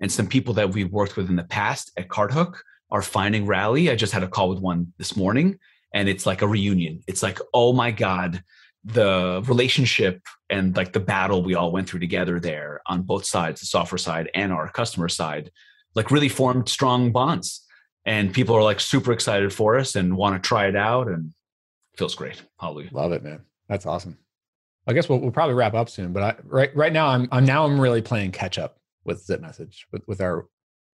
And 0.00 0.10
some 0.10 0.28
people 0.28 0.54
that 0.54 0.70
we've 0.70 0.90
worked 0.90 1.18
with 1.18 1.28
in 1.28 1.36
the 1.36 1.44
past 1.44 1.92
at 1.98 2.08
CartHook 2.08 2.54
are 2.90 3.02
finding 3.02 3.44
Rally. 3.44 3.90
I 3.90 3.96
just 3.96 4.14
had 4.14 4.22
a 4.22 4.28
call 4.28 4.48
with 4.48 4.60
one 4.60 4.94
this 4.96 5.14
morning 5.14 5.58
and 5.92 6.08
it's 6.08 6.24
like 6.24 6.40
a 6.40 6.48
reunion. 6.48 7.02
It's 7.06 7.22
like, 7.22 7.38
oh 7.52 7.74
my 7.74 7.90
God, 7.90 8.42
the 8.82 9.42
relationship 9.46 10.22
and 10.48 10.74
like 10.74 10.94
the 10.94 11.00
battle 11.00 11.42
we 11.42 11.54
all 11.54 11.70
went 11.70 11.86
through 11.86 12.00
together 12.00 12.40
there 12.40 12.80
on 12.86 13.02
both 13.02 13.26
sides, 13.26 13.60
the 13.60 13.66
software 13.66 13.98
side 13.98 14.30
and 14.32 14.54
our 14.54 14.70
customer 14.70 15.10
side, 15.10 15.50
like 15.94 16.10
really 16.10 16.28
formed 16.28 16.68
strong 16.68 17.12
bonds. 17.12 17.64
And 18.06 18.32
people 18.32 18.56
are 18.56 18.62
like 18.62 18.80
super 18.80 19.12
excited 19.12 19.52
for 19.52 19.76
us 19.76 19.94
and 19.94 20.16
want 20.16 20.42
to 20.42 20.46
try 20.46 20.66
it 20.66 20.76
out 20.76 21.08
and 21.08 21.32
feels 21.96 22.14
great. 22.14 22.42
Hallelujah. 22.58 22.90
Love 22.92 23.12
it, 23.12 23.22
man. 23.22 23.42
That's 23.68 23.86
awesome. 23.86 24.18
I 24.86 24.92
guess 24.92 25.08
we'll, 25.08 25.18
we'll 25.18 25.30
probably 25.30 25.54
wrap 25.54 25.74
up 25.74 25.88
soon, 25.88 26.12
but 26.12 26.22
I, 26.22 26.34
right 26.44 26.74
right 26.74 26.92
now 26.92 27.08
I'm 27.08 27.28
I'm 27.30 27.44
now 27.44 27.64
I'm 27.66 27.78
really 27.78 28.00
playing 28.00 28.32
catch 28.32 28.58
up 28.58 28.78
with 29.04 29.22
Zip 29.22 29.40
Message 29.40 29.86
with, 29.92 30.02
with 30.08 30.20
our 30.20 30.46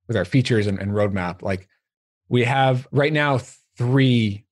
with 0.09 0.16
our 0.16 0.24
features 0.24 0.66
and, 0.66 0.78
and 0.78 0.90
roadmap. 0.90 1.42
Like 1.42 1.68
we 2.28 2.44
have 2.44 2.88
right 2.90 3.12
now 3.12 3.38
three 3.78 4.44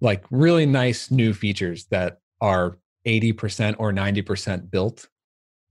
like 0.00 0.24
really 0.30 0.66
nice 0.66 1.10
new 1.10 1.34
features 1.34 1.86
that 1.86 2.20
are 2.40 2.78
80% 3.06 3.76
or 3.78 3.92
90% 3.92 4.70
built. 4.70 5.08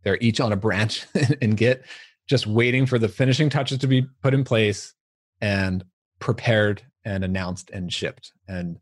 They're 0.04 0.18
each 0.20 0.40
on 0.40 0.52
a 0.52 0.58
branch 0.58 1.06
in 1.42 1.52
Git, 1.52 1.86
just 2.28 2.48
waiting 2.48 2.86
for 2.86 3.00
the 3.00 3.08
finishing 3.08 3.50
touches 3.50 3.78
to 3.80 3.88
be 3.88 4.06
put 4.22 4.34
in 4.34 4.44
place 4.44 4.94
and 5.42 5.84
prepared 6.20 6.82
and 7.06 7.24
announced 7.24 7.70
and 7.72 7.92
shipped. 7.92 8.34
And 8.48 8.80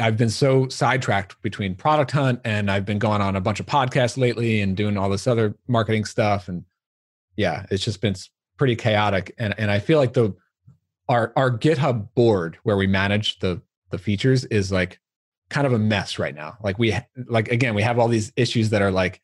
I've 0.00 0.16
been 0.16 0.30
so 0.30 0.68
sidetracked 0.68 1.40
between 1.42 1.76
Product 1.76 2.10
Hunt 2.10 2.40
and 2.44 2.70
I've 2.70 2.84
been 2.84 2.98
going 2.98 3.20
on 3.20 3.36
a 3.36 3.40
bunch 3.40 3.60
of 3.60 3.66
podcasts 3.66 4.18
lately 4.18 4.60
and 4.60 4.76
doing 4.76 4.96
all 4.96 5.08
this 5.08 5.26
other 5.26 5.54
marketing 5.68 6.04
stuff. 6.04 6.48
And 6.48 6.64
yeah, 7.36 7.64
it's 7.70 7.84
just 7.84 8.00
been 8.00 8.16
pretty 8.58 8.76
chaotic. 8.76 9.34
And 9.38 9.54
and 9.56 9.70
I 9.70 9.78
feel 9.78 9.98
like 9.98 10.14
the 10.14 10.34
our 11.08 11.32
our 11.36 11.50
GitHub 11.50 12.08
board 12.14 12.58
where 12.64 12.76
we 12.76 12.88
manage 12.88 13.38
the 13.38 13.62
the 13.90 13.98
features 13.98 14.44
is 14.46 14.72
like 14.72 14.98
kind 15.48 15.66
of 15.66 15.72
a 15.72 15.78
mess 15.78 16.18
right 16.18 16.34
now. 16.34 16.56
Like 16.62 16.78
we 16.78 16.96
like 17.28 17.48
again, 17.52 17.74
we 17.74 17.82
have 17.82 17.98
all 17.98 18.08
these 18.08 18.32
issues 18.36 18.70
that 18.70 18.82
are 18.82 18.90
like 18.90 19.20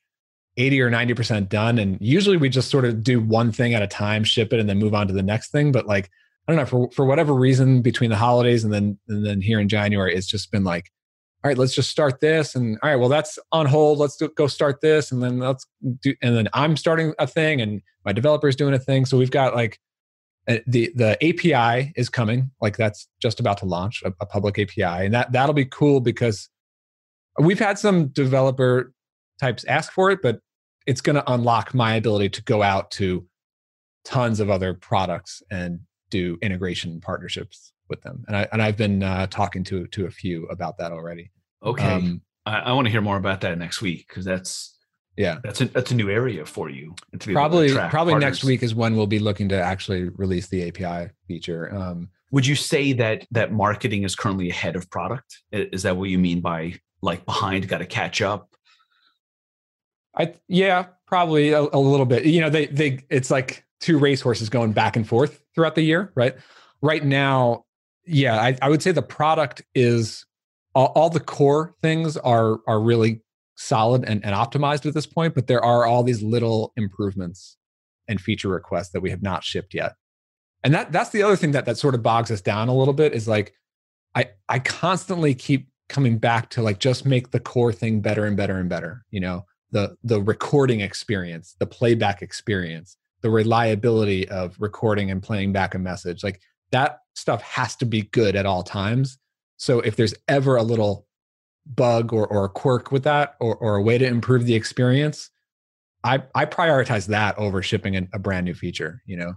80 0.60 0.80
or 0.82 0.90
90% 0.90 1.48
done. 1.48 1.78
And 1.78 1.96
usually 2.00 2.36
we 2.36 2.48
just 2.48 2.70
sort 2.70 2.84
of 2.84 3.02
do 3.02 3.20
one 3.20 3.50
thing 3.50 3.74
at 3.74 3.82
a 3.82 3.86
time, 3.86 4.24
ship 4.24 4.52
it 4.52 4.60
and 4.60 4.68
then 4.68 4.78
move 4.78 4.94
on 4.94 5.06
to 5.08 5.12
the 5.12 5.22
next 5.22 5.50
thing, 5.50 5.72
but 5.72 5.86
like 5.86 6.10
I 6.46 6.52
don't 6.52 6.58
know 6.58 6.66
for 6.66 6.90
for 6.90 7.04
whatever 7.04 7.32
reason 7.34 7.80
between 7.80 8.10
the 8.10 8.16
holidays 8.16 8.64
and 8.64 8.72
then 8.72 8.98
and 9.08 9.24
then 9.24 9.40
here 9.40 9.60
in 9.60 9.68
January 9.68 10.14
it's 10.14 10.26
just 10.26 10.50
been 10.50 10.64
like 10.64 10.90
all 11.42 11.48
right, 11.48 11.56
let's 11.56 11.74
just 11.74 11.88
start 11.88 12.20
this 12.20 12.54
and 12.54 12.78
all 12.82 12.90
right, 12.90 12.96
well 12.96 13.08
that's 13.08 13.38
on 13.50 13.64
hold, 13.64 13.98
let's 13.98 14.16
do, 14.16 14.28
go 14.36 14.46
start 14.46 14.80
this 14.82 15.10
and 15.10 15.22
then 15.22 15.38
let's 15.38 15.66
do 16.02 16.14
and 16.22 16.36
then 16.36 16.48
I'm 16.52 16.76
starting 16.76 17.14
a 17.18 17.26
thing 17.26 17.60
and 17.60 17.80
my 18.04 18.12
developer 18.12 18.48
is 18.48 18.56
doing 18.56 18.74
a 18.74 18.78
thing. 18.78 19.06
So 19.06 19.16
we've 19.16 19.30
got 19.30 19.54
like 19.54 19.78
uh, 20.48 20.58
the 20.66 20.92
the 20.94 21.16
API 21.22 21.92
is 21.96 22.08
coming, 22.08 22.50
like 22.60 22.76
that's 22.76 23.08
just 23.22 23.40
about 23.40 23.58
to 23.58 23.66
launch 23.66 24.02
a, 24.04 24.12
a, 24.20 24.26
public 24.26 24.58
API, 24.58 25.04
and 25.04 25.14
that 25.14 25.30
that'll 25.32 25.54
be 25.54 25.66
cool 25.66 26.00
because 26.00 26.48
we've 27.38 27.58
had 27.58 27.78
some 27.78 28.08
developer 28.08 28.92
types 29.38 29.64
ask 29.64 29.92
for 29.92 30.10
it, 30.10 30.20
but 30.22 30.40
it's 30.86 31.00
going 31.00 31.16
to 31.16 31.32
unlock 31.32 31.74
my 31.74 31.94
ability 31.94 32.30
to 32.30 32.42
go 32.42 32.62
out 32.62 32.90
to 32.92 33.26
tons 34.04 34.40
of 34.40 34.50
other 34.50 34.74
products 34.74 35.42
and 35.50 35.80
do 36.10 36.38
integration 36.42 37.00
partnerships 37.00 37.72
with 37.88 38.02
them, 38.02 38.24
and 38.28 38.36
I 38.36 38.48
and 38.52 38.62
I've 38.62 38.76
been 38.76 39.02
uh, 39.02 39.26
talking 39.26 39.64
to 39.64 39.86
to 39.88 40.06
a 40.06 40.10
few 40.10 40.46
about 40.46 40.78
that 40.78 40.92
already. 40.92 41.30
Okay, 41.62 41.84
um, 41.84 42.22
I, 42.46 42.58
I 42.58 42.72
want 42.72 42.86
to 42.86 42.90
hear 42.90 43.00
more 43.00 43.16
about 43.16 43.40
that 43.42 43.58
next 43.58 43.82
week 43.82 44.06
because 44.08 44.24
that's 44.24 44.76
yeah. 45.16 45.38
that's 45.42 45.60
a 45.60 45.66
that's 45.66 45.90
a 45.90 45.94
new 45.94 46.08
area 46.08 46.46
for 46.46 46.70
you 46.70 46.94
probably 47.32 47.72
probably 47.74 48.12
partners. 48.12 48.20
next 48.20 48.44
week 48.44 48.62
is 48.62 48.74
when 48.74 48.96
we'll 48.96 49.06
be 49.06 49.18
looking 49.18 49.48
to 49.50 49.60
actually 49.60 50.08
release 50.10 50.46
the 50.46 50.68
api 50.68 51.10
feature 51.26 51.74
um, 51.74 52.08
would 52.30 52.46
you 52.46 52.54
say 52.54 52.92
that 52.94 53.26
that 53.30 53.52
marketing 53.52 54.04
is 54.04 54.14
currently 54.14 54.50
ahead 54.50 54.76
of 54.76 54.88
product? 54.90 55.38
Is 55.52 55.82
that 55.82 55.96
what 55.96 56.10
you 56.10 56.18
mean 56.18 56.40
by 56.40 56.74
like 57.02 57.24
behind 57.24 57.66
got 57.68 57.78
to 57.78 57.86
catch 57.86 58.22
up 58.22 58.54
i 60.16 60.32
yeah 60.48 60.86
probably 61.06 61.50
a, 61.50 61.60
a, 61.60 61.78
little 61.78 62.06
bit. 62.06 62.24
You 62.24 62.40
know 62.40 62.50
they 62.50 62.66
they 62.66 63.04
it's 63.10 63.30
like 63.30 63.64
two 63.80 63.98
racehorses 63.98 64.48
going 64.48 64.72
back 64.72 64.94
and 64.94 65.06
forth 65.06 65.42
throughout 65.54 65.74
the 65.74 65.82
year 65.82 66.12
right? 66.14 66.36
Right 66.82 67.04
now 67.04 67.64
yeah 68.06 68.40
i, 68.40 68.56
I 68.62 68.68
would 68.68 68.82
say 68.82 68.92
the 68.92 69.02
product 69.02 69.62
is 69.74 70.24
all, 70.74 70.92
all 70.94 71.10
the 71.10 71.20
core 71.20 71.74
things 71.82 72.16
are 72.16 72.58
are 72.66 72.80
really 72.80 73.22
solid 73.60 74.04
and, 74.04 74.24
and 74.24 74.34
optimized 74.34 74.86
at 74.86 74.94
this 74.94 75.06
point, 75.06 75.34
but 75.34 75.46
there 75.46 75.62
are 75.62 75.84
all 75.84 76.02
these 76.02 76.22
little 76.22 76.72
improvements 76.76 77.58
and 78.08 78.20
feature 78.20 78.48
requests 78.48 78.90
that 78.90 79.02
we 79.02 79.10
have 79.10 79.22
not 79.22 79.44
shipped 79.44 79.74
yet. 79.74 79.92
And 80.64 80.74
that 80.74 80.92
that's 80.92 81.10
the 81.10 81.22
other 81.22 81.36
thing 81.36 81.52
that 81.52 81.66
that 81.66 81.78
sort 81.78 81.94
of 81.94 82.02
bogs 82.02 82.30
us 82.30 82.40
down 82.40 82.68
a 82.68 82.74
little 82.74 82.94
bit 82.94 83.12
is 83.12 83.28
like 83.28 83.54
I 84.14 84.30
I 84.48 84.58
constantly 84.58 85.34
keep 85.34 85.68
coming 85.88 86.18
back 86.18 86.50
to 86.50 86.62
like 86.62 86.78
just 86.78 87.04
make 87.04 87.30
the 87.30 87.40
core 87.40 87.72
thing 87.72 88.00
better 88.00 88.24
and 88.24 88.36
better 88.36 88.56
and 88.56 88.68
better, 88.68 89.04
you 89.10 89.20
know, 89.20 89.44
the 89.72 89.96
the 90.02 90.20
recording 90.20 90.80
experience, 90.80 91.56
the 91.58 91.66
playback 91.66 92.22
experience, 92.22 92.96
the 93.22 93.30
reliability 93.30 94.28
of 94.28 94.56
recording 94.58 95.10
and 95.10 95.22
playing 95.22 95.52
back 95.52 95.74
a 95.74 95.78
message. 95.78 96.22
Like 96.22 96.40
that 96.72 97.00
stuff 97.14 97.42
has 97.42 97.76
to 97.76 97.84
be 97.84 98.02
good 98.02 98.36
at 98.36 98.46
all 98.46 98.62
times. 98.62 99.18
So 99.56 99.80
if 99.80 99.96
there's 99.96 100.14
ever 100.28 100.56
a 100.56 100.62
little 100.62 101.06
bug 101.66 102.12
or, 102.12 102.26
or 102.26 102.44
a 102.44 102.48
quirk 102.48 102.90
with 102.90 103.04
that 103.04 103.36
or, 103.40 103.56
or 103.56 103.76
a 103.76 103.82
way 103.82 103.98
to 103.98 104.06
improve 104.06 104.44
the 104.44 104.54
experience 104.54 105.30
i 106.04 106.22
i 106.34 106.44
prioritize 106.44 107.06
that 107.06 107.36
over 107.38 107.62
shipping 107.62 107.96
a, 107.96 108.02
a 108.12 108.18
brand 108.18 108.44
new 108.44 108.54
feature 108.54 109.02
you 109.06 109.16
know 109.16 109.34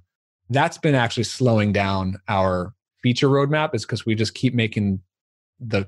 that's 0.50 0.78
been 0.78 0.96
actually 0.96 1.24
slowing 1.24 1.72
down 1.72 2.18
our 2.28 2.74
feature 3.02 3.28
roadmap 3.28 3.76
is 3.76 3.86
because 3.86 4.06
we 4.06 4.16
just 4.16 4.34
keep 4.34 4.54
making 4.54 5.00
the 5.60 5.88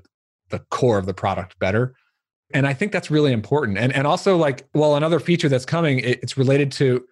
the 0.50 0.58
core 0.70 0.98
of 0.98 1.06
the 1.06 1.14
product 1.14 1.58
better 1.58 1.94
And 2.54 2.66
I 2.66 2.74
think 2.74 2.92
that's 2.92 3.10
really 3.10 3.32
important. 3.32 3.78
And 3.78 3.92
and 3.92 4.06
also 4.06 4.36
like, 4.36 4.68
well, 4.74 4.96
another 4.96 5.20
feature 5.20 5.48
that's 5.48 5.66
coming, 5.66 6.00
it, 6.00 6.22
it's 6.22 6.36
related 6.36 6.70
to 6.72 7.04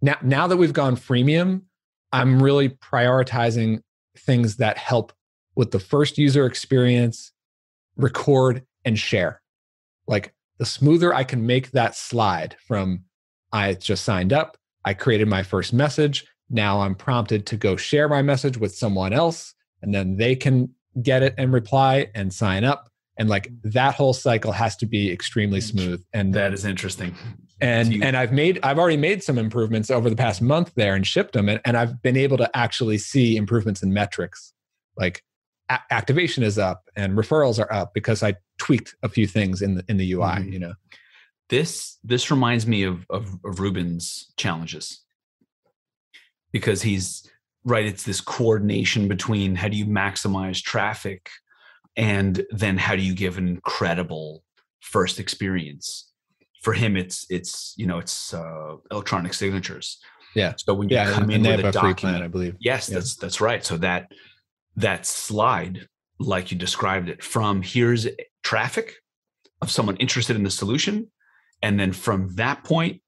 now 0.00 0.16
now 0.22 0.46
that 0.46 0.56
we've 0.56 0.72
gone 0.72 0.96
freemium, 0.96 1.62
I'm 2.12 2.42
really 2.42 2.68
prioritizing 2.68 3.82
things 4.16 4.56
that 4.56 4.78
help 4.78 5.12
with 5.54 5.70
the 5.70 5.78
first 5.78 6.18
user 6.18 6.46
experience, 6.46 7.32
record 7.96 8.64
and 8.84 8.98
share. 8.98 9.42
Like 10.06 10.34
the 10.58 10.66
smoother 10.66 11.14
I 11.14 11.24
can 11.24 11.46
make 11.46 11.70
that 11.72 11.94
slide 11.94 12.56
from 12.66 13.04
I 13.52 13.74
just 13.74 14.04
signed 14.04 14.32
up, 14.32 14.56
I 14.84 14.94
created 14.94 15.28
my 15.28 15.42
first 15.42 15.72
message, 15.72 16.26
now 16.52 16.80
I'm 16.80 16.94
prompted 16.94 17.46
to 17.46 17.56
go 17.56 17.76
share 17.76 18.08
my 18.08 18.22
message 18.22 18.58
with 18.58 18.74
someone 18.74 19.12
else 19.12 19.54
and 19.82 19.94
then 19.94 20.16
they 20.16 20.36
can 20.36 20.74
get 21.02 21.22
it 21.22 21.34
and 21.38 21.52
reply 21.52 22.08
and 22.14 22.32
sign 22.32 22.64
up 22.64 22.91
and 23.18 23.28
like 23.28 23.50
that 23.62 23.94
whole 23.94 24.12
cycle 24.12 24.52
has 24.52 24.76
to 24.76 24.86
be 24.86 25.10
extremely 25.10 25.60
smooth. 25.60 26.02
And 26.12 26.34
that 26.34 26.52
is 26.52 26.64
interesting. 26.64 27.14
And 27.60 28.02
and 28.02 28.16
i've 28.16 28.32
made 28.32 28.58
i've 28.62 28.78
already 28.78 28.96
made 28.96 29.22
some 29.22 29.38
improvements 29.38 29.90
over 29.90 30.10
the 30.10 30.16
past 30.16 30.42
month 30.42 30.72
there 30.74 30.94
and 30.94 31.06
shipped 31.06 31.34
them 31.34 31.48
and, 31.48 31.60
and 31.64 31.76
i've 31.76 32.02
been 32.02 32.16
able 32.16 32.36
to 32.38 32.50
actually 32.56 32.98
see 32.98 33.36
improvements 33.36 33.82
in 33.82 33.92
metrics. 33.92 34.52
Like 34.96 35.22
a- 35.68 35.80
activation 35.90 36.42
is 36.42 36.58
up 36.58 36.82
and 36.96 37.16
referrals 37.16 37.62
are 37.62 37.72
up 37.72 37.94
because 37.94 38.22
i 38.22 38.34
tweaked 38.58 38.94
a 39.02 39.08
few 39.08 39.26
things 39.26 39.62
in 39.62 39.76
the 39.76 39.84
in 39.88 39.96
the 39.96 40.12
ui 40.12 40.22
mm-hmm. 40.22 40.52
you 40.52 40.58
know? 40.58 40.74
This 41.50 41.98
this 42.02 42.30
reminds 42.30 42.66
me 42.66 42.82
of, 42.82 43.06
of 43.10 43.38
of 43.44 43.60
ruben's 43.60 44.32
challenges. 44.36 45.00
Because 46.50 46.82
he's 46.82 47.28
right 47.64 47.86
it's 47.86 48.02
this 48.02 48.20
coordination 48.20 49.06
between 49.06 49.54
how 49.54 49.68
do 49.68 49.76
you 49.76 49.86
maximize 49.86 50.60
traffic 50.60 51.30
and 51.96 52.44
then 52.50 52.78
how 52.78 52.96
do 52.96 53.02
you 53.02 53.14
give 53.14 53.38
an 53.38 53.48
incredible 53.48 54.42
first 54.80 55.18
experience? 55.20 56.10
For 56.62 56.72
him 56.72 56.96
it's 56.96 57.26
it's 57.28 57.74
you 57.76 57.86
know 57.86 57.98
it's 57.98 58.32
uh, 58.32 58.76
electronic 58.90 59.34
signatures. 59.34 59.98
Yeah. 60.34 60.54
So 60.56 60.74
when 60.74 60.88
you 60.88 60.96
yeah, 60.96 61.10
come 61.12 61.30
in 61.30 61.42
with 61.42 61.60
a, 61.60 61.68
a 61.68 61.72
document 61.72 61.98
plan, 61.98 62.22
i 62.22 62.28
believe. 62.28 62.56
Yes 62.60 62.88
yeah. 62.88 62.94
that's 62.94 63.16
that's 63.16 63.40
right. 63.40 63.64
So 63.64 63.76
that 63.78 64.12
that 64.76 65.06
slide 65.06 65.88
like 66.18 66.52
you 66.52 66.58
described 66.58 67.08
it 67.08 67.22
from 67.22 67.62
here's 67.62 68.06
traffic 68.42 68.94
of 69.60 69.70
someone 69.70 69.96
interested 69.96 70.36
in 70.36 70.42
the 70.42 70.50
solution 70.50 71.10
and 71.62 71.78
then 71.78 71.92
from 71.92 72.34
that 72.36 72.64
point 72.64 73.00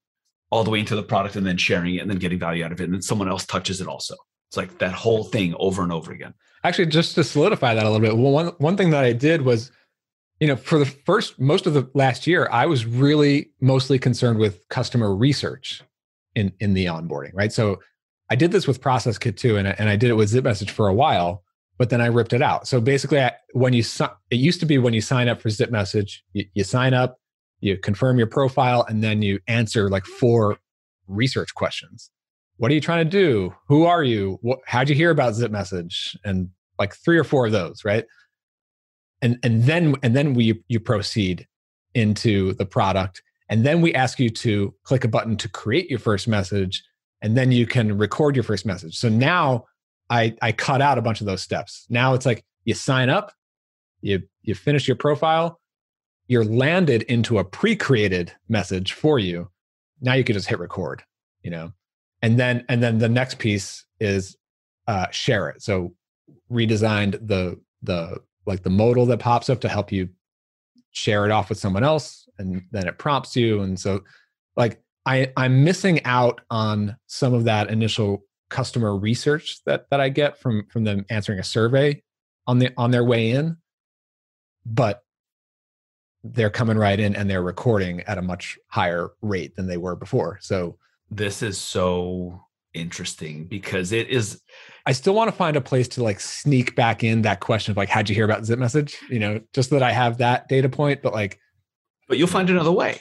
all 0.51 0.65
the 0.65 0.71
way 0.71 0.81
into 0.81 0.95
the 0.95 1.03
product 1.03 1.37
and 1.37 1.47
then 1.47 1.57
sharing 1.57 1.95
it 1.95 1.99
and 1.99 2.11
then 2.11 2.19
getting 2.19 2.39
value 2.39 2.65
out 2.65 2.73
of 2.73 2.81
it 2.81 2.85
and 2.85 2.95
then 2.95 3.03
someone 3.03 3.29
else 3.29 3.47
touches 3.47 3.81
it 3.81 3.89
also 3.89 4.15
it's 4.55 4.57
like 4.57 4.79
that 4.79 4.93
whole 4.93 5.25
thing 5.25 5.55
over 5.59 5.83
and 5.83 5.91
over 5.91 6.13
again. 6.13 6.33
Actually 6.63 6.87
just 6.87 7.15
to 7.17 7.25
solidify 7.25 7.75
that 7.75 7.85
a 7.85 7.91
little 7.91 8.07
bit 8.07 8.17
well, 8.17 8.33
one 8.33 8.47
one 8.59 8.77
thing 8.77 8.91
that 8.91 9.05
i 9.05 9.13
did 9.13 9.43
was 9.43 9.71
you 10.41 10.47
know 10.47 10.57
for 10.57 10.79
the 10.79 10.87
first 10.87 11.39
most 11.39 11.67
of 11.67 11.75
the 11.75 11.89
last 11.95 12.27
year 12.27 12.49
i 12.51 12.65
was 12.65 12.87
really 12.87 13.51
mostly 13.61 13.99
concerned 13.99 14.39
with 14.39 14.67
customer 14.69 15.15
research 15.15 15.83
in 16.35 16.53
in 16.61 16.73
the 16.73 16.87
onboarding 16.87 17.33
right? 17.35 17.53
So 17.53 17.81
i 18.31 18.37
did 18.37 18.53
this 18.53 18.67
with 18.67 18.81
process 18.81 19.19
kit 19.19 19.37
too 19.37 19.57
and 19.57 19.69
I, 19.69 19.73
and 19.79 19.89
I 19.89 19.97
did 19.97 20.11
it 20.11 20.15
with 20.15 20.31
zipmessage 20.31 20.71
for 20.71 20.89
a 20.89 20.95
while 20.95 21.43
but 21.77 21.91
then 21.91 22.01
i 22.01 22.07
ripped 22.07 22.33
it 22.33 22.43
out. 22.43 22.69
So 22.69 22.81
basically 22.81 23.21
I, 23.21 23.33
when 23.53 23.73
you 23.73 23.83
it 24.31 24.37
used 24.37 24.61
to 24.61 24.67
be 24.67 24.79
when 24.79 24.95
you 24.95 25.01
sign 25.01 25.29
up 25.29 25.43
for 25.43 25.49
zipmessage 25.51 26.21
you, 26.33 26.47
you 26.55 26.65
sign 26.65 26.95
up 26.95 27.19
you 27.61 27.77
confirm 27.77 28.17
your 28.17 28.29
profile 28.29 28.87
and 28.89 29.03
then 29.03 29.21
you 29.21 29.41
answer 29.49 29.91
like 29.91 30.07
four 30.07 30.59
research 31.09 31.55
questions 31.55 32.11
what 32.57 32.71
are 32.71 32.75
you 32.75 32.81
trying 32.81 33.05
to 33.05 33.11
do? 33.11 33.55
Who 33.69 33.85
are 33.85 34.05
you? 34.05 34.39
What, 34.43 34.61
how'd 34.67 34.89
you 34.89 34.95
hear 34.95 35.11
about 35.11 35.35
Zip 35.35 35.51
Message? 35.51 36.17
And 36.25 36.51
like 36.79 36.95
three 36.95 37.19
or 37.19 37.25
four 37.25 37.47
of 37.47 37.53
those, 37.53 37.85
right? 37.85 38.05
And 39.23 39.39
and 39.43 39.65
then 39.65 39.95
and 40.03 40.15
then 40.15 40.35
we 40.35 40.63
you 40.69 40.81
proceed 40.81 41.47
into 41.95 42.55
the 42.55 42.67
product, 42.67 43.23
and 43.49 43.65
then 43.65 43.81
we 43.81 43.95
ask 43.95 44.19
you 44.19 44.31
to 44.31 44.75
click 44.83 45.05
a 45.05 45.09
button 45.09 45.37
to 45.39 45.49
create 45.49 45.89
your 45.89 45.99
first 45.99 46.29
message, 46.29 46.83
and 47.23 47.37
then 47.37 47.53
you 47.53 47.67
can 47.67 47.97
record 47.97 48.37
your 48.37 48.43
first 48.43 48.67
message. 48.67 48.97
So 48.97 49.09
now 49.09 49.65
I 50.11 50.37
I 50.43 50.53
cut 50.53 50.83
out 50.83 50.99
a 50.99 51.03
bunch 51.03 51.21
of 51.21 51.27
those 51.27 51.43
steps. 51.43 51.87
Now 51.89 52.15
it's 52.15 52.27
like 52.27 52.45
you 52.65 52.75
sign 52.75 53.09
up, 53.09 53.33
you 54.01 54.23
you 54.43 54.55
finish 54.55 54.87
your 54.87 54.97
profile, 54.97 55.61
you're 56.27 56.45
landed 56.45 57.03
into 57.03 57.39
a 57.39 57.45
pre-created 57.45 58.33
message 58.49 58.93
for 58.93 59.19
you. 59.19 59.49
Now 60.01 60.15
you 60.15 60.25
can 60.25 60.35
just 60.35 60.49
hit 60.49 60.59
record, 60.59 61.03
you 61.43 61.51
know 61.51 61.73
and 62.25 62.39
then 62.39 62.65
and 62.71 62.83
then 62.83 62.99
the 62.99 63.09
next 63.09 63.39
piece 63.39 63.85
is 64.01 64.39
uh, 64.89 65.07
share 65.11 65.51
it. 65.51 65.63
So 65.63 65.95
redesigned 66.51 67.13
the 67.27 67.61
the 67.83 68.17
like 68.47 68.63
the 68.63 68.71
modal 68.71 69.05
that 69.07 69.19
pops 69.19 69.51
up 69.51 69.61
to 69.61 69.69
help 69.69 69.93
you 69.93 70.09
share 70.91 71.27
it 71.27 71.31
off 71.31 71.51
with 71.51 71.59
someone 71.59 71.85
else, 71.85 72.27
and 72.39 72.63
then 72.71 72.89
it 72.89 72.97
prompts 72.97 73.37
you. 73.37 73.61
And 73.61 73.79
so, 73.79 74.01
like 74.57 74.83
I 75.05 75.33
I'm 75.37 75.65
missing 75.65 76.03
out 76.07 76.41
on 76.51 76.97
some 77.09 77.35
of 77.35 77.45
that 77.45 77.69
initial 77.69 78.25
customer 78.49 78.97
research 78.97 79.63
that 79.67 79.85
that 79.91 80.01
I 80.01 80.09
get 80.09 80.39
from 80.39 80.67
from 80.71 80.85
them 80.85 81.05
answering 81.11 81.41
a 81.41 81.45
survey 81.45 82.03
on 82.47 82.59
the 82.59 82.73
on 82.79 82.91
their 82.91 83.05
way 83.05 83.33
in, 83.33 83.59
but 84.65 85.05
they're 86.23 86.49
coming 86.49 86.79
right 86.79 86.99
in 86.99 87.15
and 87.17 87.29
they're 87.29 87.43
recording 87.43 88.01
at 88.03 88.17
a 88.17 88.23
much 88.23 88.59
higher 88.69 89.11
rate 89.21 89.57
than 89.57 89.67
they 89.67 89.77
were 89.77 89.95
before. 89.95 90.39
So 90.41 90.79
this 91.17 91.43
is 91.43 91.59
so 91.59 92.45
interesting 92.73 93.45
because 93.45 93.93
it 93.93 94.09
is 94.09 94.41
I 94.85 94.93
still 94.93 95.15
want 95.15 95.31
to 95.31 95.37
find 95.37 95.57
a 95.57 95.61
place 95.61 95.89
to 95.89 96.03
like 96.03 96.21
sneak 96.21 96.75
back 96.75 97.05
in 97.05 97.23
that 97.23 97.41
question 97.41 97.71
of 97.71 97.77
like 97.77 97.89
how'd 97.89 98.09
you 98.09 98.15
hear 98.15 98.25
about 98.25 98.45
zip 98.45 98.59
message? 98.59 98.99
You 99.09 99.21
know 99.21 99.41
just 99.53 99.71
so 99.71 99.77
that 99.77 99.83
I 99.83 99.93
have 99.93 100.19
that 100.19 100.49
data 100.49 100.69
point 100.69 101.03
but 101.03 101.13
like 101.13 101.39
but 102.09 102.19
you'll 102.19 102.29
find 102.29 102.51
another 102.51 102.73
way. 102.73 103.01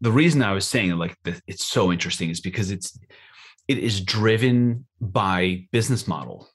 The 0.00 0.12
reason 0.12 0.42
I 0.42 0.52
was 0.52 0.66
saying 0.66 0.92
like 0.98 1.16
it's 1.46 1.64
so 1.64 1.90
interesting 1.90 2.30
is 2.30 2.40
because 2.40 2.70
it's 2.70 2.98
it 3.66 3.78
is 3.78 4.00
driven 4.00 4.86
by 5.00 5.66
business 5.72 6.06
model. 6.06 6.48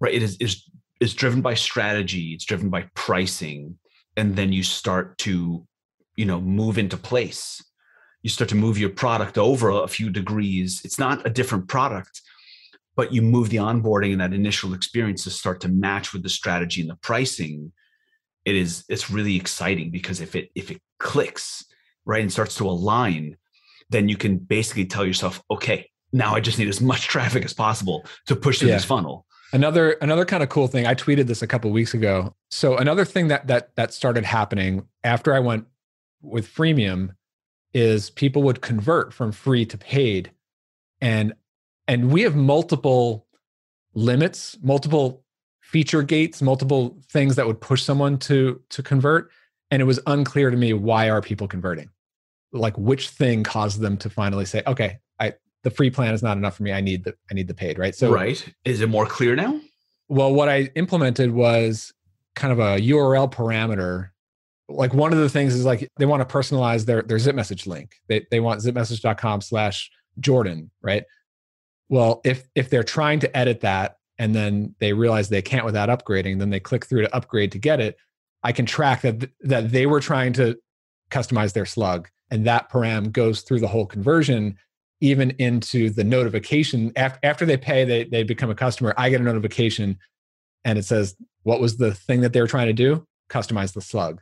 Right? 0.00 0.14
It 0.14 0.22
is 0.22 0.36
is 0.36 0.64
is 1.00 1.14
driven 1.14 1.42
by 1.42 1.54
strategy 1.54 2.32
it's 2.32 2.44
driven 2.44 2.70
by 2.70 2.88
pricing 2.94 3.76
and 4.16 4.36
then 4.36 4.52
you 4.52 4.62
start 4.62 5.18
to 5.18 5.66
you 6.14 6.24
know 6.24 6.40
move 6.40 6.78
into 6.78 6.96
place 6.96 7.60
you 8.22 8.30
start 8.30 8.48
to 8.50 8.56
move 8.56 8.78
your 8.78 8.90
product 8.90 9.36
over 9.36 9.70
a 9.70 9.88
few 9.88 10.08
degrees. 10.08 10.80
It's 10.84 10.98
not 10.98 11.26
a 11.26 11.30
different 11.30 11.68
product, 11.68 12.22
but 12.94 13.12
you 13.12 13.20
move 13.20 13.50
the 13.50 13.56
onboarding 13.56 14.12
and 14.12 14.20
that 14.20 14.32
initial 14.32 14.74
experience 14.74 15.24
to 15.24 15.30
start 15.30 15.60
to 15.62 15.68
match 15.68 16.12
with 16.12 16.22
the 16.22 16.28
strategy 16.28 16.80
and 16.80 16.90
the 16.90 16.96
pricing. 16.96 17.72
It 18.44 18.54
is 18.54 18.84
it's 18.88 19.10
really 19.10 19.36
exciting 19.36 19.90
because 19.90 20.20
if 20.20 20.34
it 20.36 20.50
if 20.54 20.70
it 20.70 20.80
clicks 20.98 21.64
right 22.04 22.22
and 22.22 22.32
starts 22.32 22.56
to 22.56 22.68
align, 22.68 23.36
then 23.90 24.08
you 24.08 24.16
can 24.16 24.38
basically 24.38 24.86
tell 24.86 25.04
yourself, 25.04 25.42
okay, 25.50 25.88
now 26.12 26.34
I 26.34 26.40
just 26.40 26.58
need 26.58 26.68
as 26.68 26.80
much 26.80 27.02
traffic 27.08 27.44
as 27.44 27.52
possible 27.52 28.04
to 28.26 28.36
push 28.36 28.58
through 28.58 28.68
yeah. 28.68 28.76
this 28.76 28.84
funnel. 28.84 29.26
Another 29.52 29.92
another 30.00 30.24
kind 30.24 30.42
of 30.42 30.48
cool 30.48 30.68
thing. 30.68 30.86
I 30.86 30.94
tweeted 30.94 31.26
this 31.26 31.42
a 31.42 31.46
couple 31.46 31.70
weeks 31.72 31.92
ago. 31.92 32.34
So 32.50 32.76
another 32.76 33.04
thing 33.04 33.28
that 33.28 33.48
that 33.48 33.74
that 33.76 33.92
started 33.92 34.24
happening 34.24 34.86
after 35.02 35.34
I 35.34 35.40
went 35.40 35.66
with 36.22 36.46
freemium 36.48 37.10
is 37.74 38.10
people 38.10 38.42
would 38.42 38.60
convert 38.60 39.12
from 39.12 39.32
free 39.32 39.64
to 39.66 39.78
paid. 39.78 40.30
And 41.00 41.34
and 41.88 42.12
we 42.12 42.22
have 42.22 42.36
multiple 42.36 43.26
limits 43.94 44.56
multiple 44.62 45.22
feature 45.60 46.02
gates 46.02 46.40
multiple 46.40 46.98
things 47.10 47.36
that 47.36 47.46
would 47.46 47.60
push 47.60 47.82
someone 47.82 48.18
to 48.18 48.60
to 48.70 48.82
convert. 48.82 49.30
And 49.70 49.80
it 49.80 49.86
was 49.86 50.00
unclear 50.06 50.50
to 50.50 50.56
me 50.56 50.72
why 50.72 51.10
are 51.10 51.22
people 51.22 51.48
converting? 51.48 51.88
Like 52.52 52.76
which 52.76 53.08
thing 53.08 53.42
caused 53.42 53.80
them 53.80 53.96
to 53.98 54.10
finally 54.10 54.44
say 54.44 54.62
okay 54.66 54.98
i 55.18 55.32
the 55.62 55.70
free 55.70 55.90
plan 55.90 56.12
is 56.12 56.22
not 56.22 56.36
enough 56.36 56.56
for 56.56 56.62
me. 56.62 56.72
I 56.72 56.80
need 56.80 57.04
the 57.04 57.14
i 57.30 57.34
need 57.34 57.48
the 57.48 57.54
paid 57.54 57.78
right? 57.78 57.94
So 57.94 58.12
right. 58.12 58.44
Is 58.64 58.80
it 58.80 58.88
more 58.88 59.06
clear 59.06 59.34
now? 59.34 59.60
Well 60.08 60.32
what 60.32 60.48
i 60.48 60.70
implemented 60.74 61.32
was 61.32 61.92
kind 62.34 62.52
of 62.52 62.58
a 62.58 62.78
url 62.80 63.30
parameter 63.30 64.11
like 64.74 64.94
one 64.94 65.12
of 65.12 65.18
the 65.18 65.28
things 65.28 65.54
is 65.54 65.64
like 65.64 65.88
they 65.98 66.06
want 66.06 66.26
to 66.26 66.34
personalize 66.34 66.86
their 66.86 67.02
their 67.02 67.18
zip 67.18 67.34
message 67.34 67.66
link. 67.66 67.96
They, 68.08 68.26
they 68.30 68.40
want 68.40 68.60
zipmessage.com 68.60 69.40
slash 69.40 69.90
jordan 70.20 70.70
right? 70.82 71.04
Well 71.88 72.20
if 72.24 72.48
if 72.54 72.70
they're 72.70 72.82
trying 72.82 73.20
to 73.20 73.36
edit 73.36 73.60
that 73.60 73.96
and 74.18 74.34
then 74.34 74.74
they 74.78 74.92
realize 74.92 75.28
they 75.28 75.42
can't 75.42 75.64
without 75.64 75.88
upgrading 75.88 76.38
then 76.38 76.50
they 76.50 76.60
click 76.60 76.86
through 76.86 77.02
to 77.02 77.14
upgrade 77.14 77.52
to 77.52 77.58
get 77.58 77.80
it 77.80 77.96
i 78.42 78.52
can 78.52 78.66
track 78.66 79.00
that 79.02 79.28
that 79.40 79.72
they 79.72 79.86
were 79.86 80.00
trying 80.00 80.32
to 80.32 80.56
customize 81.10 81.52
their 81.52 81.66
slug 81.66 82.08
and 82.30 82.46
that 82.46 82.70
param 82.70 83.10
goes 83.10 83.42
through 83.42 83.60
the 83.60 83.68
whole 83.68 83.86
conversion 83.86 84.56
even 85.00 85.32
into 85.40 85.90
the 85.90 86.04
notification. 86.04 86.92
After 86.94 87.44
they 87.44 87.56
pay 87.56 87.84
they, 87.84 88.04
they 88.04 88.22
become 88.22 88.50
a 88.50 88.54
customer 88.54 88.94
i 88.96 89.10
get 89.10 89.20
a 89.20 89.24
notification 89.24 89.98
and 90.64 90.78
it 90.78 90.84
says 90.84 91.16
what 91.42 91.60
was 91.60 91.76
the 91.76 91.92
thing 91.92 92.20
that 92.20 92.32
they 92.32 92.40
were 92.40 92.46
trying 92.46 92.68
to 92.68 92.72
do? 92.72 93.04
Customize 93.28 93.72
the 93.72 93.80
slug 93.80 94.20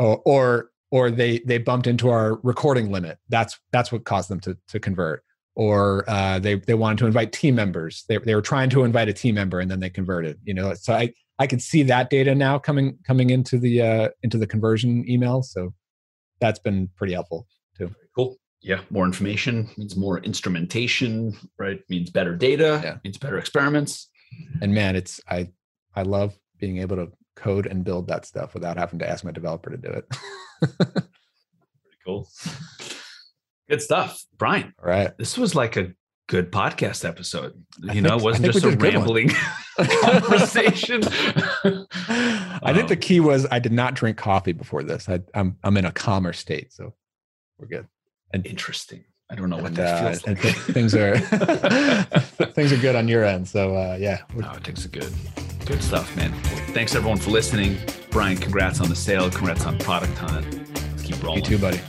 or 0.00 0.20
or, 0.24 0.70
or 0.90 1.10
they 1.10 1.38
they 1.40 1.58
bumped 1.58 1.86
into 1.86 2.08
our 2.08 2.40
recording 2.42 2.90
limit. 2.90 3.18
That's 3.28 3.58
that's 3.72 3.92
what 3.92 4.04
caused 4.04 4.28
them 4.30 4.40
to 4.40 4.56
to 4.68 4.80
convert. 4.80 5.22
Or 5.56 6.04
uh, 6.08 6.38
they 6.38 6.54
they 6.56 6.74
wanted 6.74 6.98
to 6.98 7.06
invite 7.06 7.32
team 7.32 7.54
members. 7.54 8.04
They 8.08 8.18
they 8.18 8.34
were 8.34 8.42
trying 8.42 8.70
to 8.70 8.84
invite 8.84 9.08
a 9.08 9.12
team 9.12 9.34
member 9.34 9.60
and 9.60 9.70
then 9.70 9.80
they 9.80 9.90
converted. 9.90 10.38
You 10.44 10.54
know, 10.54 10.74
so 10.74 10.94
I 10.94 11.12
I 11.38 11.46
could 11.46 11.62
see 11.62 11.82
that 11.84 12.10
data 12.10 12.34
now 12.34 12.58
coming 12.58 12.98
coming 13.06 13.30
into 13.30 13.58
the 13.58 13.82
uh, 13.82 14.08
into 14.22 14.38
the 14.38 14.46
conversion 14.46 15.08
email. 15.08 15.42
So 15.42 15.74
that's 16.40 16.58
been 16.58 16.88
pretty 16.96 17.12
helpful 17.12 17.46
too. 17.76 17.94
Cool. 18.16 18.36
Yeah, 18.62 18.80
more 18.90 19.06
information 19.06 19.68
means 19.78 19.96
more 19.96 20.18
instrumentation, 20.20 21.34
right? 21.58 21.80
Means 21.88 22.10
better 22.10 22.36
data, 22.36 22.80
Yeah. 22.84 22.98
means 23.04 23.16
better 23.18 23.38
experiments. 23.38 24.08
And 24.60 24.74
man, 24.74 24.96
it's 24.96 25.20
I 25.28 25.48
I 25.94 26.02
love 26.02 26.38
being 26.58 26.78
able 26.78 26.96
to 26.96 27.10
code 27.36 27.66
and 27.66 27.84
build 27.84 28.08
that 28.08 28.26
stuff 28.26 28.54
without 28.54 28.76
having 28.76 28.98
to 29.00 29.08
ask 29.08 29.24
my 29.24 29.30
developer 29.30 29.70
to 29.70 29.76
do 29.76 29.88
it. 29.88 30.08
Pretty 30.60 31.06
cool. 32.04 32.28
Good 33.68 33.82
stuff. 33.82 34.24
Brian, 34.36 34.74
All 34.82 34.88
right. 34.90 35.16
this 35.18 35.38
was 35.38 35.54
like 35.54 35.76
a 35.76 35.92
good 36.28 36.50
podcast 36.52 37.08
episode. 37.08 37.54
You 37.82 38.00
know, 38.02 38.16
it 38.16 38.22
wasn't 38.22 38.46
just 38.46 38.58
a 38.64 38.70
did 38.70 38.74
a 38.74 38.76
good 38.76 38.94
one. 38.94 38.94
rambling 38.94 39.28
conversation. 40.02 41.02
I 41.04 42.72
think 42.74 42.88
the 42.88 42.94
Um, 42.96 43.00
key 43.00 43.20
was 43.20 43.46
I 43.50 43.58
did 43.58 43.72
not 43.72 43.94
drink 43.94 44.16
coffee 44.16 44.52
before 44.52 44.82
this. 44.82 45.08
I, 45.08 45.20
I'm 45.34 45.56
I'm 45.62 45.76
in 45.76 45.84
a 45.84 45.92
calmer 45.92 46.32
state, 46.32 46.72
so 46.72 46.94
we're 47.58 47.66
good. 47.68 47.86
And, 48.32 48.46
Interesting. 48.46 49.04
I 49.30 49.34
don't 49.36 49.48
know 49.48 49.58
what 49.58 49.74
that 49.76 50.02
uh, 50.02 50.26
like. 50.26 50.40
th- 50.42 50.54
things 50.56 50.94
are 50.94 51.16
things 52.52 52.72
are 52.72 52.76
good 52.78 52.96
on 52.96 53.06
your 53.08 53.24
end. 53.24 53.46
So 53.48 53.76
uh, 53.76 53.96
yeah, 53.98 54.22
No, 54.34 54.50
it 54.52 54.64
takes 54.64 54.84
a 54.84 54.88
good, 54.88 55.12
good 55.66 55.82
stuff, 55.82 56.14
man. 56.16 56.32
Thanks 56.74 56.94
everyone 56.94 57.18
for 57.18 57.30
listening. 57.30 57.76
Brian, 58.10 58.36
congrats 58.36 58.80
on 58.80 58.88
the 58.88 58.96
sale. 58.96 59.30
Congrats 59.30 59.64
on 59.66 59.78
Product 59.78 60.16
Hunt. 60.18 60.46
Let's 60.90 61.02
keep 61.02 61.22
rolling. 61.22 61.44
you 61.44 61.46
too, 61.50 61.58
buddy. 61.58 61.80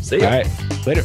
See 0.00 0.16
All 0.16 0.22
ya. 0.22 0.28
right, 0.28 0.86
later. 0.86 1.02